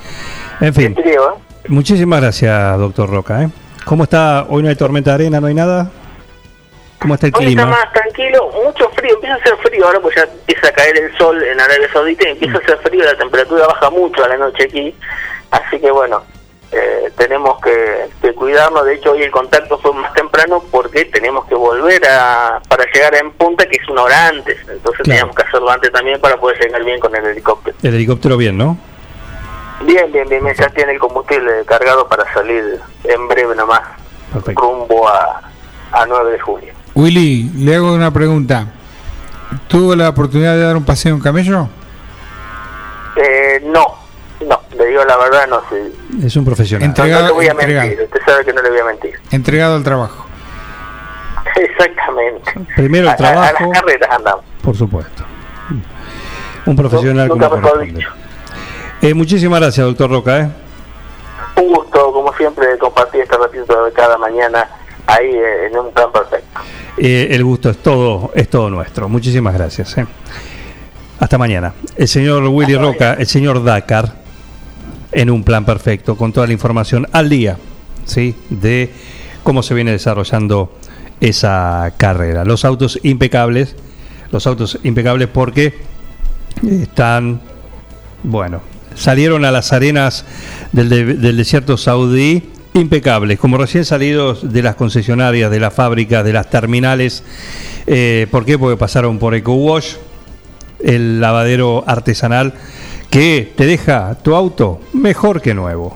[0.59, 1.39] En fin, Trío, ¿eh?
[1.67, 3.49] muchísimas gracias, doctor Roca, ¿eh?
[3.85, 4.45] ¿Cómo está?
[4.49, 5.91] Hoy no hay tormenta de arena, no hay nada.
[7.03, 7.77] ¿Cómo está el Hoy está clima?
[7.77, 11.17] más tranquilo, mucho frío, empieza a hacer frío ahora pues ya empieza a caer el
[11.17, 14.37] sol en Arabia Saudita y empieza a hacer frío, la temperatura baja mucho a la
[14.37, 14.95] noche aquí,
[15.51, 16.23] así que bueno,
[16.71, 21.45] eh, tenemos que, que cuidarnos, de hecho hoy el contacto fue más temprano porque tenemos
[21.45, 25.43] que volver a para llegar en punta que es una hora antes, entonces teníamos que
[25.43, 27.75] hacerlo antes también para poder llegar bien con el helicóptero.
[27.83, 28.77] El helicóptero bien, ¿no?
[29.81, 33.81] Bien, bien, bien, ya tiene el combustible cargado para salir en breve nomás,
[34.55, 35.41] rumbo a,
[35.91, 36.72] a 9 de julio.
[36.95, 38.67] Willy, le hago una pregunta.
[39.67, 41.67] ¿Tuvo la oportunidad de dar un paseo en camello?
[43.15, 43.85] Eh, no,
[44.47, 46.25] no, le digo la verdad, no sé.
[46.25, 46.93] Es un profesional.
[46.97, 49.13] No, no le voy a mentir, usted sabe que no le voy a mentir.
[49.31, 50.25] Entregado al trabajo.
[51.55, 52.51] Exactamente.
[52.75, 53.65] Primero el A- a- A, trabajo.
[53.71, 54.45] las carreras andamos.
[54.63, 55.23] Por supuesto.
[56.65, 57.69] Un profesional Nunca como.
[59.01, 60.39] Eh, muchísimas gracias, doctor Roca.
[60.39, 60.49] ¿eh?
[61.57, 64.67] Un gusto, como siempre, compartir este ratito de cada mañana
[65.07, 66.59] ahí eh, en un plan perfecto.
[66.97, 69.09] Eh, el gusto es todo, es todo nuestro.
[69.09, 69.97] Muchísimas gracias.
[69.97, 70.05] ¿eh?
[71.19, 71.73] Hasta mañana.
[71.95, 74.15] El señor Willy Roca, el señor Dakar,
[75.11, 77.57] en un plan perfecto, con toda la información al día,
[78.05, 78.35] ¿sí?
[78.49, 78.91] De
[79.43, 80.77] cómo se viene desarrollando
[81.21, 82.43] esa carrera.
[82.45, 83.75] Los autos impecables,
[84.31, 85.75] los autos impecables porque
[86.67, 87.41] están,
[88.23, 88.61] bueno,
[88.95, 90.25] salieron a las arenas
[90.71, 96.23] del, de- del desierto saudí impecables, como recién salidos de las concesionarias, de las fábricas,
[96.23, 97.23] de las terminales.
[97.85, 98.57] Eh, ¿Por qué?
[98.57, 99.95] Porque pasaron por EcoWash,
[100.83, 102.53] el lavadero artesanal
[103.09, 105.95] que te deja tu auto mejor que nuevo.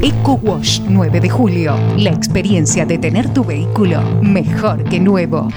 [0.00, 1.76] Eco Wash 9 de julio.
[1.96, 5.48] La experiencia de tener tu vehículo mejor que nuevo.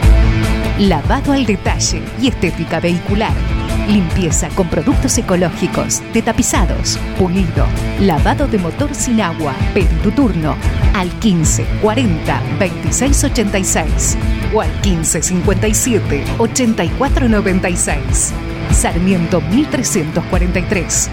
[0.77, 3.64] Lavado al detalle y estética vehicular.
[3.87, 7.65] Limpieza con productos ecológicos, de tapizados, pulido,
[7.99, 9.53] lavado de motor sin agua.
[9.73, 10.55] Pedí tu turno
[10.95, 14.17] al 15 40 26 86
[14.53, 18.33] o al 15 57 84 96.
[18.71, 21.09] Sarmiento 1343.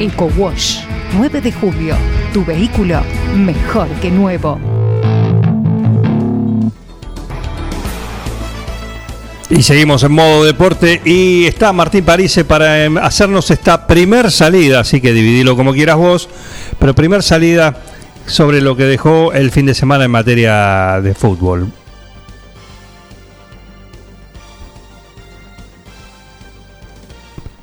[0.00, 0.80] Eco Wash
[1.16, 1.94] 9 de julio.
[2.32, 3.00] Tu vehículo
[3.36, 4.87] mejor que nuevo.
[9.50, 14.80] Y seguimos en modo deporte y está Martín Parise para em, hacernos esta primer salida,
[14.80, 16.28] así que dividilo como quieras vos,
[16.78, 17.74] pero primer salida
[18.26, 21.72] sobre lo que dejó el fin de semana en materia de fútbol.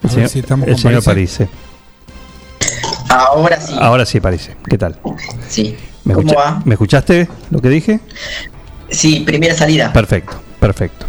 [0.04, 1.46] El A ver señor, si estamos el con señor Parise.
[1.48, 1.66] Parise.
[3.10, 3.74] Ahora sí.
[3.80, 4.56] Ahora sí, Parise.
[4.68, 5.00] ¿Qué tal?
[5.48, 5.76] Sí.
[6.04, 6.62] ¿Me, ¿Cómo escucha- va?
[6.66, 8.00] ¿Me escuchaste lo que dije?
[8.90, 9.92] Sí, primera salida.
[9.92, 11.06] Perfecto, perfecto.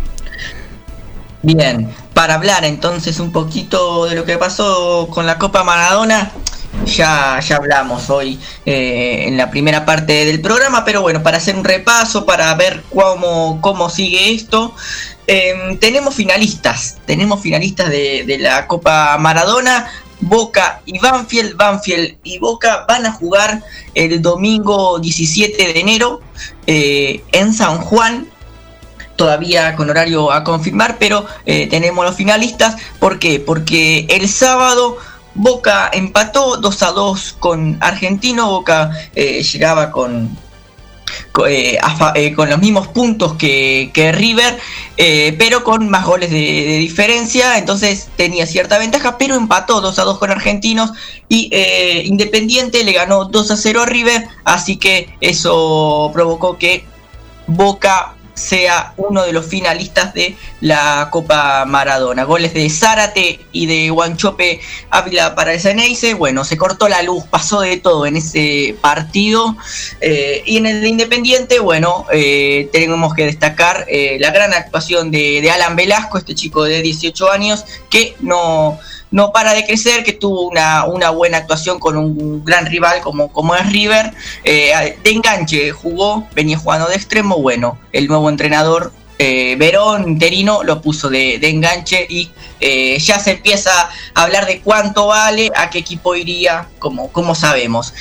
[1.47, 6.33] Bien, para hablar entonces un poquito de lo que pasó con la Copa Maradona,
[6.87, 11.55] ya, ya hablamos hoy eh, en la primera parte del programa, pero bueno, para hacer
[11.55, 14.75] un repaso, para ver cómo, cómo sigue esto,
[15.29, 19.89] eh, tenemos finalistas, tenemos finalistas de, de la Copa Maradona.
[20.19, 23.63] Boca y Banfield, Banfield y Boca van a jugar
[23.95, 26.23] el domingo 17 de enero
[26.67, 28.27] eh, en San Juan,
[29.17, 32.77] todavía con horario a confirmar, pero eh, tenemos los finalistas.
[33.01, 33.41] ¿Por qué?
[33.41, 34.99] Porque el sábado
[35.35, 39.93] Boca empató 2 a 2 con Argentino, Boca eh, llegaba
[41.45, 44.59] eh, con los mismos puntos que, que River,
[45.39, 50.05] pero con más goles de, de diferencia, entonces tenía cierta ventaja, pero empató 2 a
[50.05, 50.93] 2 con Argentinos
[51.29, 51.51] y
[52.05, 56.87] Independiente le ganó 2 a 0 a River, así que eso provocó que
[57.47, 62.25] Boca sea uno de los finalistas de la Copa Maradona.
[62.25, 64.61] Goles de Zárate y de Guanchope
[64.91, 66.15] Ávila para el Ceneice.
[66.15, 69.57] Bueno, se cortó la luz, pasó de todo en ese partido.
[70.01, 75.11] Eh, y en el de Independiente, bueno, eh, tenemos que destacar eh, la gran actuación
[75.11, 78.79] de, de Alan Velasco, este chico de 18 años, que no,
[79.11, 83.33] no para de crecer, que tuvo una, una buena actuación con un gran rival como,
[83.33, 84.13] como es River.
[84.45, 87.39] Eh, de enganche jugó, venía jugando de extremo.
[87.39, 92.31] Bueno, el nuevo entrenador eh, Verón Terino lo puso de, de enganche y
[92.61, 93.71] eh, ya se empieza
[94.15, 97.95] a hablar de cuánto vale, a qué equipo iría, como, como sabemos.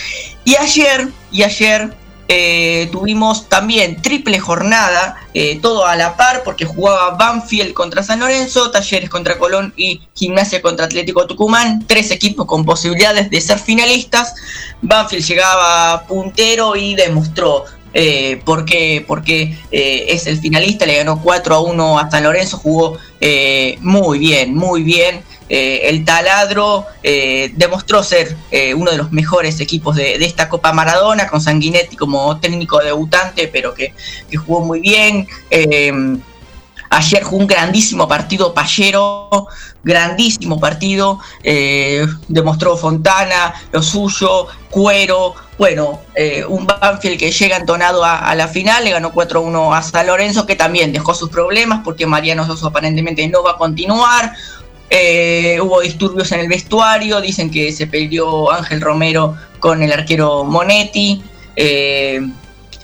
[0.44, 1.94] Y ayer, y ayer
[2.28, 8.20] eh, tuvimos también triple jornada, eh, todo a la par, porque jugaba Banfield contra San
[8.20, 13.60] Lorenzo, Talleres contra Colón y Gimnasia contra Atlético Tucumán, tres equipos con posibilidades de ser
[13.60, 14.34] finalistas.
[14.82, 21.22] Banfield llegaba puntero y demostró eh, por qué, porque eh, es el finalista, le ganó
[21.22, 22.98] 4 a 1 a San Lorenzo, jugó
[23.82, 25.24] muy bien, muy bien.
[25.48, 30.74] Eh, el taladro eh, demostró ser eh, uno de los mejores equipos de, esta Copa
[30.74, 33.94] Maradona, con Sanguinetti como técnico debutante, pero que,
[34.30, 35.28] que jugó muy bien.
[36.90, 39.48] Ayer jugó un grandísimo partido Payero,
[39.84, 41.20] grandísimo partido.
[42.28, 45.36] demostró Fontana, lo suyo, Cuero.
[45.58, 46.02] Bueno,
[46.48, 50.46] un Banfield que llega entonado a, a la final, le ganó 4-1 a San Lorenzo,
[50.46, 54.34] que también dejó sus problemas porque Mariano Soso aparentemente no va a continuar.
[54.90, 60.44] Eh, hubo disturbios en el vestuario, dicen que se peleó Ángel Romero con el arquero
[60.44, 61.24] Monetti.
[61.56, 62.22] eh,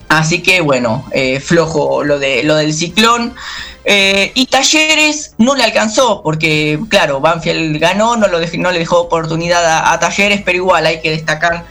[0.10, 3.34] así que bueno, eh, flojo lo, de, lo del ciclón.
[3.84, 9.66] Y Talleres no le alcanzó, porque claro, Banfield ganó, no, lo no le dejó oportunidad
[9.66, 11.66] a, a Talleres, pero igual hay que destacar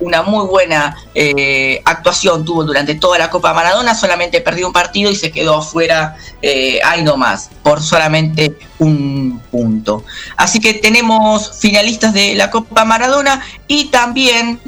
[0.00, 5.10] una muy buena eh, actuación tuvo durante toda la Copa Maradona, solamente perdió un partido
[5.10, 10.04] y se quedó afuera eh, ahí nomás, por solamente un punto.
[10.36, 14.60] Así que tenemos finalistas de la Copa Maradona y también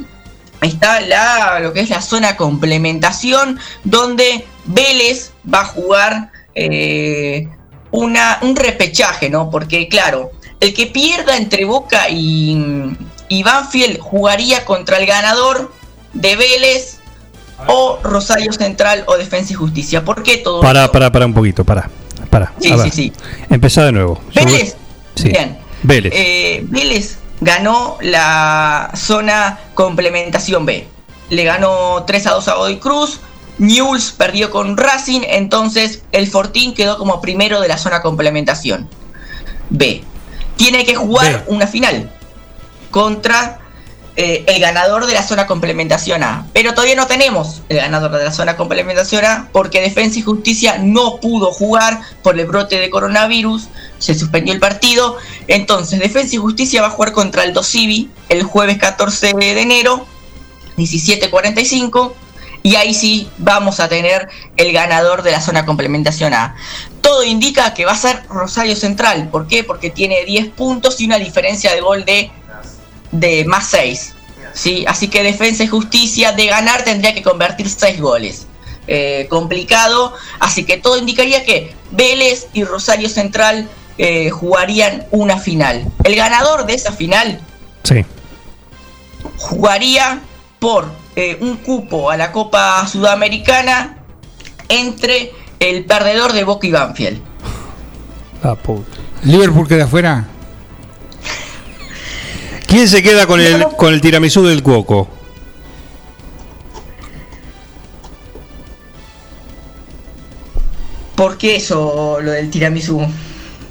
[0.63, 7.49] está la, lo que es la zona complementación, donde Vélez va a jugar eh,
[7.91, 9.51] una, un repechaje, ¿no?
[9.51, 12.97] Porque claro, el que pierda entre Boca y,
[13.29, 15.73] y Banfield jugaría contra el ganador
[16.13, 16.99] de Vélez
[17.67, 20.05] o Rosario Central o Defensa y Justicia.
[20.05, 21.91] ¿Por qué todo Para, para, para un poquito, para.
[22.31, 22.53] para.
[22.61, 23.13] Sí, sí, sí.
[23.51, 24.21] Empezá de nuevo.
[24.35, 24.77] Vélez.
[25.15, 25.29] Sí.
[25.31, 25.59] Bien.
[25.83, 26.13] Vélez.
[26.15, 30.87] Eh, Vélez ganó la zona complementación B.
[31.31, 33.21] Le ganó 3 a 2 a Godoy Cruz.
[33.59, 35.23] Newell's perdió con Racing.
[35.25, 38.89] Entonces el Fortín quedó como primero de la zona complementación.
[39.71, 40.03] B.
[40.57, 42.11] Tiene que jugar una final
[42.91, 43.61] contra
[44.21, 46.45] eh, el ganador de la zona complementación A.
[46.53, 50.79] Pero todavía no tenemos el ganador de la zona complementación A porque Defensa y Justicia
[50.81, 53.69] no pudo jugar por el brote de coronavirus.
[54.01, 55.19] Se suspendió el partido.
[55.47, 60.05] Entonces, Defensa y Justicia va a jugar contra el Dosivi el jueves 14 de enero,
[60.77, 62.13] 17.45.
[62.65, 66.57] Y ahí sí vamos a tener el ganador de la zona complementación A.
[67.03, 69.29] Todo indica que va a ser Rosario Central.
[69.31, 69.63] ¿Por qué?
[69.63, 72.33] Porque tiene 10 puntos y una diferencia de gol de,
[73.13, 74.15] de más 6.
[74.53, 74.85] ¿sí?
[74.89, 78.47] Así que Defensa y Justicia de ganar tendría que convertir 6 goles.
[78.87, 80.15] Eh, complicado.
[80.41, 83.69] Así que todo indicaría que Vélez y Rosario Central
[83.99, 85.85] eh, jugarían una final.
[86.05, 87.41] El ganador de esa final
[87.83, 88.05] Sí.
[89.37, 90.21] jugaría
[90.59, 93.99] por eh, un cupo a la Copa Sudamericana
[94.69, 97.21] entre el perdedor de Boca y Banfield.
[98.43, 98.89] Ah, puta.
[99.25, 100.27] Liverpool queda afuera.
[102.69, 105.09] ¿Quién se queda con el, con el tiramisú del cuoco?
[111.17, 113.01] ¿Por qué eso, lo del tiramisú?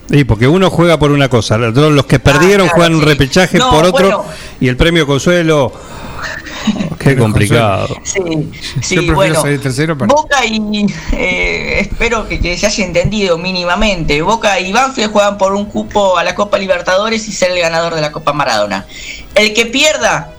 [0.10, 3.70] Sí, porque uno juega por una cosa, los que perdieron claro, juegan un repechaje No,
[3.70, 4.26] por otro bueno.
[4.60, 5.72] y el premio consuelo.
[7.00, 7.88] Qué complicado.
[8.04, 8.20] Sí,
[8.82, 9.42] sí, Yo prefiero bueno.
[9.42, 14.22] salir tercero para- Boca y eh, espero que, que se haya entendido mínimamente.
[14.22, 17.96] Boca y Banfield juegan por un cupo a la Copa Libertadores y ser el ganador
[17.96, 18.86] de la Copa Maradona.
[19.36, 20.32] El que pierda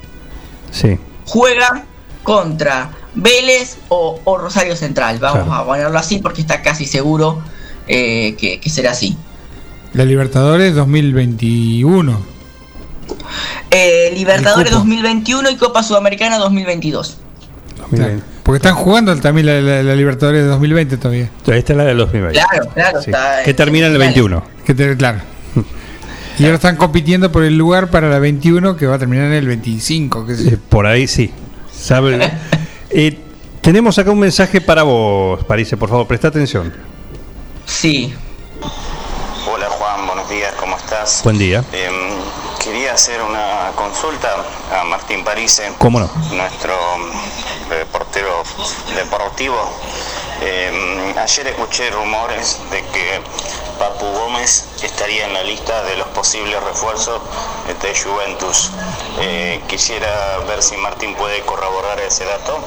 [0.70, 0.98] Sí.
[1.24, 1.84] juega
[2.22, 5.18] contra Vélez o, o Rosario Central.
[5.18, 5.62] Vamos Claro.
[5.62, 7.42] a ponerlo así porque está casi seguro
[7.86, 9.16] eh, que, que será así.
[9.94, 12.37] La Libertadores 2021.
[13.70, 14.86] Eh, Libertadores El cupo.
[14.86, 17.18] 2021 y Copa Sudamericana 2022.
[17.90, 21.30] Claro, Porque están jugando también la, la- la Libertadores de 2020 todavía.
[21.46, 22.38] Esta es la de 2020.
[22.38, 23.10] Claro, claro, Sí.
[23.10, 24.42] está, Que termina en el 21.
[24.64, 25.20] Que te- claro.
[26.38, 29.32] Y ahora están compitiendo por el lugar para la 21 que va a terminar en
[29.32, 30.24] el 25.
[30.26, 30.50] qué sé yo.
[30.50, 31.30] Eh, Por ahí sí.
[31.72, 32.30] Sabe-
[32.90, 33.18] Eh,
[33.60, 36.72] tenemos acá un mensaje para vos, Parise, por favor, presta atención.
[37.66, 38.14] Sí.
[39.52, 41.20] Hola Juan, buenos días, ¿cómo estás?
[41.24, 41.62] Buen día.
[41.72, 41.92] Em,
[42.68, 44.28] quería hacer una consulta
[44.78, 46.10] a Martín Parise, ¿Cómo no?
[46.32, 48.42] nuestro mm, reportero
[48.94, 49.56] deportivo.
[50.42, 53.20] Em, ayer escuché rumores de que
[53.78, 57.22] Papu Gómez estaría en la lista de los posibles refuerzos
[57.82, 58.70] de Juventus.
[59.20, 62.58] Eh, quisiera ver si Martín puede corroborar ese dato.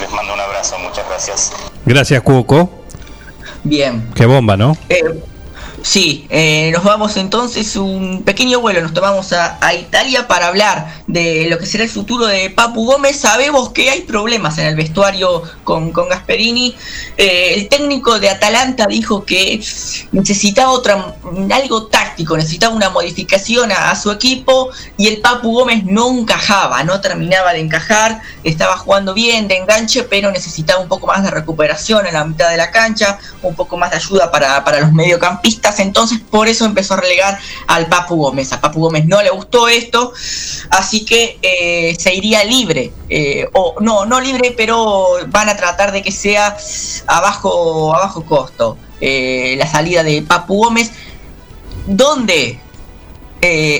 [0.00, 1.52] Les mando un abrazo, muchas gracias.
[1.84, 2.70] Gracias, Cuoco.
[3.64, 4.12] Bien.
[4.14, 4.76] Qué bomba, ¿no?
[4.88, 5.02] Eh,
[5.84, 11.46] sí, eh, nos vamos entonces un pequeño vuelo, nos tomamos a, Italia para hablar de
[11.50, 13.16] lo que será el futuro de Papu Gómez.
[13.20, 16.74] Sabemos que hay problemas en el vestuario con, con Gasperini.
[17.16, 19.60] Eh, el técnico de Atalanta dijo que
[20.12, 21.16] necesitaba otra
[21.50, 26.82] algo táctico, necesitaba una modificación a, a su equipo y el Papu Gómez no encajaba,
[26.84, 31.30] no terminaba de encajar, estaba jugando bien de enganche, pero necesitaba un poco más de
[31.30, 34.92] recuperación en la mitad de la cancha, un poco más de ayuda para, para los
[34.92, 38.52] mediocampistas, entonces por eso empezó a relegar al Papu Gómez.
[38.52, 40.12] A Papu Gómez no le gustó esto,
[40.70, 45.92] así que eh, se iría libre, eh, o no, no libre, pero van a tratar
[45.92, 46.56] de que sea
[47.06, 50.92] a bajo, a bajo costo eh, la salida de Papu Gómez.
[51.86, 52.60] ¿Dónde?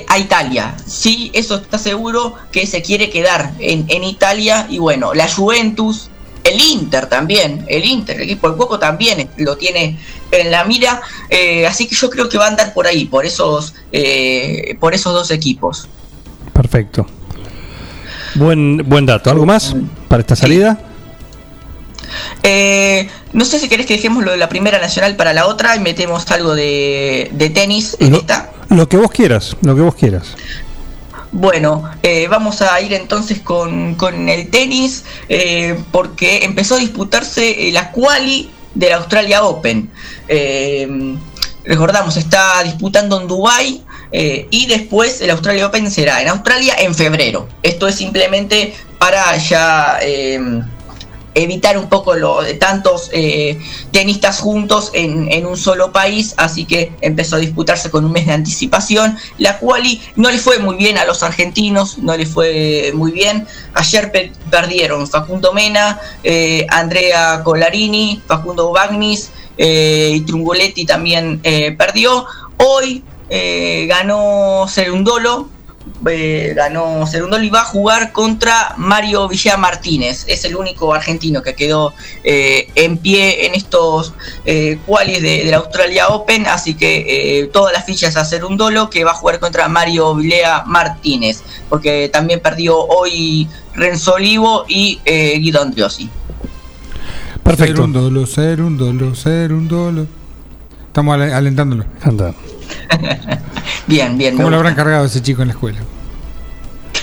[0.08, 0.76] A Italia.
[0.86, 4.66] Sí, eso está seguro que se quiere quedar en, en Italia.
[4.68, 6.10] Y bueno, la Juventus,
[6.44, 9.98] el Inter también, el Inter, el equipo del Cuoco también lo tiene
[10.30, 11.00] en la mira.
[11.30, 14.94] eh, así que yo creo que va a andar por ahí, por esos, eh, por
[14.94, 15.88] esos dos equipos.
[16.52, 17.06] Perfecto.
[18.34, 19.30] Buen, buen dato.
[19.30, 19.74] ¿Algo más
[20.08, 20.78] para esta salida?
[22.42, 25.74] Eh, no sé si querés que dejemos lo de la primera nacional para la otra
[25.76, 28.50] y metemos algo de, de tenis en Lo, esta.
[28.68, 30.34] lo que vos quieras, lo que vos quieras.
[31.36, 37.68] Bueno, eh, vamos a ir entonces con, con el tenis eh, porque empezó a disputarse
[37.68, 39.90] eh, la quali del Australia Open.
[40.28, 40.88] Eh,
[41.64, 43.82] recordamos, está disputando en Dubai
[44.12, 47.48] y después el Australia Open será en Australia en febrero.
[47.64, 49.98] Esto es simplemente para ya
[51.34, 53.58] evitar un poco lo de tantos eh,
[53.90, 58.26] tenistas juntos en, en un solo país, así que empezó a disputarse con un mes
[58.26, 59.18] de anticipación.
[59.38, 63.46] La quali no le fue muy bien a los argentinos, no le fue muy bien.
[63.74, 71.40] Ayer pe- perdieron Facundo Mena, eh, Andrea Colarini, Facundo Bagnis eh, y Trungoletti también
[71.76, 72.26] perdió.
[72.56, 73.02] Hoy
[73.88, 75.48] ganó Serundolo,
[76.08, 80.24] eh, ganó Cerundolo y va a jugar contra Mario Villa Martínez.
[80.28, 84.12] Es el único argentino que quedó eh, en pie en estos
[84.44, 86.46] eh, qualis de, de la Australia Open.
[86.46, 90.64] Así que eh, todas las fichas a Cerundolo que va a jugar contra Mario Vilea
[90.66, 91.42] Martínez.
[91.68, 96.08] Porque también perdió hoy Renzo Olivo y eh, Guido Andriosi.
[97.42, 97.76] Perfecto.
[97.76, 100.06] Ser un dolo, ser un dolo, ser un dolo.
[100.86, 101.84] Estamos ale- alentándolo.
[103.86, 104.36] Bien, bien.
[104.36, 105.78] ¿Cómo lo habrán cargado ese chico en la escuela?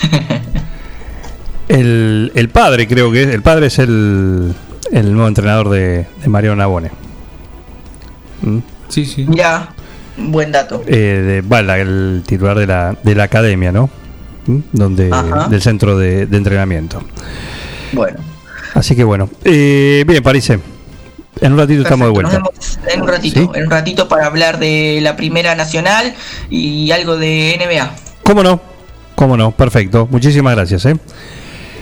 [1.68, 3.28] El, el padre, creo que es.
[3.30, 4.53] El padre es el,
[4.91, 6.91] el nuevo entrenador de, de Mario Nabone.
[8.41, 8.57] ¿Mm?
[8.90, 9.26] Sí, sí.
[9.30, 9.69] Ya,
[10.18, 10.84] buen dato.
[10.86, 13.90] Eh, de, bueno, el titular de la, de la academia, ¿no?
[14.48, 14.57] ¿Mm?
[14.73, 15.48] Donde, Ajá.
[15.48, 17.02] del centro de, de entrenamiento.
[17.94, 18.19] Bueno.
[18.73, 19.30] Así que bueno.
[19.45, 20.60] Eh, bien, Parise.
[21.40, 22.40] En un ratito estamos de vuelta.
[22.40, 26.14] Nos vemos en un ratito, en un ratito para hablar de la primera nacional
[26.49, 27.95] y algo de NBA.
[28.23, 28.70] ¿Cómo no?
[29.22, 29.52] ¿Cómo no?
[29.52, 30.07] Perfecto.
[30.10, 30.95] Muchísimas gracias, ¿eh?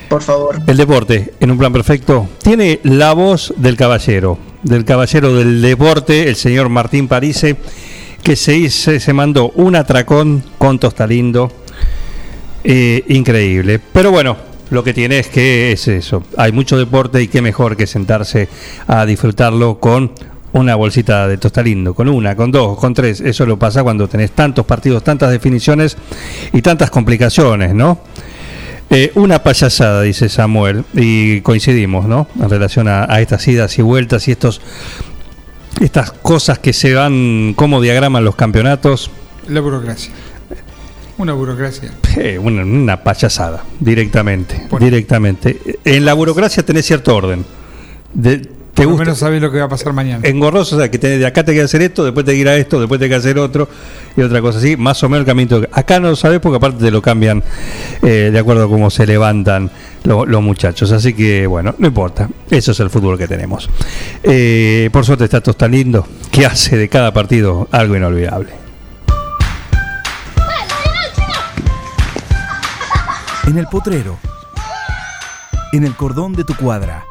[0.10, 0.60] Por favor.
[0.68, 6.28] El deporte, en un plan perfecto, tiene la voz del caballero, del caballero del deporte,
[6.28, 7.56] el señor Martín Parise,
[8.22, 11.50] que se, hizo- se mandó un atracón con Tostalindo.
[12.66, 13.80] Eh, increíble.
[13.94, 14.36] Pero bueno,
[14.70, 16.24] lo que tiene es que es eso.
[16.36, 18.50] Hay mucho deporte y qué mejor que sentarse
[18.86, 20.12] a disfrutarlo con
[20.54, 23.22] una bolsita de Tostalindo, con una, con dos, con tres.
[23.22, 25.98] Eso lo pasa cuando tenés tantos partidos, tantas definiciones
[26.54, 28.00] y tantas complicaciones, ¿no?
[28.90, 32.28] Eh, una payasada, dice Samuel, y coincidimos, ¿no?
[32.42, 34.62] En relación a, a estas idas y vueltas y estos
[35.80, 39.12] estas cosas que se van, cómo diagraman los campeonatos.
[39.48, 40.12] La burocracia.
[41.20, 41.92] Una burocracia.
[42.18, 44.68] Eh, una, una payasada, directamente.
[44.80, 45.78] Directamente.
[45.86, 47.46] En la burocracia tenés cierto orden.
[48.14, 49.04] De- ¿Te Por lo gusta?
[49.06, 50.22] menos sabes lo que va a pasar mañana.
[50.26, 52.48] Engorroso, o sea, que tenés, de acá te que hacer esto, después te que ir
[52.48, 53.68] a esto, después te que hacer otro
[54.16, 55.62] y otra cosa así, más o menos el camino.
[55.74, 57.44] Acá no lo sabes porque aparte te lo cambian
[58.04, 59.70] eh, de acuerdo a cómo se levantan
[60.06, 60.92] lo- los muchachos.
[60.94, 63.70] Así que bueno, no importa, eso es el fútbol que tenemos.
[64.24, 68.54] Eh, por suerte está tan lindo que hace de cada partido algo inolvidable.
[73.48, 74.18] En el potrero.
[75.74, 77.04] En el cordón de tu cuadra.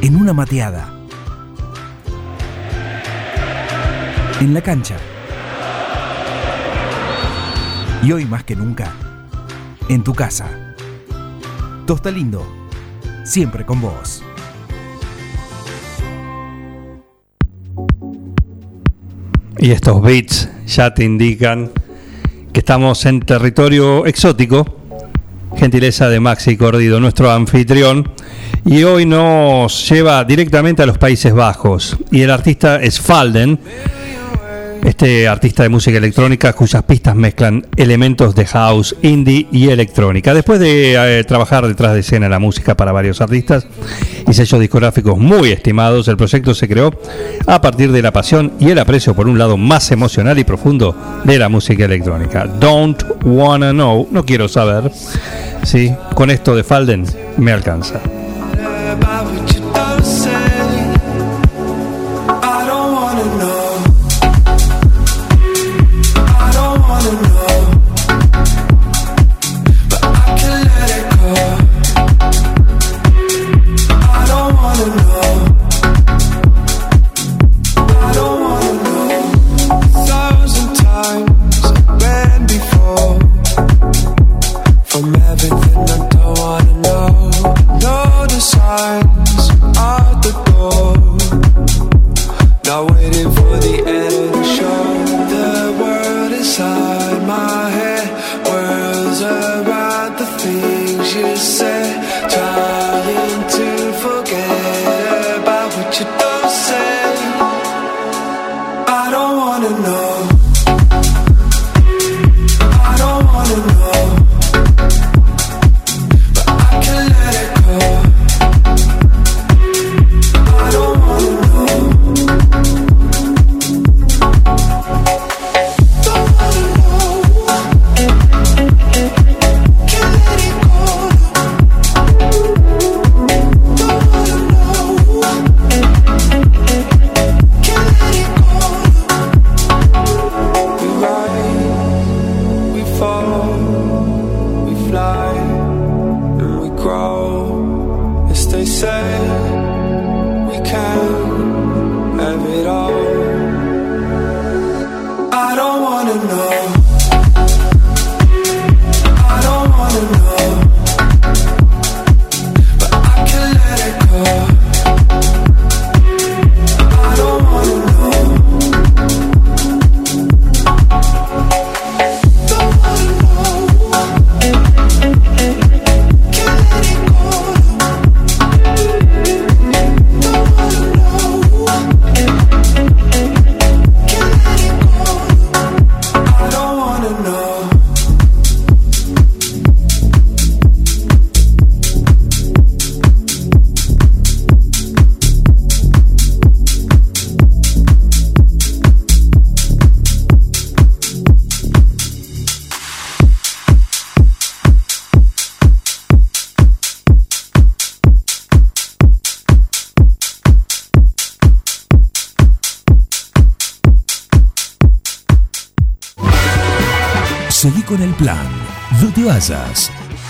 [0.00, 0.94] En una mateada.
[4.40, 4.96] En la cancha.
[8.04, 8.92] Y hoy más que nunca,
[9.88, 10.46] en tu casa.
[11.84, 12.46] Tosta Lindo,
[13.24, 14.22] siempre con vos.
[19.58, 21.72] Y estos beats ya te indican
[22.52, 24.77] que estamos en territorio exótico.
[25.58, 28.08] Gentileza de Maxi Cordido, nuestro anfitrión.
[28.64, 31.96] Y hoy nos lleva directamente a los Países Bajos.
[32.12, 33.58] Y el artista es Falden,
[34.84, 40.34] este artista de música electrónica cuyas pistas mezclan elementos de house, indie y electrónica.
[40.34, 43.66] Después de eh, trabajar detrás de escena en la música para varios artistas
[44.26, 46.92] y sellos discográficos muy estimados, el proyecto se creó
[47.46, 50.96] a partir de la pasión y el aprecio por un lado más emocional y profundo
[51.24, 52.46] de la música electrónica.
[52.46, 54.90] Don't wanna know, no quiero saber.
[55.64, 57.04] Sí, con esto de Falden
[57.36, 58.00] me alcanza.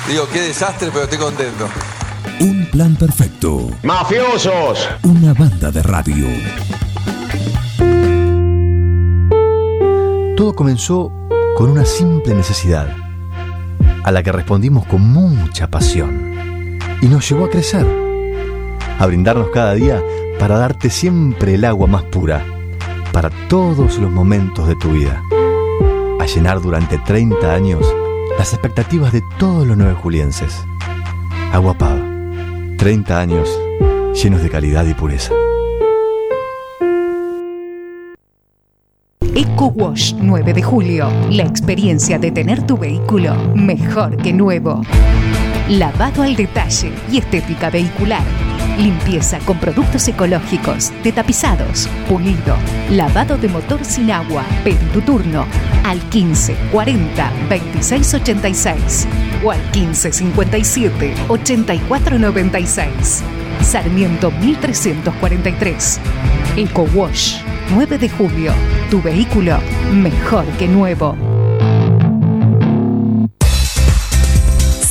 [0.06, 1.68] Digo, qué desastre, pero estoy contento.
[2.38, 3.68] Un plan perfecto.
[3.82, 4.88] ¡Mafiosos!
[5.02, 6.26] Una banda de radio.
[10.36, 11.10] Todo comenzó
[11.56, 12.94] con una simple necesidad,
[14.04, 17.86] a la que respondimos con mucha pasión, y nos llevó a crecer,
[19.00, 20.00] a brindarnos cada día
[20.38, 22.46] para darte siempre el agua más pura,
[23.12, 25.20] para todos los momentos de tu vida,
[26.20, 27.84] a llenar durante 30 años
[28.38, 30.64] las expectativas de todos los nueve julienses.
[31.52, 32.00] Agua Pava,
[32.78, 33.48] 30 años
[34.14, 35.34] llenos de calidad y pureza.
[39.34, 41.10] Eco Wash 9 de julio.
[41.30, 44.82] La experiencia de tener tu vehículo mejor que nuevo.
[45.68, 48.47] Lavado al detalle y estética vehicular.
[48.78, 52.56] Limpieza con productos ecológicos, de tapizados, pulido,
[52.90, 54.44] lavado de motor sin agua.
[54.62, 55.46] Pedí tu turno
[55.82, 59.08] al 15 40 26 86
[59.44, 63.24] o al 15 57 84 96.
[63.62, 66.00] Sarmiento 1343.
[66.56, 67.40] Eco Wash
[67.74, 68.52] 9 de julio.
[68.90, 69.58] Tu vehículo
[69.92, 71.37] mejor que nuevo.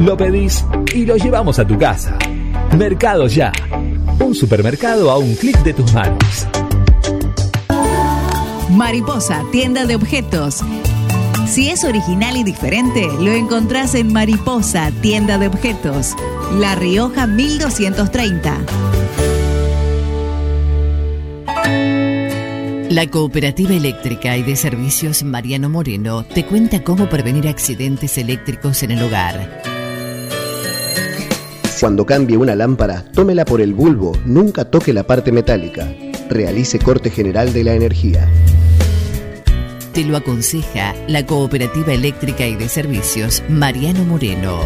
[0.00, 2.16] Lo pedís y lo llevamos a tu casa.
[2.76, 3.52] Mercado Ya.
[4.20, 6.46] Un supermercado a un clic de tus manos.
[8.70, 10.62] Mariposa, tienda de objetos.
[11.48, 16.14] Si es original y diferente, lo encontrás en Mariposa, tienda de objetos.
[16.58, 18.58] La Rioja 1230.
[22.90, 28.92] La Cooperativa Eléctrica y de Servicios Mariano Moreno te cuenta cómo prevenir accidentes eléctricos en
[28.92, 29.77] el hogar.
[31.80, 35.88] Cuando cambie una lámpara, tómela por el bulbo, nunca toque la parte metálica.
[36.28, 38.28] Realice corte general de la energía.
[39.92, 44.58] Te lo aconseja la Cooperativa Eléctrica y de Servicios Mariano Moreno.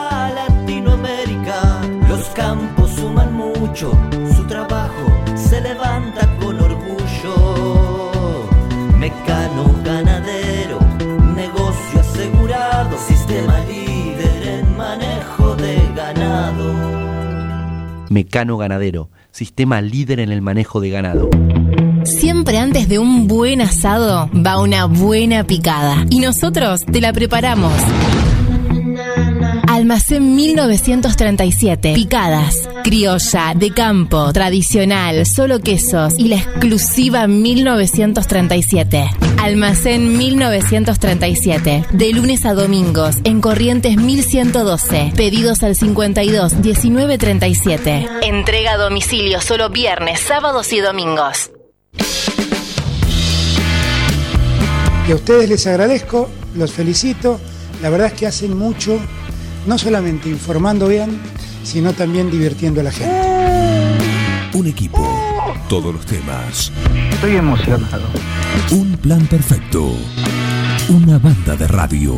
[2.33, 3.91] campos suman mucho,
[4.35, 8.51] su trabajo se levanta con orgullo.
[8.97, 10.79] Mecano ganadero,
[11.35, 16.73] negocio asegurado, sistema líder en manejo de ganado.
[18.09, 21.29] Mecano ganadero, sistema líder en el manejo de ganado.
[22.03, 27.73] Siempre antes de un buen asado va una buena picada y nosotros te la preparamos.
[29.71, 31.93] Almacén 1937.
[31.93, 32.67] Picadas.
[32.83, 39.09] Criolla, de campo, tradicional, solo quesos y la exclusiva 1937.
[39.37, 41.85] Almacén 1937.
[41.89, 45.13] De lunes a domingos en Corrientes 1112.
[45.15, 48.09] Pedidos al 52 1937.
[48.23, 51.49] Entrega a domicilio solo viernes, sábados y domingos.
[55.07, 57.39] Y a ustedes les agradezco, los felicito.
[57.81, 58.99] La verdad es que hacen mucho,
[59.65, 61.19] no solamente informando bien,
[61.63, 63.31] sino también divirtiendo a la gente.
[64.53, 65.07] Un equipo,
[65.69, 66.71] todos los temas.
[67.11, 68.07] Estoy emocionado.
[68.71, 69.93] Un plan perfecto.
[70.89, 72.15] Una banda de radio.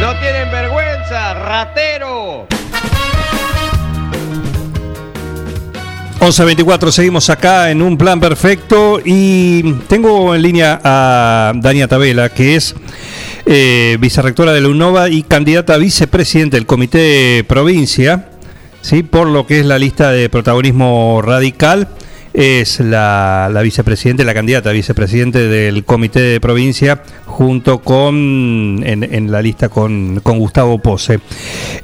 [0.00, 2.46] ¡No tienen vergüenza, ratero!
[6.24, 12.56] 11.24, seguimos acá en un plan perfecto y tengo en línea a Dania Tabela, que
[12.56, 12.74] es
[13.44, 18.30] eh, vicerrectora de la UNOVA y candidata a vicepresidente del Comité Provincia,
[18.80, 19.02] ¿sí?
[19.02, 21.88] por lo que es la lista de protagonismo radical.
[22.32, 29.04] Es la, la vicepresidente, la candidata a vicepresidente del Comité de Provincia, junto con, en,
[29.04, 31.20] en la lista con, con Gustavo Pose.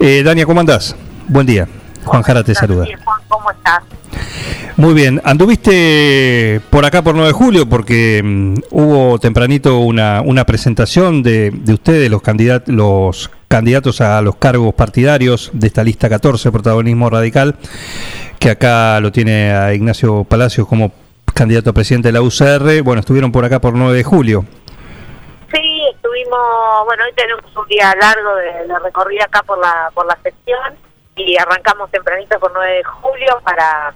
[0.01, 0.97] Eh, Dania, ¿cómo andás?
[1.29, 1.69] Buen día.
[2.05, 2.87] Juan Jara te saluda.
[3.29, 3.83] ¿Cómo estás?
[4.77, 10.47] Muy bien, anduviste por acá por 9 de julio porque mm, hubo tempranito una, una
[10.47, 16.09] presentación de, de ustedes, los, candidat los candidatos a los cargos partidarios de esta lista
[16.09, 17.57] 14, protagonismo radical,
[18.39, 20.93] que acá lo tiene a Ignacio Palacios como
[21.35, 22.83] candidato a presidente de la UCR.
[22.83, 24.45] Bueno, estuvieron por acá por 9 de julio.
[25.53, 26.41] Sí, estuvimos,
[26.87, 30.90] bueno, hoy tenemos un día largo de, de recorrida acá por la, por la sección
[31.27, 33.95] y arrancamos tempranito por 9 de julio para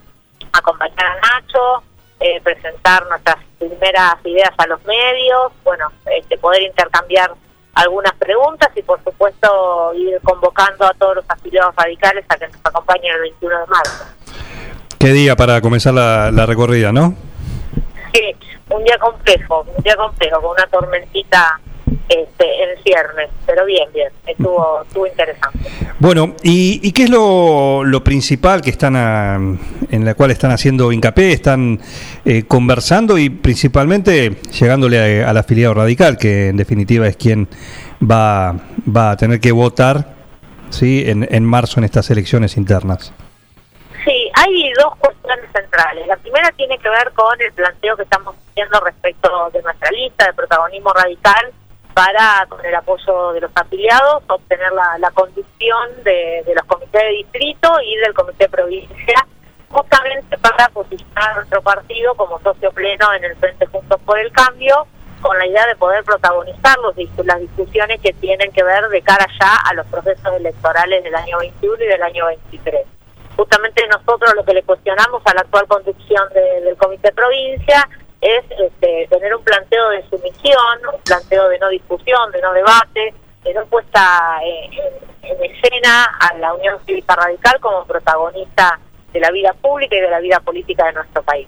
[0.53, 1.83] acompañar a Nacho,
[2.21, 7.33] eh, presentar nuestras primeras ideas a los medios, bueno, este, poder intercambiar
[7.75, 12.61] algunas preguntas y por supuesto ir convocando a todos los afiliados radicales a que nos
[12.65, 14.05] acompañen el 21 de marzo.
[14.99, 17.15] Qué día para comenzar la, la recorrida, ¿no?
[18.13, 18.37] Sí,
[18.71, 21.61] un día complejo, un día complejo, con una tormentita
[22.09, 25.59] este, en ciernes, pero bien, bien, estuvo, estuvo interesante.
[25.99, 29.37] Bueno, ¿y, y qué es lo, lo principal que están a-
[29.91, 31.81] en la cual están haciendo hincapié, están
[32.25, 37.49] eh, conversando y principalmente llegándole a- al afiliado radical, que en definitiva es quien
[38.03, 38.55] va,
[38.95, 40.15] va a tener que votar
[40.71, 41.05] ¿sí?
[41.07, 43.13] en, en marzo en estas elecciones internas?
[44.05, 46.07] Sí, hay dos cuestiones centrales.
[46.07, 50.27] La primera tiene que ver con el planteo que estamos haciendo respecto de nuestra lista
[50.27, 51.53] de protagonismo radical
[51.95, 57.09] para, con el apoyo de los afiliados, obtener la, conducción de, de los comités de
[57.11, 59.27] distrito y del comité de provincia,
[59.71, 64.31] justamente para posicionar a nuestro partido como socio pleno en el Frente Juntos por el
[64.33, 64.87] Cambio,
[65.21, 69.27] con la idea de poder protagonizar los, las discusiones que tienen que ver de cara
[69.41, 72.87] ya a los procesos electorales del año 21 y del año 23
[73.37, 77.89] justamente nosotros lo que le cuestionamos a la actual conducción de- del comité provincia
[78.25, 83.15] es este, tener un planteo de sumisión, un planteo de no discusión, de no debate,
[83.45, 84.71] de no puesta eh,
[85.23, 88.81] en, en escena a la Unión Cívica Radical como protagonista
[89.13, 91.47] de la vida pública y de la vida política de nuestro país.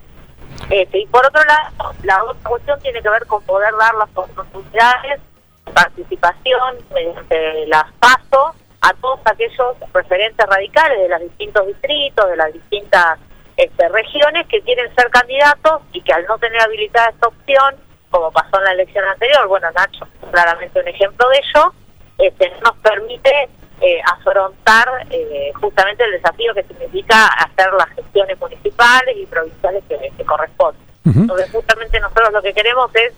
[0.69, 4.09] Este, y por otro lado, la otra cuestión tiene que ver con poder dar las
[4.15, 5.19] oportunidades
[5.65, 12.37] de participación mediante las PASO a todos aquellos referentes radicales de los distintos distritos, de
[12.37, 13.19] las distintas
[13.57, 17.75] este, regiones que quieren ser candidatos y que al no tener habilitada esta opción,
[18.09, 21.73] como pasó en la elección anterior, bueno, Nacho claramente un ejemplo de ello,
[22.19, 23.49] este, no nos permite
[23.81, 30.11] eh, afrontar eh, justamente el desafío que significa hacer las gestiones municipales y provinciales que,
[30.15, 30.87] que corresponden.
[31.05, 33.13] Entonces, justamente nosotros lo que queremos es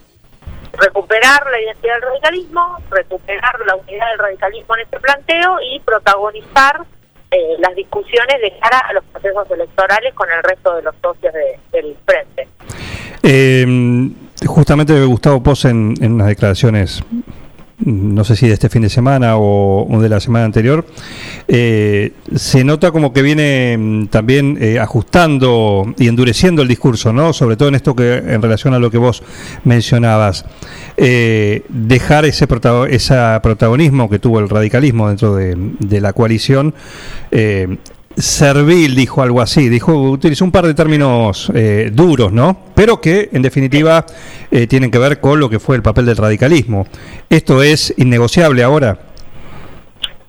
[0.73, 6.85] recuperar la identidad del radicalismo, recuperar la unidad del radicalismo en este planteo y protagonizar
[7.31, 11.33] eh, las discusiones de cara a los procesos electorales con el resto de los socios
[11.33, 12.47] de- del frente.
[13.23, 14.09] Eh,
[14.45, 17.01] justamente Gustavo Pose en, en unas declaraciones,
[17.85, 20.85] no sé si de este fin de semana o, de la semana anterior,
[21.47, 27.31] eh, se nota como que viene mm, también eh, ajustando y endureciendo el discurso, ¿no?
[27.33, 29.23] Sobre todo en esto que en relación a lo que vos
[29.63, 30.45] mencionabas,
[31.01, 36.73] Eh, dejar ese protago- esa protagonismo que tuvo el radicalismo dentro de, de la coalición.
[38.19, 42.57] Servil, dijo algo así, dijo, utilizó un par de términos eh, duros, ¿no?
[42.75, 44.05] Pero que en definitiva
[44.51, 46.85] eh, tienen que ver con lo que fue el papel del radicalismo.
[47.29, 48.97] ¿Esto es innegociable ahora?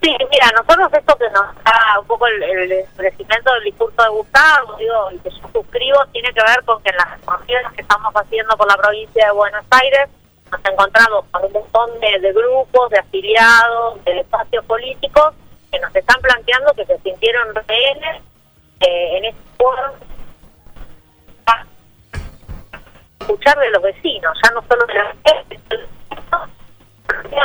[0.02, 4.08] Sí, mira, nosotros esto que nos da un poco el, el crecimiento del discurso de
[4.08, 7.82] Gustavo, digo, y que yo suscribo, tiene que ver con que en las recorridas que
[7.82, 10.08] estamos haciendo por la provincia de Buenos Aires
[10.50, 15.34] nos encontramos con un montón de, de grupos, de afiliados, de espacios políticos
[15.70, 18.22] que nos están planteando que se sintieron rehenes
[18.80, 19.94] eh, en este foro
[23.20, 25.60] escuchar de los vecinos, ya no solo de la gente,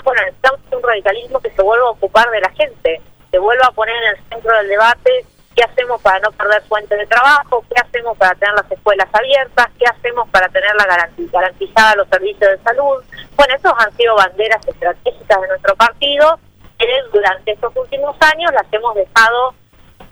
[0.03, 3.71] bueno, necesitamos un radicalismo que se vuelva a ocupar de la gente, se vuelva a
[3.71, 7.79] poner en el centro del debate qué hacemos para no perder fuentes de trabajo, qué
[7.79, 12.51] hacemos para tener las escuelas abiertas, qué hacemos para tener la garanti- garantizada los servicios
[12.51, 13.03] de salud.
[13.35, 16.39] Bueno, esos han sido banderas estratégicas de nuestro partido
[17.11, 19.53] durante estos últimos años las hemos dejado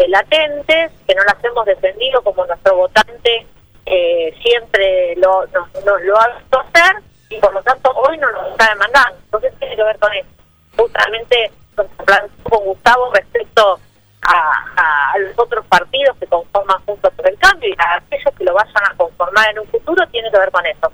[0.08, 3.46] latentes, que no las hemos defendido como nuestro votante
[3.86, 6.96] eh, siempre lo, nos, nos lo ha visto hacer
[7.30, 9.18] y por lo tanto hoy no nos está demandando.
[9.26, 10.30] Entonces tiene que ver con eso.
[10.78, 13.80] Justamente con Gustavo respecto
[14.22, 18.54] a, los otros partidos que conforman Juntos por el Cambio y a aquellos que lo
[18.54, 20.92] vayan a conformar en un futuro tiene que ver con eso,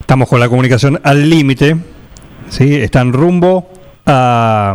[0.00, 1.76] Estamos con la comunicación al límite.
[2.48, 2.74] ¿Sí?
[2.76, 3.68] Están rumbo
[4.06, 4.74] a,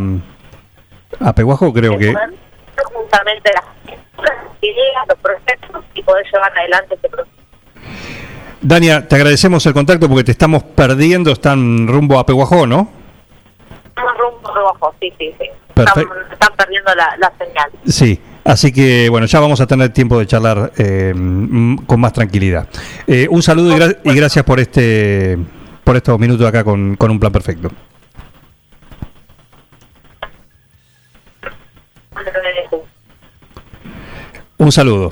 [1.20, 2.14] a Peguajo, creo que.
[2.94, 3.98] justamente las
[4.62, 7.32] ideas, los proyectos y poder llevar adelante este proceso.
[8.62, 11.32] Dania, te agradecemos el contacto porque te estamos perdiendo.
[11.32, 12.90] Están rumbo a Peguajó, ¿no?
[13.88, 15.46] Estamos rumbo rojo, sí, sí, sí.
[15.74, 16.14] Perfecto.
[16.14, 17.72] Están, están perdiendo la, la señal.
[17.88, 18.22] Sí.
[18.44, 21.14] Así que bueno, ya vamos a tener tiempo de charlar eh,
[21.86, 22.68] con más tranquilidad.
[23.08, 25.38] Eh, un saludo y, gra- y gracias por este
[25.92, 27.70] por estos minutos acá con, con un plan perfecto.
[34.58, 35.12] Un saludo.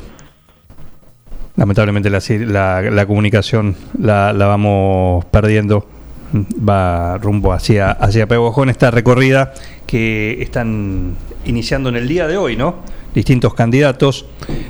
[1.57, 5.85] Lamentablemente la, la- la comunicación la, la vamos perdiendo.
[6.33, 9.53] Va rumbo hacia, hacia Peguajó en esta recorrida
[9.85, 12.77] que están iniciando en el día de hoy, ¿no?
[13.13, 14.27] Distintos candidatos.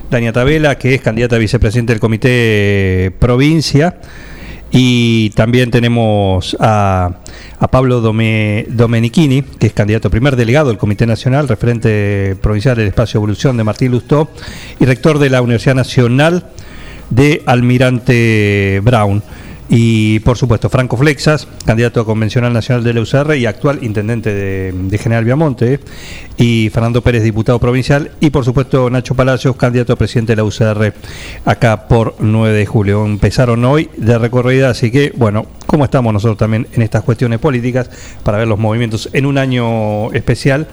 [0.09, 3.99] Dania Tabela, que es candidata a vicepresidente del Comité Provincia.
[4.71, 7.11] Y también tenemos a,
[7.59, 12.87] a Pablo Dome- Domenichini, que es candidato primer delegado del Comité Nacional, referente provincial del
[12.87, 14.29] Espacio Evolución de Martín Lustó
[14.79, 16.45] y rector de la Universidad Nacional
[17.09, 19.23] de Almirante Brown.
[19.71, 24.33] Y por supuesto, Franco Flexas, candidato a convencional nacional de la UCR y actual intendente
[24.33, 25.79] de, General Viamonte.
[26.37, 28.09] Y Fernando Pérez, diputado provincial.
[28.19, 30.93] Y por supuesto, Nacho Palacios, candidato a presidente de la UCR
[31.45, 33.05] acá por 9 de julio.
[33.05, 37.91] Empezaron hoy de recorrida, así que, bueno, como estamos nosotros también en estas cuestiones políticas
[38.23, 40.67] para ver los movimientos en un año especial,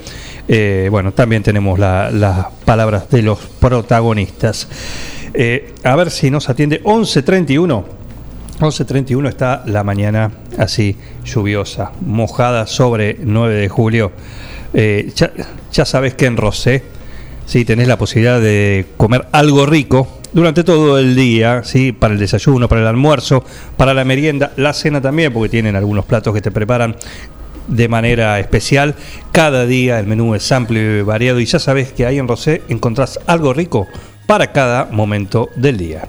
[0.48, 4.68] eh, bueno, también tenemos la- las palabras de los protagonistas.
[5.34, 8.05] Eh, a ver si nos atiende 11.31.
[8.60, 14.12] 11.31 está la mañana así lluviosa, mojada sobre 9 de julio.
[14.72, 16.82] Eh, ya, sabes que en Rosé,
[17.44, 21.92] si tenés la posibilidad de comer algo rico durante todo el día, ¿sí?
[21.92, 23.44] para el desayuno, para el almuerzo,
[23.76, 26.96] para la merienda, la cena también, porque tienen algunos platos que te preparan
[27.68, 28.94] de manera especial.
[29.32, 32.62] Cada día el menú es amplio y variado y ya sabes que ahí en Rosé
[32.68, 33.86] encontrás algo rico
[34.26, 36.08] para cada momento del día.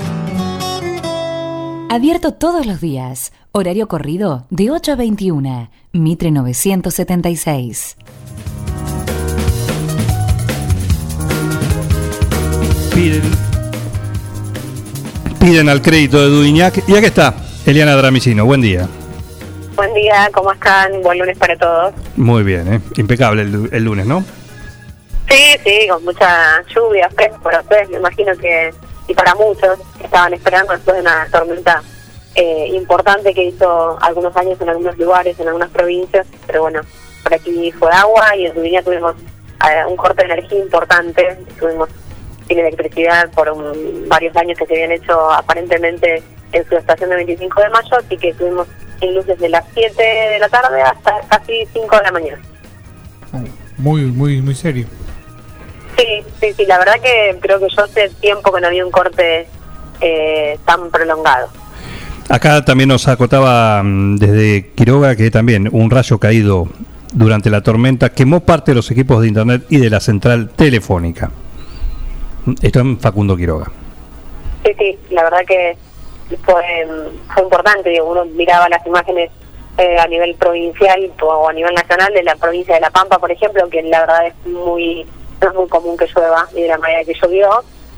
[1.91, 3.33] Abierto todos los días.
[3.51, 5.69] Horario corrido de 8 a 21.
[5.91, 7.97] Mitre 976.
[12.95, 13.21] Piden,
[15.41, 16.87] piden al crédito de Dudiñac.
[16.87, 18.45] Y aquí está, Eliana Dramicino.
[18.45, 18.87] Buen día.
[19.75, 21.01] Buen día, ¿cómo están?
[21.01, 21.93] Buen lunes para todos.
[22.15, 22.81] Muy bien, ¿eh?
[22.95, 24.23] impecable el, el lunes, ¿no?
[25.29, 28.73] Sí, sí, con mucha lluvia, fresco para ustedes, me imagino que,
[29.11, 31.81] y para muchos que estaban esperando después de una tormenta
[32.35, 36.81] eh, importante que hizo algunos años en algunos lugares, en algunas provincias, pero bueno,
[37.23, 39.15] por aquí fue agua y en Dubiña tuvimos
[39.69, 41.89] eh, un corte de energía importante, estuvimos
[42.47, 46.23] sin electricidad por un- varios años que se habían hecho aparentemente
[46.53, 48.67] en su estación de 25 de mayo, así que estuvimos
[48.99, 52.41] sin luz desde las 7 de la tarde hasta casi 5 de la mañana.
[53.77, 54.87] Muy, muy, muy serio.
[56.01, 58.91] Sí, sí, sí, la verdad que creo que yo hace tiempo que no había un
[58.91, 59.47] corte
[59.99, 61.49] eh, tan prolongado.
[62.27, 66.67] Acá también nos acotaba mm, desde Quiroga que también un rayo caído
[67.13, 71.29] durante la tormenta quemó parte de los equipos de internet y de la central telefónica.
[72.61, 73.71] Esto en Facundo Quiroga.
[74.65, 75.77] Sí, sí, la verdad que
[76.43, 76.63] fue,
[77.31, 77.89] fue importante.
[77.89, 79.29] Digo, uno miraba las imágenes
[79.77, 83.31] eh, a nivel provincial o a nivel nacional de la provincia de La Pampa, por
[83.31, 85.05] ejemplo, que la verdad es muy
[85.41, 87.49] no es muy común que llueva y de la manera que llovió.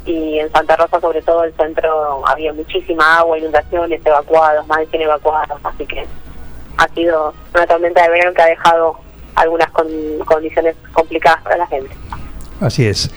[0.06, 4.88] Y en Santa Rosa, sobre todo el centro, había muchísima agua, inundaciones, evacuados, más de
[4.88, 5.60] 100 evacuados.
[5.64, 6.06] Así que
[6.78, 8.96] ha sido una tormenta de verano que ha dejado
[9.36, 11.96] algunas con- condiciones complicadas para la gente.
[12.60, 13.10] Así es.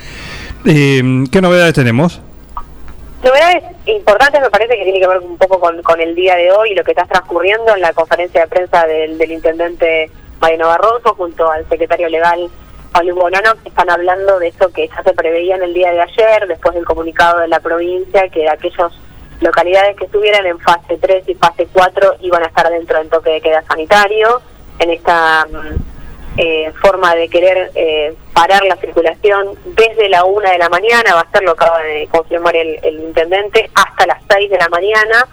[0.64, 2.20] Eh, ¿Qué novedades tenemos?
[3.22, 6.52] Novedades importantes me parece que tiene que ver un poco con, con el día de
[6.52, 10.68] hoy y lo que está transcurriendo en la conferencia de prensa del, del intendente Mariano
[10.68, 12.48] Barroso junto al secretario legal
[13.14, 16.46] Bonano, que están hablando de eso que ya se preveía en el día de ayer,
[16.46, 18.92] después del comunicado de la provincia, que aquellas
[19.40, 23.30] localidades que estuvieran en fase 3 y fase 4 iban a estar dentro del toque
[23.30, 24.40] de queda sanitario,
[24.78, 30.58] en esta mm, eh, forma de querer eh, parar la circulación desde la una de
[30.58, 34.50] la mañana, va a ser lo acaba de confirmar el, el intendente, hasta las 6
[34.50, 35.26] de la mañana.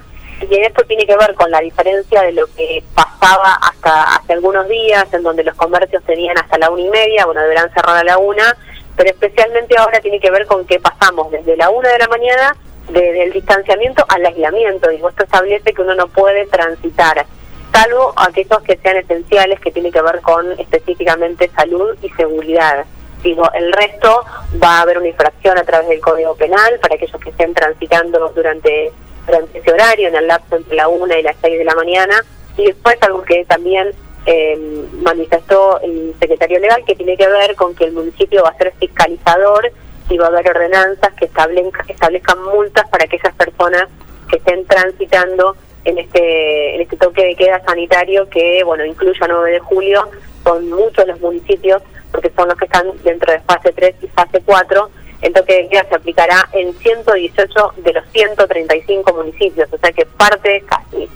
[0.50, 4.68] Y esto tiene que ver con la diferencia de lo que pasaba hasta hace algunos
[4.68, 8.04] días, en donde los comercios tenían hasta la una y media, bueno, deberán cerrar a
[8.04, 8.56] la una,
[8.96, 12.56] pero especialmente ahora tiene que ver con que pasamos desde la una de la mañana,
[12.90, 14.90] desde el distanciamiento al aislamiento.
[14.90, 17.26] Digo, esto establece que uno no puede transitar
[17.74, 22.86] salvo aquellos que sean esenciales, que tiene que ver con específicamente salud y seguridad.
[23.24, 24.24] Digo, el resto
[24.62, 28.30] va a haber una infracción a través del Código Penal para aquellos que estén transitando
[28.36, 28.92] durante,
[29.26, 32.24] durante ese horario, en el lapso entre la 1 y las 6 de la mañana.
[32.58, 33.92] Y después algo que también
[34.26, 38.58] eh, manifestó el secretario legal, que tiene que ver con que el municipio va a
[38.58, 39.72] ser fiscalizador
[40.10, 43.88] y va a haber ordenanzas que establezcan, establezcan multas para aquellas personas
[44.30, 49.52] que estén transitando en este este toque de queda sanitario que bueno incluye a 9
[49.52, 50.10] de julio
[50.44, 54.42] son muchos los municipios porque son los que están dentro de fase 3 y fase
[54.46, 54.90] 4
[55.24, 60.06] el toque de queda se aplicará en 118 de los 135 municipios o sea que
[60.06, 61.10] parte casi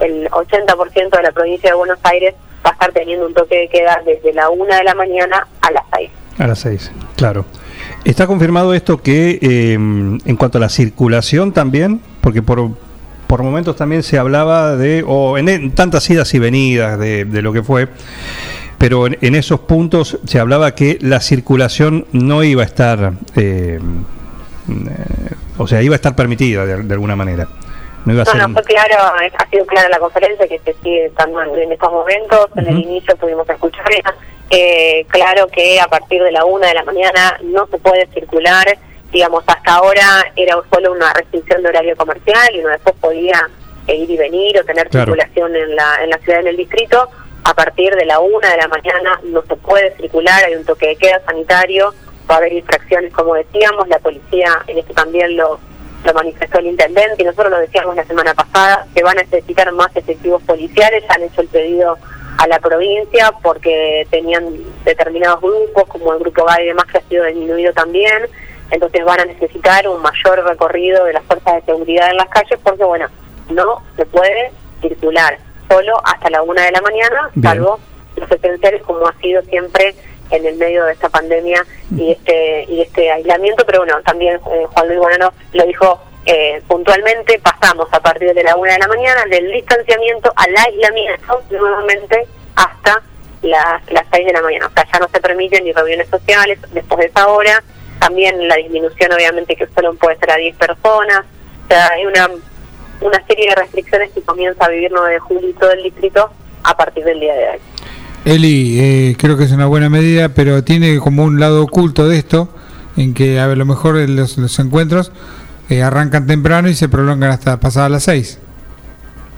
[0.00, 3.68] el 80% de la provincia de Buenos Aires va a estar teniendo un toque de
[3.68, 7.44] queda desde la 1 de la mañana a las 6 A las 6, claro.
[8.04, 12.00] ¿Está confirmado esto que eh, en cuanto a la circulación también?
[12.22, 12.70] Porque por,
[13.26, 17.42] por momentos también se hablaba de, o en, en tantas idas y venidas de, de
[17.42, 17.88] lo que fue,
[18.80, 23.78] pero en, en esos puntos se hablaba que la circulación no iba a estar, eh,
[25.58, 27.46] o sea, iba a estar permitida de, de alguna manera.
[28.06, 28.40] No iba a No, ser...
[28.48, 28.94] no, fue claro,
[29.36, 32.46] ha sido clara la conferencia que se sigue estando en, estos momentos.
[32.56, 34.14] En el inicio pudimos escucharla.
[34.48, 38.66] Eh, claro que a partir de la una de la mañana no se puede circular.
[39.12, 43.46] Digamos, hasta ahora era solo una restricción de horario comercial y uno después podía
[43.86, 45.12] eh, ir y venir o tener Claro.
[45.12, 47.10] circulación en la, en la ciudad, en el distrito.
[47.44, 50.88] A partir de la una de la mañana no se puede circular, hay un toque
[50.88, 51.94] de queda sanitario,
[52.30, 55.58] va a haber infracciones, como decíamos, la policía en esto también lo,
[56.04, 59.72] lo manifestó el intendente y nosotros lo decíamos la semana pasada, que van a necesitar
[59.72, 61.98] más efectivos policiales, han hecho el pedido
[62.38, 64.46] a la provincia porque tenían
[64.84, 68.28] determinados grupos, como el grupo GAI y demás, que ha sido disminuido también,
[68.70, 72.58] entonces van a necesitar un mayor recorrido de las fuerzas de seguridad en las calles
[72.62, 73.08] porque, bueno,
[73.50, 75.38] no se puede circular
[75.70, 77.54] solo hasta la una de la mañana, Bien.
[77.54, 77.80] salvo
[78.16, 79.94] los esenciales como ha sido siempre
[80.30, 81.64] en el medio de esta pandemia
[81.96, 86.62] y este y este aislamiento, pero bueno, también eh, Juan Luis Bonano lo dijo eh,
[86.68, 92.26] puntualmente, pasamos a partir de la una de la mañana del distanciamiento al aislamiento nuevamente
[92.56, 93.02] hasta
[93.42, 94.66] las, las seis de la mañana.
[94.66, 97.62] O sea, ya no se permiten ni reuniones sociales después de esa hora.
[97.98, 101.24] También la disminución, obviamente, que solo puede ser a 10 personas.
[101.64, 102.28] O sea, hay una,
[103.00, 106.30] una serie de restricciones que comienza a vivir 9 de julio y todo el distrito
[106.62, 107.58] a partir del día de hoy.
[108.24, 112.18] Eli, eh, creo que es una buena medida, pero tiene como un lado oculto de
[112.18, 112.48] esto,
[112.96, 115.10] en que a lo mejor los, los encuentros
[115.70, 118.38] eh, arrancan temprano y se prolongan hasta pasadas las seis.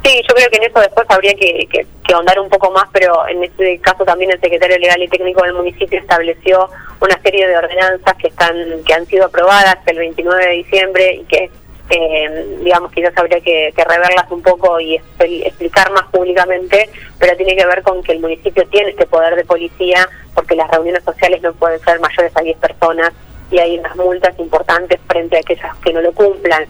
[0.05, 2.89] Sí, yo creo que en eso después habría que, que, que ahondar un poco más,
[2.93, 6.69] pero en este caso también el secretario legal y técnico del municipio estableció
[7.01, 11.25] una serie de ordenanzas que están que han sido aprobadas el 29 de diciembre y
[11.25, 11.51] que,
[11.91, 16.89] eh, digamos, quizás habría que, que reverlas un poco y expli- explicar más públicamente,
[17.19, 20.71] pero tiene que ver con que el municipio tiene este poder de policía porque las
[20.71, 23.13] reuniones sociales no pueden ser mayores a 10 personas
[23.51, 26.65] y hay unas multas importantes frente a aquellas que no lo cumplan.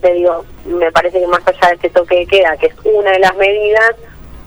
[0.00, 3.10] Te digo, me parece que más allá de este toque de queda, que es una
[3.10, 3.90] de las medidas,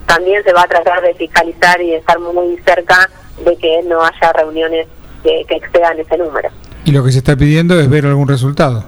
[0.07, 3.07] también se va a tratar de fiscalizar y de estar muy cerca
[3.45, 4.87] de que no haya reuniones
[5.23, 6.49] que excedan ese número.
[6.85, 8.83] Y lo que se está pidiendo es ver algún resultado.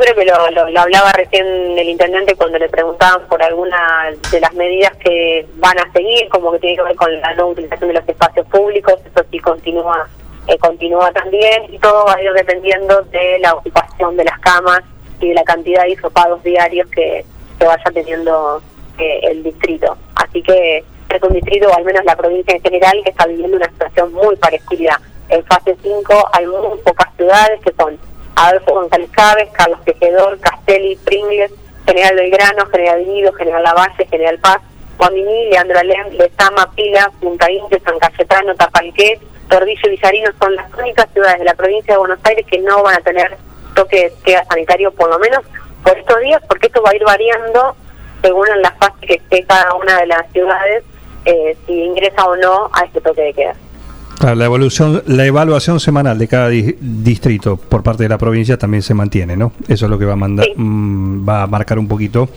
[0.00, 1.46] Creo que lo, lo- hablaba recién
[1.78, 6.52] el intendente cuando le preguntaban por alguna de las medidas que van a seguir, como
[6.52, 10.08] que tiene que ver con la no utilización de los espacios públicos, eso sí continúa
[10.46, 14.80] eh, continúa también, y todo va a ir dependiendo de la ocupación de las camas
[15.20, 17.24] y de la cantidad de hisopados diarios que,
[17.58, 18.62] que vaya teniendo
[18.98, 19.98] eh, el distrito.
[20.14, 20.78] Así que
[21.10, 24.12] es un distrito, o al menos la provincia en general, que está viviendo una situación
[24.14, 24.98] muy parecida.
[25.28, 27.98] En fase 5 hay muy pocas ciudades que son
[28.40, 31.52] Adolfo González Chávez, Carlos Tejedor, Castelli, Pringles,
[31.86, 34.60] General Belgrano, General Guido, General Lavalle, General Paz,
[34.96, 39.20] Guaminí, Leandro Alem, Lezama, Pila, Punta Indio, San Cayetano, Tapalqué,
[39.50, 42.82] Tordillo y Villarino son las únicas ciudades de la provincia de Buenos Aires que no
[42.82, 43.36] van a tener
[43.74, 45.40] toque de queda sanitario, por lo menos
[45.84, 47.76] por estos días, porque esto va a ir variando
[48.22, 50.84] según la fase que esté cada una de las ciudades,
[51.26, 53.54] eh, si ingresa o no a este toque de queda.
[54.20, 58.58] Claro, la evolución, la evaluación semanal de cada di- distrito por parte de la provincia
[58.58, 59.52] también se mantiene, ¿no?
[59.66, 62.28] Eso es lo que va a mandar, mm, va a marcar un poquito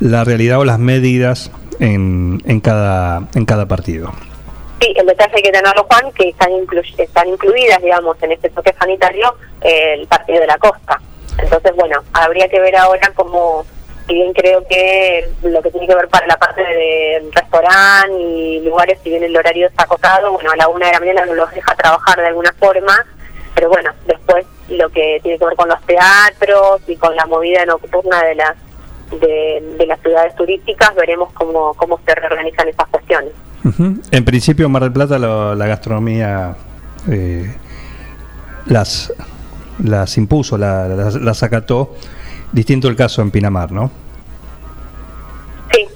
[0.00, 4.10] la realidad o las medidas en, en cada en cada partido.
[4.80, 8.50] Sí, el detalle hay que tenerlo, Juan, que están, inclu- están incluidas, digamos, en este
[8.50, 11.00] toque sanitario eh, el partido de la costa.
[11.38, 13.64] Entonces, bueno, habría que ver ahora cómo,
[14.06, 18.60] si bien creo que lo que tiene que ver para la parte de restaurante y
[18.60, 21.34] lugares, si bien el horario está acotado, bueno, a la una de la mañana no
[21.34, 23.04] los deja trabajar de alguna forma,
[23.54, 27.64] pero bueno, después lo que tiene que ver con los teatros y con la movida
[27.66, 28.54] nocturna de las
[29.20, 33.30] de, las ciudades turísticas, veremos cómo, cómo se reorganizan esas cuestiones.
[33.62, 33.96] Ujú.
[34.10, 36.56] En principio, Mar del Plata lo- la gastronomía
[37.10, 37.54] eh,
[38.66, 39.12] las
[39.82, 41.94] las impuso, la- las, las acató.
[42.52, 43.90] Distinto el caso en Pinamar, ¿no?
[45.72, 45.86] Sí,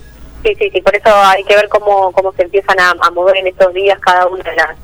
[0.42, 3.36] sí, sí, sí, por eso hay que ver cómo, cómo se empiezan a, a mover
[3.36, 4.76] en estos días cada una de las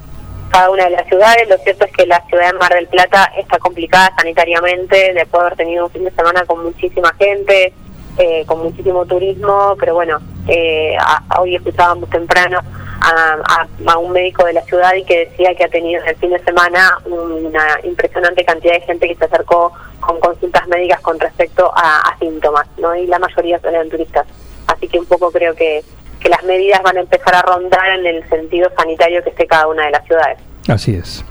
[0.50, 1.48] cada una de las ciudades.
[1.48, 5.46] Lo cierto es que la ciudad de Mar del Plata está complicada sanitariamente, después de
[5.46, 7.72] haber tenido un fin de semana con muchísima gente,
[8.18, 10.18] eh, con muchísimo turismo, pero bueno,
[10.48, 12.60] eh, a- hoy escuchábamos temprano
[13.02, 16.08] a, a- a un médico de la ciudad y que decía que ha tenido en
[16.08, 21.00] el fin de semana una impresionante cantidad de gente que se acercó con consultas médicas
[21.00, 22.94] con respecto a, a síntomas, ¿no?
[22.94, 24.26] Y la mayoría eran turistas.
[24.66, 25.82] Así que un poco creo que,
[26.20, 29.66] que las medidas van a empezar a rondar en el sentido sanitario que esté cada
[29.66, 30.38] una de las ciudades.
[30.68, 31.24] Así es.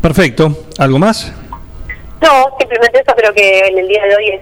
[0.00, 0.50] Perfecto.
[0.78, 1.32] ¿Algo más?
[2.20, 4.40] No, simplemente eso creo que en el día de hoy es,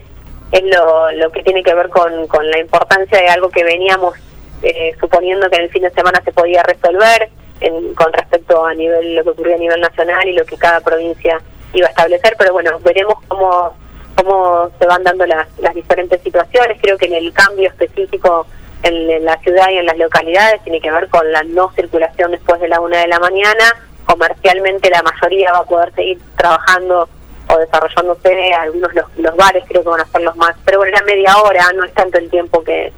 [0.53, 4.15] es lo, lo que tiene que ver con, con la importancia de algo que veníamos
[4.63, 7.29] eh, suponiendo que en el fin de semana se podía resolver
[7.61, 10.81] en- con respecto a nivel lo que ocurría a nivel nacional y lo que cada
[10.81, 11.41] provincia
[11.73, 13.75] iba a establecer, pero bueno, veremos cómo,
[14.17, 16.79] cómo se van dando las, las diferentes situaciones.
[16.83, 18.47] Creo que en el cambio específico
[18.83, 22.31] en, en la ciudad y en las localidades tiene que ver con la no circulación
[22.33, 23.75] después de la una de la mañana.
[24.05, 27.09] Comercialmente la mayoría va a poder seguir trabajando
[27.49, 30.97] o desarrollándose, algunos los, los bares creo que van a ser los más, pero bueno,
[30.97, 32.93] era media hora, no es tanto el tiempo que,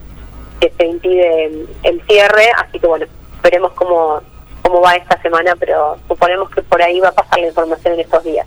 [0.61, 3.07] que se impide el, cierre, así que bueno,
[3.43, 4.21] veremos cómo,
[4.63, 8.01] cómo va esta semana, pero suponemos que por ahí va a pasar la información en
[8.01, 8.47] estos días.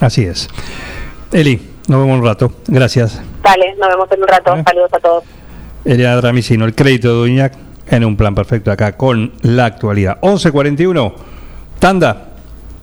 [0.00, 0.48] Así es.
[1.32, 1.56] Eli,
[1.88, 2.52] nos vemos un rato.
[2.66, 3.20] Gracias.
[3.42, 5.24] Dale, nos vemos en un rato, saludos a todos.
[5.84, 7.52] Eliana Dramicino, el crédito de Duñac
[7.88, 10.18] en un plan perfecto acá con la actualidad.
[10.20, 11.12] 11.41,
[11.78, 12.28] tanda,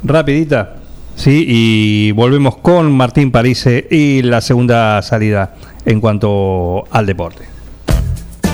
[0.03, 0.75] rapidita,
[1.15, 5.55] sí, y volvemos con Martín Parise y la segunda salida
[5.85, 7.50] en cuanto al deporte.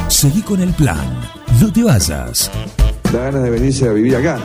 [0.09, 1.19] Seguí con el plan.
[1.61, 2.49] No te vayas.
[3.11, 4.39] Da ganas de venirse a vivir acá.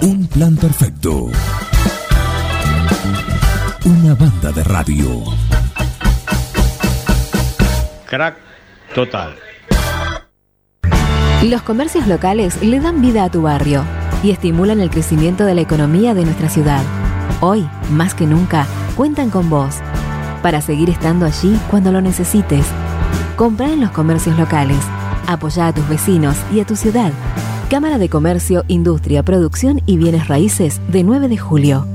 [0.00, 1.26] Un plan perfecto.
[3.84, 5.24] Una banda de radio.
[8.08, 8.36] Crack
[8.94, 9.34] total.
[11.42, 13.84] Los comercios locales le dan vida a tu barrio
[14.22, 16.82] y estimulan el crecimiento de la economía de nuestra ciudad.
[17.40, 19.74] Hoy, más que nunca, cuentan con vos
[20.42, 22.64] para seguir estando allí cuando lo necesites.
[23.36, 24.78] Compra en los comercios locales.
[25.26, 27.12] Apoya a tus vecinos y a tu ciudad.
[27.70, 31.86] Cámara de Comercio, Industria, Producción y Bienes Raíces de 9 de julio.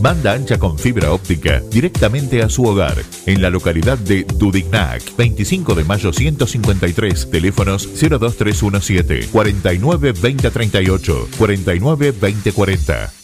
[0.00, 5.74] Banda ancha con fibra óptica directamente a su hogar en la localidad de Dudignac, 25
[5.74, 13.23] de mayo 153, teléfonos 02317 49 2038 49 2040.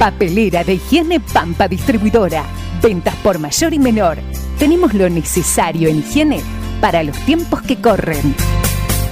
[0.00, 2.42] Papelera de higiene Pampa Distribuidora.
[2.80, 4.16] Ventas por mayor y menor.
[4.58, 6.40] Tenemos lo necesario en higiene
[6.80, 8.34] para los tiempos que corren.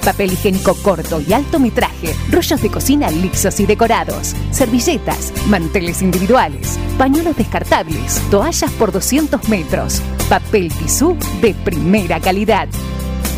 [0.02, 6.78] Papel higiénico corto y alto metraje, rollos de cocina lisos y decorados, servilletas, manteles individuales,
[6.96, 10.00] pañuelos descartables, toallas por 200 metros,
[10.30, 12.66] papel tisú de primera calidad.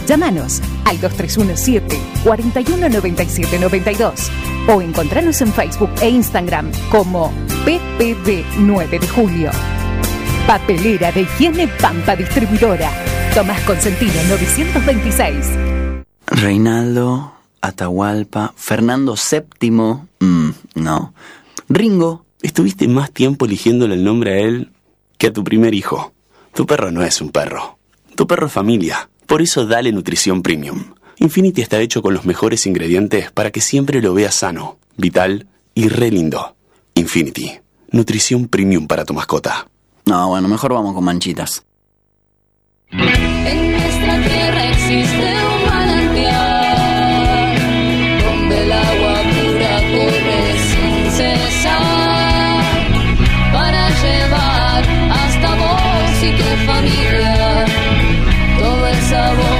[0.06, 4.30] Llámanos al 2317 419792
[4.68, 7.32] o encontranos en Facebook e Instagram como
[7.64, 9.50] PPD 9 de Julio.
[10.46, 12.90] Papelera de higiene Pampa Distribuidora.
[13.34, 15.46] Tomás Consentino 926.
[16.26, 19.70] Reinaldo, Atahualpa, Fernando VII.
[19.70, 21.14] Mm, no.
[21.68, 22.24] Ringo.
[22.42, 24.72] Estuviste más tiempo eligiéndole el nombre a él
[25.18, 26.12] que a tu primer hijo.
[26.54, 27.78] Tu perro no es un perro.
[28.16, 29.09] Tu perro es familia.
[29.31, 30.94] Por eso dale nutrición premium.
[31.18, 35.86] Infinity está hecho con los mejores ingredientes para que siempre lo veas sano, vital y
[35.86, 36.57] re lindo.
[36.97, 37.60] Infinity.
[37.92, 39.68] Nutrición premium para tu mascota.
[40.05, 41.62] No, bueno, mejor vamos con manchitas.
[42.91, 47.55] En nuestra tierra existe un manantial
[48.25, 52.65] donde el agua pura corre sin cesar
[53.52, 57.30] para llevar hasta vos y tu familia
[59.20, 59.59] todo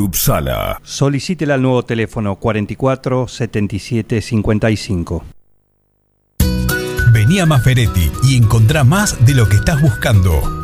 [0.00, 0.80] Upsala.
[0.82, 5.24] Solicítela al nuevo teléfono 44 77 55.
[7.12, 10.63] Vení a Maferetti y encontrá más de lo que estás buscando.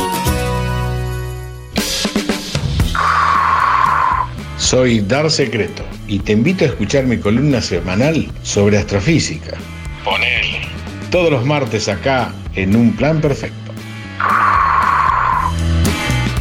[4.71, 9.57] Soy Dar Secreto y te invito a escuchar mi columna semanal sobre astrofísica.
[10.05, 10.61] Ponele.
[11.09, 13.73] Todos los martes acá en Un Plan Perfecto.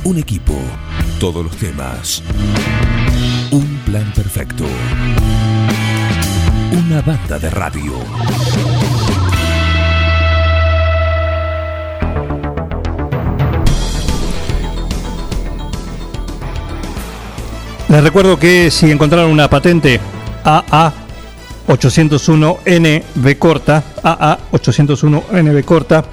[0.05, 0.57] Un equipo,
[1.19, 2.23] todos los temas.
[3.51, 4.65] Un plan perfecto.
[6.71, 7.95] Una banda de radio.
[17.91, 19.99] Les recuerdo que si encontraron una patente
[20.45, 20.93] AA
[21.67, 26.05] 801NB corta, AA 801NB corta,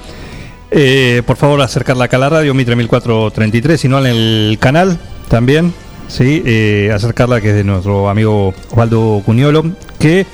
[0.72, 4.98] eh, por favor acercarla acá a la radio Mitre 1433, si no en el canal
[5.30, 5.72] también,
[6.08, 9.64] sí, eh, acercarla que es de nuestro amigo Osvaldo Cuñolo,
[10.00, 10.26] que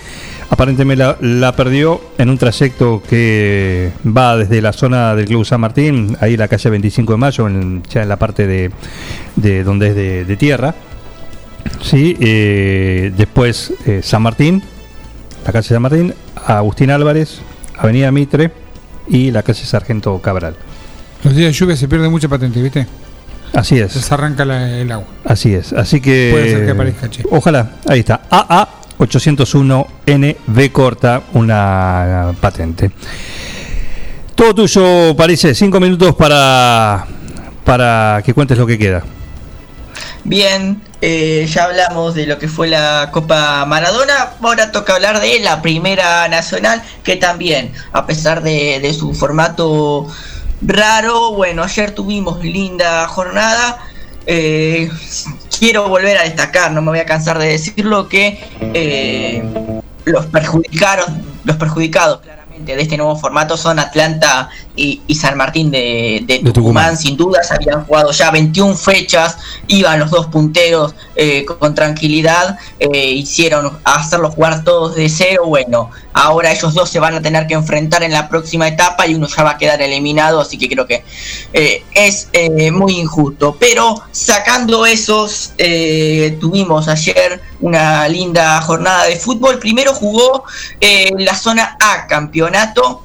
[0.49, 6.15] aparentemente la, perdió en un trayecto que va desde la zona del Club San Martín,
[6.21, 8.71] ahí la calle 25 de Mayo, en- ya en la parte de,
[9.35, 9.95] de donde es
[10.27, 10.73] de tierra.
[11.81, 14.63] Sí, eh, después eh, San Martín,
[15.45, 16.13] la calle San Martín,
[16.47, 17.39] Agustín Álvarez,
[17.77, 18.51] Avenida Mitre
[19.07, 20.55] y la calle Sargento Cabral.
[21.23, 22.87] Los días de lluvia se pierde mucha patente, ¿viste?
[23.53, 23.91] Así es.
[23.93, 25.05] Se arranca la- el agua.
[25.25, 26.29] Así es, así que.
[26.31, 27.23] Puede ser que aparezca, che.
[27.29, 28.21] Ojalá, ahí está.
[28.29, 28.67] AA
[28.97, 32.91] 801NB corta, una patente.
[34.35, 35.53] Todo tuyo, parece.
[35.53, 37.05] Cinco minutos para,
[37.63, 39.03] para que cuentes lo que queda.
[40.23, 45.37] Bien, eh, ya hablamos de lo que fue la Copa Maradona, ahora toca hablar de
[45.41, 50.07] la Primera Nacional, que también, a pesar de, su formato
[50.61, 53.79] raro, bueno, ayer tuvimos linda jornada.
[54.27, 54.89] Eh,
[55.59, 59.43] quiero volver a destacar, no me voy a cansar de decirlo, que eh,
[60.05, 65.71] los perjudicaron, los perjudicados claramente de este nuevo formato son Atlanta y, y San Martín
[65.71, 66.97] de, de Tucumán, Tucumán.
[66.97, 69.37] sin dudas, habían jugado ya 21 fechas,
[69.67, 75.89] iban los dos punteros eh, con tranquilidad, eh, hicieron hacerlos jugar todos de cero, bueno,
[76.13, 79.27] ahora ellos dos se van a tener que enfrentar en la próxima etapa y uno
[79.27, 81.03] ya va a quedar eliminado, así que creo que
[81.51, 83.55] eh, es eh, muy injusto.
[83.59, 89.59] Pero sacando esos, eh, tuvimos ayer una linda jornada de fútbol.
[89.59, 90.43] Primero jugó
[91.17, 93.03] la zona A, campeonato,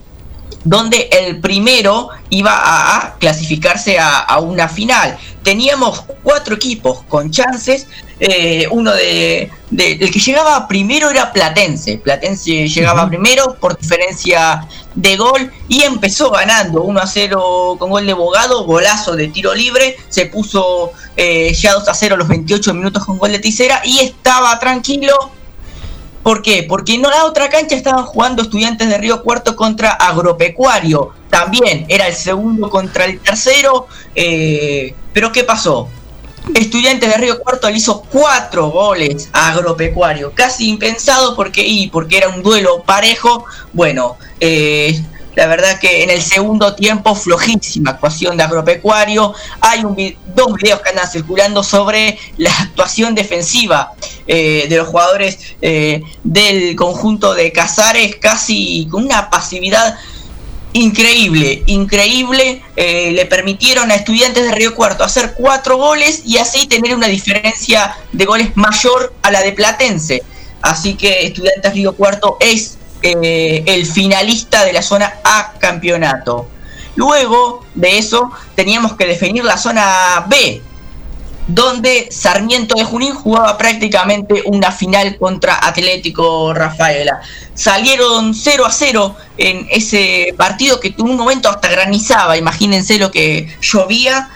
[0.65, 5.17] donde el primero iba a, clasificarse a, a una final.
[5.43, 7.87] Teníamos cuatro equipos con chances.
[8.21, 11.99] eh, uno de, de- El que llegaba primero era Platense.
[11.99, 18.05] Platense llegaba primero por diferencia de gol y empezó ganando 1 a 0 con gol
[18.07, 19.97] de Bogado, golazo de tiro libre.
[20.09, 24.01] Se puso eh, ya 2 a 0 los 28 minutos con gol de Ticera y
[24.01, 25.31] estaba tranquilo
[26.23, 26.65] ¿Por qué?
[26.69, 31.11] Porque en la otra cancha estaban jugando estudiantes de Río Cuarto contra Agropecuario.
[31.31, 33.87] También era el segundo contra el tercero.
[34.15, 35.89] eh, pero ¿qué pasó?
[36.55, 40.33] Estudiantes de Río Cuarto le hizo cuatro goles a Agropecuario.
[40.35, 43.45] Casi impensado porque, y porque era un duelo parejo.
[43.73, 45.01] Bueno, eh,
[45.39, 49.33] la verdad que en el segundo tiempo, flojísima actuación de Agropecuario.
[49.61, 49.95] Hay un
[50.35, 53.93] dos videos que andan circulando sobre la actuación defensiva
[54.27, 59.97] eh, de los jugadores eh, del conjunto de Casares, casi con una pasividad
[60.73, 62.61] increíble, increíble.
[62.75, 67.07] eh, le permitieron a estudiantes de Río Cuarto hacer cuatro goles y así tener una
[67.07, 70.21] diferencia de goles mayor a la de Platense.
[70.63, 76.49] Así que Estudiantes Río Cuarto es eh, el finalista de la zona A campeonato.
[76.97, 80.61] Luego de eso teníamos que definir la zona B,
[81.47, 87.21] donde Sarmiento de Junín jugaba prácticamente una final contra Atlético Rafaela.
[87.55, 93.13] Salieron 0 a 0 en ese partido que tuvo un momento hasta granizaba, imagínense lo
[93.13, 94.29] que llovía.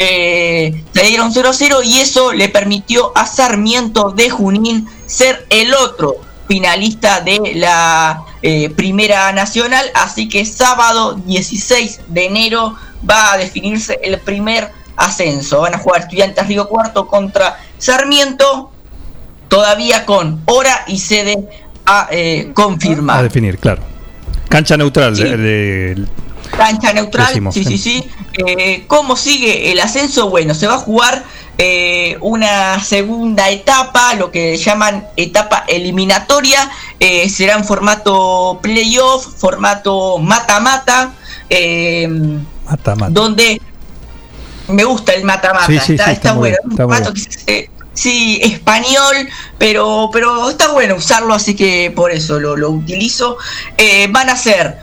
[0.00, 5.72] Eh, salieron 0 a 0 y eso le permitió a Sarmiento de Junín ser el
[5.72, 9.84] otro finalista de la eh, Primera Nacional.
[9.94, 12.74] Así que sábado 16 de enero
[13.08, 15.60] va a definirse el primer ascenso.
[15.60, 18.70] Van a jugar Estudiantes Río Cuarto contra Sarmiento,
[19.48, 21.36] todavía con hora y sede
[21.86, 23.22] a eh, A confirmar.
[23.22, 23.82] definir, claro.
[24.48, 25.14] Cancha neutral.
[25.16, 26.06] de- de-
[26.56, 28.02] Cancha neutral, Decimos, sí, sí, sí.
[28.02, 28.10] sí.
[28.46, 30.30] Eh, ¿Cómo sigue el ascenso?
[30.30, 31.22] Bueno, se va a jugar
[31.58, 36.70] eh, una segunda etapa, lo que llaman etapa eliminatoria.
[37.00, 41.12] eh, será en formato playoff, formato mata-mata.
[41.50, 42.08] eh,
[42.64, 43.10] mata, mata.
[43.12, 43.60] donde
[44.68, 46.56] me gusta el mata-mata, Sí, sí, está, sí, está bueno.
[46.56, 49.28] bien, Un está formato que sí, español,
[49.58, 53.36] pero, pero está bueno usarlo, así que por eso lo, lo utilizo.
[54.10, 54.78] Van a ser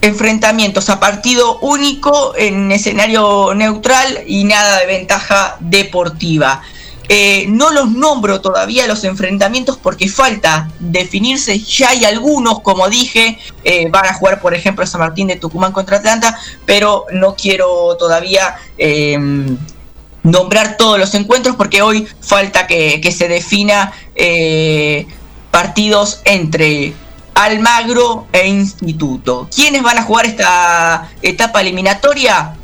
[0.00, 6.62] enfrentamientos a partido único en escenario neutral y nada de ventaja deportiva.
[7.10, 11.58] Eh, no los nombro todavía los enfrentamientos porque falta definirse.
[11.58, 15.72] Ya hay algunos, como dije, eh, van a jugar, por ejemplo, San Martín de Tucumán
[15.72, 19.18] contra Atlanta, pero no quiero todavía eh,
[20.22, 25.06] nombrar todos los encuentros porque hoy falta que, que se defina eh,
[25.50, 26.94] partidos entre
[27.44, 29.48] Almagro e Instituto.
[29.54, 32.54] ¿Quiénes van a jugar esta etapa eliminatoria?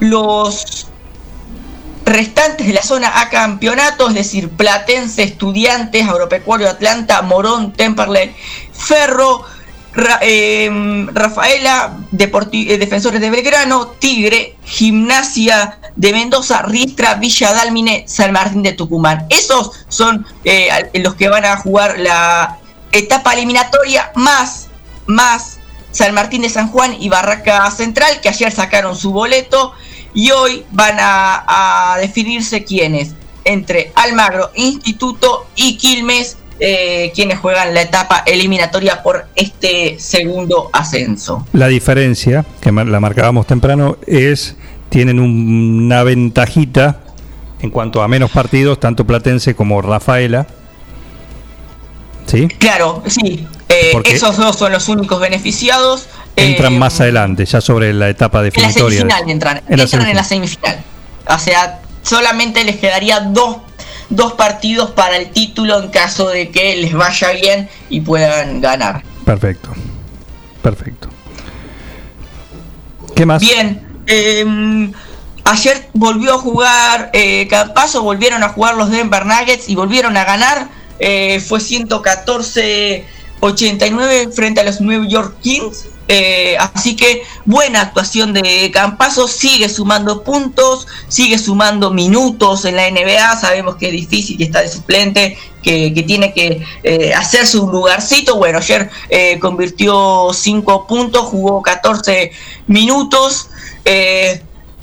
[0.00, 0.86] Los
[2.04, 8.34] restantes de la zona A campeonato, es decir, Platense, Estudiantes, Agropecuario Atlanta, Morón, Temperley,
[8.72, 9.44] Ferro,
[10.22, 18.32] em, Rafaela, Deporti- eh, Defensores de Belgrano, Tigre, Gimnasia de Mendoza, Ristra, Villa Dálmine, San
[18.32, 19.26] Martín de Tucumán.
[19.28, 22.58] Esos son eh, los que van a jugar la
[22.92, 24.68] etapa eliminatoria más,
[25.06, 25.58] más
[25.90, 29.72] San Martín de San Juan y Barraca Central, que ayer sacaron su boleto
[30.14, 33.14] y hoy van a, definirse quiénes
[33.44, 41.46] entre Almagro, Instituto y Quilmes, eh, quienes juegan la etapa eliminatoria por este segundo ascenso.
[41.52, 44.54] La diferencia, que la marcábamos temprano, es
[44.88, 47.00] tienen un- una ventajita
[47.60, 50.46] en cuanto a menos partidos, tanto Platense como Rafaela.
[52.32, 52.48] ¿Sí?
[52.48, 56.06] Claro, sí, eh, esos dos son los únicos beneficiados.
[56.34, 59.00] Entran eh, más adelante, ya sobre la etapa En la definitoria.
[59.00, 60.82] semifinal entran, En la entran en la semifinal.
[61.28, 63.58] O sea, solamente les quedaría dos,
[64.08, 69.02] dos partidos para el título en caso de que les vaya bien y puedan ganar.
[69.26, 69.70] Perfecto.
[70.62, 71.08] Perfecto.
[73.14, 73.42] ¿Qué más?
[73.42, 73.86] Bien.
[74.06, 74.90] em,
[75.44, 80.24] ayer volvió a jugar eh, Campazo, volvieron a jugar los Denver Nuggets y volvieron a
[80.24, 80.68] ganar.
[80.98, 85.86] Eh, fue 114-89 frente a los New York Kings.
[86.08, 92.90] Eh, así que buena actuación de Campazo, sigue sumando puntos, sigue sumando minutos en la
[92.90, 93.40] NBA.
[93.40, 97.70] Sabemos que es difícil, que está de suplente, que, que tiene que eh, hacerse un
[97.70, 98.36] lugarcito.
[98.36, 102.32] Bueno, ayer eh, convirtió 5 puntos, jugó 14
[102.66, 103.48] minutos.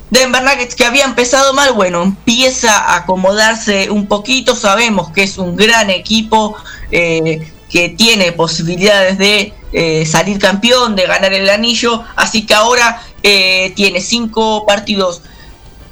[0.10, 4.56] Denver Nuggets que había empezado mal, bueno, empieza a acomodarse un poquito.
[4.56, 6.56] Sabemos que es un gran equipo
[6.92, 12.04] eh, que tiene posibilidades de eh, salir campeón, de ganar el anillo.
[12.16, 15.22] Así que ahora eh, tiene cinco partidos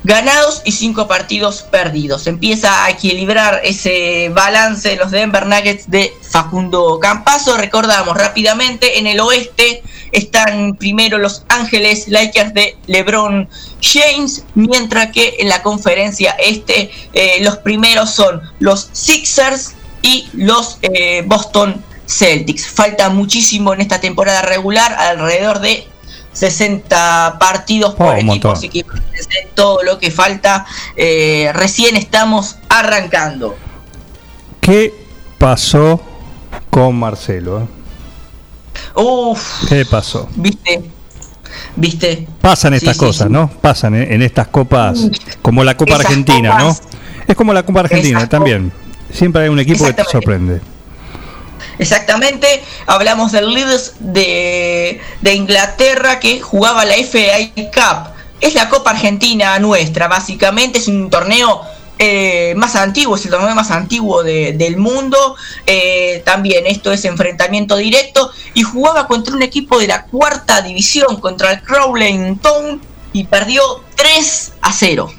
[0.07, 2.27] ganados y cinco partidos perdidos.
[2.27, 7.57] Empieza a equilibrar ese balance de los Denver Nuggets de Facundo Campazo.
[7.57, 13.49] Recordamos rápidamente, en el oeste están primero los Ángeles Lakers de LeBron
[13.81, 20.77] James, mientras que en la conferencia este eh, los primeros son los Sixers y los
[20.83, 22.65] eh, Boston Celtics.
[22.65, 25.85] Falta muchísimo en esta temporada regular, alrededor de
[26.37, 28.51] 60 partidos por Oh, un equipo, montón.
[28.53, 28.85] así que
[29.55, 30.65] todo lo que falta.
[30.95, 33.55] Eh, recién estamos arrancando.
[34.61, 34.93] ¿Qué
[35.37, 36.01] pasó
[36.69, 37.61] con Marcelo?
[37.61, 37.65] eh?
[38.95, 40.29] Uf, ¿Qué pasó?
[40.35, 40.83] viste,
[41.75, 42.27] viste.
[42.41, 43.33] Pasan estas sí, cosas, sí.
[43.33, 43.49] ¿no?
[43.49, 44.99] Pasan en, en estas copas,
[45.41, 46.97] como la Copa Esas Argentina, copas- ¿no?
[47.27, 48.71] Es como la Copa Argentina también.
[49.11, 50.61] Siempre hay un equipo que te sorprende.
[51.79, 54.99] Exactamente, hablamos del Leeds de,
[55.33, 58.13] Inglaterra que jugaba la FA Cup.
[58.39, 61.61] Es la Copa Argentina nuestra, básicamente es un torneo
[61.99, 65.35] eh, más antiguo, es el torneo más antiguo de- del mundo.
[65.65, 71.19] Eh, también esto es enfrentamiento directo y jugaba contra un equipo de la cuarta división,
[71.19, 72.79] contra el Crowley Town
[73.13, 73.61] y perdió
[73.95, 75.11] 3 a 0.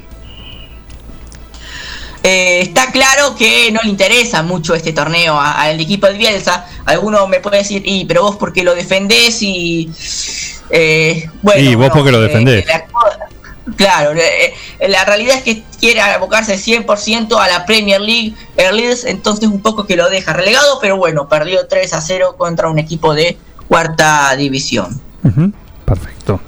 [2.31, 6.67] Eh, está claro que no le interesa mucho este torneo al equipo de Bielsa.
[6.85, 9.91] Alguno me puede decir, y pero vos porque lo defendés y
[10.69, 11.59] eh, bueno.
[11.71, 12.67] Y vos no, porque lo eh, defendés.
[12.67, 12.85] la-
[13.77, 14.53] claro, eh,
[14.89, 19.63] la realidad es que quiere abocarse 100% a la Premier League, el Leeds, entonces un
[19.63, 23.39] poco que lo deja relegado, pero bueno, perdió 3 a 0 contra un equipo de
[23.69, 25.01] cuarta división.
[25.87, 26.41] Perfecto.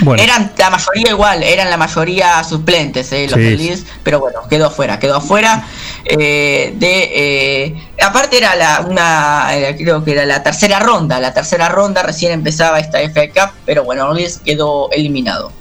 [0.00, 4.66] Bueno, Eran la mayoría igual, eran la mayoría suplentes, eh, los Sí, pero bueno, quedó
[4.66, 5.66] afuera, quedó afuera
[6.04, 7.10] eh, de...
[7.14, 12.32] eh, aparte era la, una, creo que era la tercera ronda, la tercera ronda recién
[12.32, 15.52] empezaba esta FA Cup, pero bueno, Leeds quedó eliminado.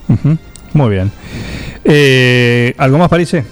[0.74, 1.12] muy bien.
[2.78, 3.44] ¿Algo más, parece?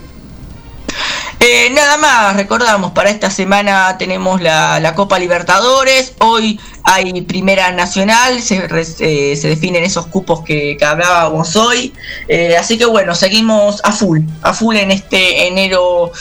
[1.38, 6.58] Eh, nada más, recordamos, para esta semana tenemos la, la Copa Libertadores, hoy
[6.88, 11.92] hay Primera Nacional, se, re- eh, se definen esos cupos que, que hablábamos hoy,
[12.28, 16.12] Eh, así que bueno, seguimos a full, a full en este enero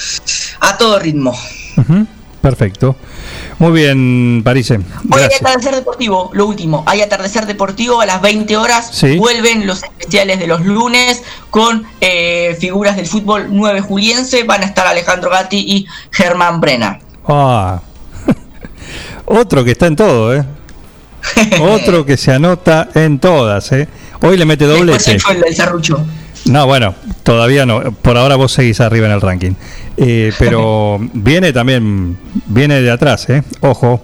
[0.59, 1.33] a todo ritmo.
[2.41, 2.95] Perfecto.
[3.57, 4.69] Muy bien, París.
[4.71, 4.79] Hoy
[5.21, 9.17] hay atardecer deportivo, lo último, hay atardecer deportivo a las 20 horas, Sí.
[9.17, 14.65] vuelven los especiales de los lunes con eh, figuras del fútbol 9 juliense, van a
[14.65, 16.99] estar Alejandro Gatti y Germán Brena.
[17.27, 17.81] Ah.
[19.25, 20.43] Otro que está en todo, ¿eh?
[21.61, 23.87] Otro que se anota en todas, ¿eh?
[24.21, 25.11] Hoy le mete doblete.
[25.11, 25.95] el del.
[26.45, 27.91] No, bueno, todavía no.
[27.91, 29.53] Por ahora vos seguís arriba en el ranking.
[29.97, 33.41] Eh, pero viene también, viene de atrás, ¿eh?
[33.61, 34.01] Ojo,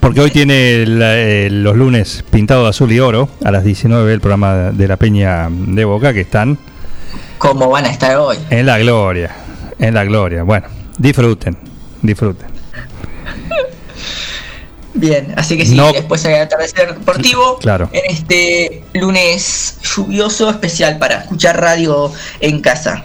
[0.00, 4.12] porque hoy tiene la- eh, los lunes pintado de azul y oro a las 19
[4.12, 6.58] el programa de la Peña de Boca que están
[7.38, 8.36] ¿Cómo van a estar hoy?
[8.50, 9.30] en la gloria,
[9.78, 10.42] en la gloria.
[10.42, 10.66] Bueno,
[10.98, 11.56] disfruten,
[12.02, 12.48] disfruten.
[15.00, 15.90] Bien, así que sí, No.
[15.92, 17.56] después hay atardecer deportivo.
[17.58, 17.88] Claro.
[17.90, 23.02] En este lunes lluvioso especial para escuchar radio en casa.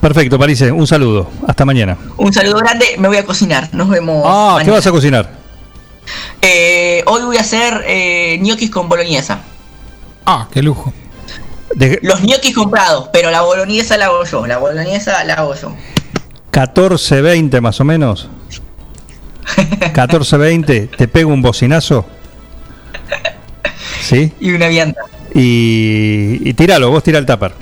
[0.00, 1.28] Perfecto, París, un saludo.
[1.46, 1.98] Hasta mañana.
[2.16, 3.68] Un saludo grande, me voy a cocinar.
[3.72, 4.22] Nos vemos.
[4.26, 5.30] Ah, ¿qué vas a cocinar?
[6.40, 9.40] Eh, hoy voy a hacer eh, ñoquis con boloñesa.
[10.24, 10.92] Ah, qué lujo.
[12.00, 14.46] Los ñoquis comprados, pero la boloñesa la hago yo.
[14.46, 15.74] La boloñesa la hago yo.
[16.50, 18.30] 14, 20 más o menos.
[19.92, 22.06] 14, 20, te pego un bocinazo.
[24.00, 24.32] ¿Sí?
[24.40, 25.00] Y una vianda.
[25.34, 27.52] Y, y tíralo, vos tira el.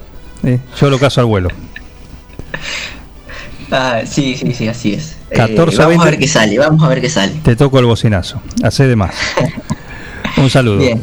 [0.42, 0.58] ¿sí?
[0.80, 1.48] Yo lo caso al vuelo.
[3.70, 5.16] Ah, sí, sí, sí, así es.
[5.30, 6.02] Eh, 14, vamos 20.
[6.02, 7.32] a ver qué sale, vamos a ver qué sale.
[7.42, 8.40] Te toco el bocinazo.
[8.62, 9.14] Hacé de más.
[10.36, 10.78] Un saludo.
[10.78, 11.00] Bien.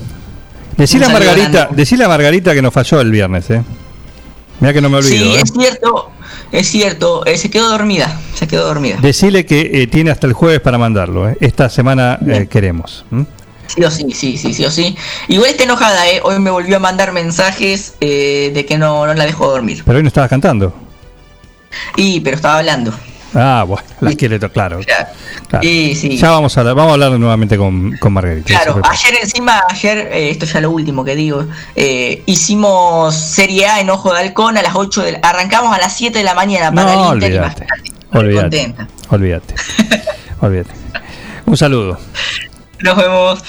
[0.77, 3.61] Decile a Margarita, decile a Margarita que nos falló el viernes, ¿eh?
[4.59, 5.41] Mira que no me olvido, Sí, ¿eh?
[5.43, 6.11] es cierto.
[6.51, 8.97] Es cierto, eh, se quedó dormida, se quedó dormida.
[9.01, 11.29] Decile que eh, tiene hasta el jueves para mandarlo.
[11.29, 11.37] ¿eh?
[11.39, 13.05] Esta semana eh, queremos.
[13.11, 13.25] ¿m?
[13.67, 14.97] Sí o sí, sí, sí, sí o sí.
[15.29, 16.19] Igual está enojada, ¿eh?
[16.23, 19.83] Hoy me volvió a mandar mensajes eh, de que no, no la dejó dormir.
[19.85, 20.73] Pero hoy no estabas cantando.
[21.95, 22.93] Y, pero estaba hablando.
[23.33, 24.79] Ah, bueno, la quiere, claro.
[24.81, 25.61] claro.
[25.63, 26.17] Sí.
[26.17, 28.47] Ya vamos a vamos a hablar nuevamente con, con Margarita.
[28.47, 31.45] Claro, ayer encima, ayer, eh, esto ya lo último que digo,
[31.75, 35.79] eh, hicimos Serie A en Ojo de Halcón a las 8 de la- arrancamos a
[35.79, 37.65] las 7 de la mañana para No, el Inter y olvídate.
[37.67, 38.41] bastante Olvídate.
[38.41, 38.87] contenta.
[39.09, 39.55] Olvídate.
[40.41, 40.71] Olvídate.
[41.45, 41.97] Un saludo.
[42.81, 43.43] Nos vemos.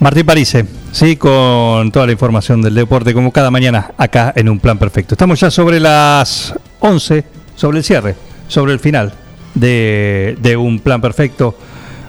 [0.00, 4.58] Martín Parise, sí, con toda la información del deporte, como cada mañana, acá en un
[4.60, 5.14] plan perfecto.
[5.14, 7.24] Estamos ya sobre las 11,
[7.56, 8.14] sobre el cierre,
[8.48, 9.12] sobre el final
[9.54, 11.54] de, de un plan perfecto.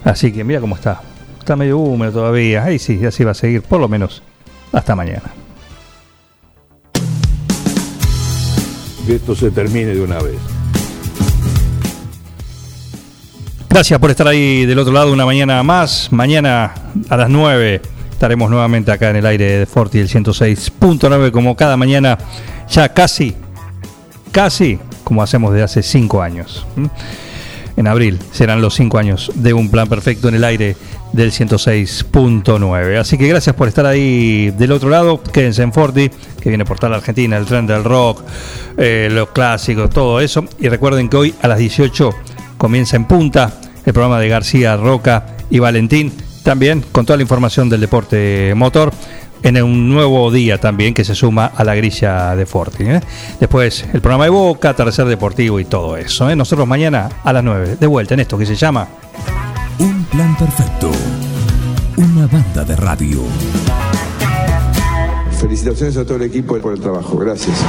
[0.03, 1.01] Así que mira cómo está.
[1.39, 2.63] Está medio húmedo todavía.
[2.63, 4.23] Ahí sí, así va a seguir, por lo menos
[4.71, 5.31] hasta mañana.
[9.05, 10.37] Que esto se termine de una vez.
[13.69, 16.11] Gracias por estar ahí del otro lado una mañana más.
[16.11, 16.73] Mañana
[17.07, 21.77] a las 9 estaremos nuevamente acá en el aire de Forti el 106.9 como cada
[21.77, 22.17] mañana,
[22.67, 23.33] ya casi,
[24.31, 24.79] casi
[25.09, 26.67] como hacemos desde hace 5 años.
[27.75, 30.75] En abril serán los 5 años de un plan perfecto en el aire
[31.13, 32.99] del 106.9.
[32.99, 35.19] Así que gracias por estar ahí del otro lado.
[35.23, 38.21] Quédense en Forti, que viene por toda la Argentina, el tren del rock,
[38.77, 40.45] eh, los clásicos, todo eso.
[40.59, 42.11] Y recuerden que hoy a las 18
[42.59, 46.13] comienza en punta el programa de García Roca y Valentín,
[46.43, 48.93] también con toda la información del deporte motor,
[49.43, 52.83] en un nuevo día también que se suma a la grilla de Forti.
[52.83, 53.01] ¿eh?
[53.39, 56.29] Después el programa de Boca, Tercer Deportivo y todo eso.
[56.29, 56.35] ¿eh?
[56.35, 58.87] Nosotros mañana a las 9, de vuelta en esto que se llama
[59.79, 60.91] Un plan perfecto.
[61.97, 63.23] Una banda de radio.
[65.39, 67.17] Felicitaciones a todo el equipo por el trabajo.
[67.17, 67.65] Gracias.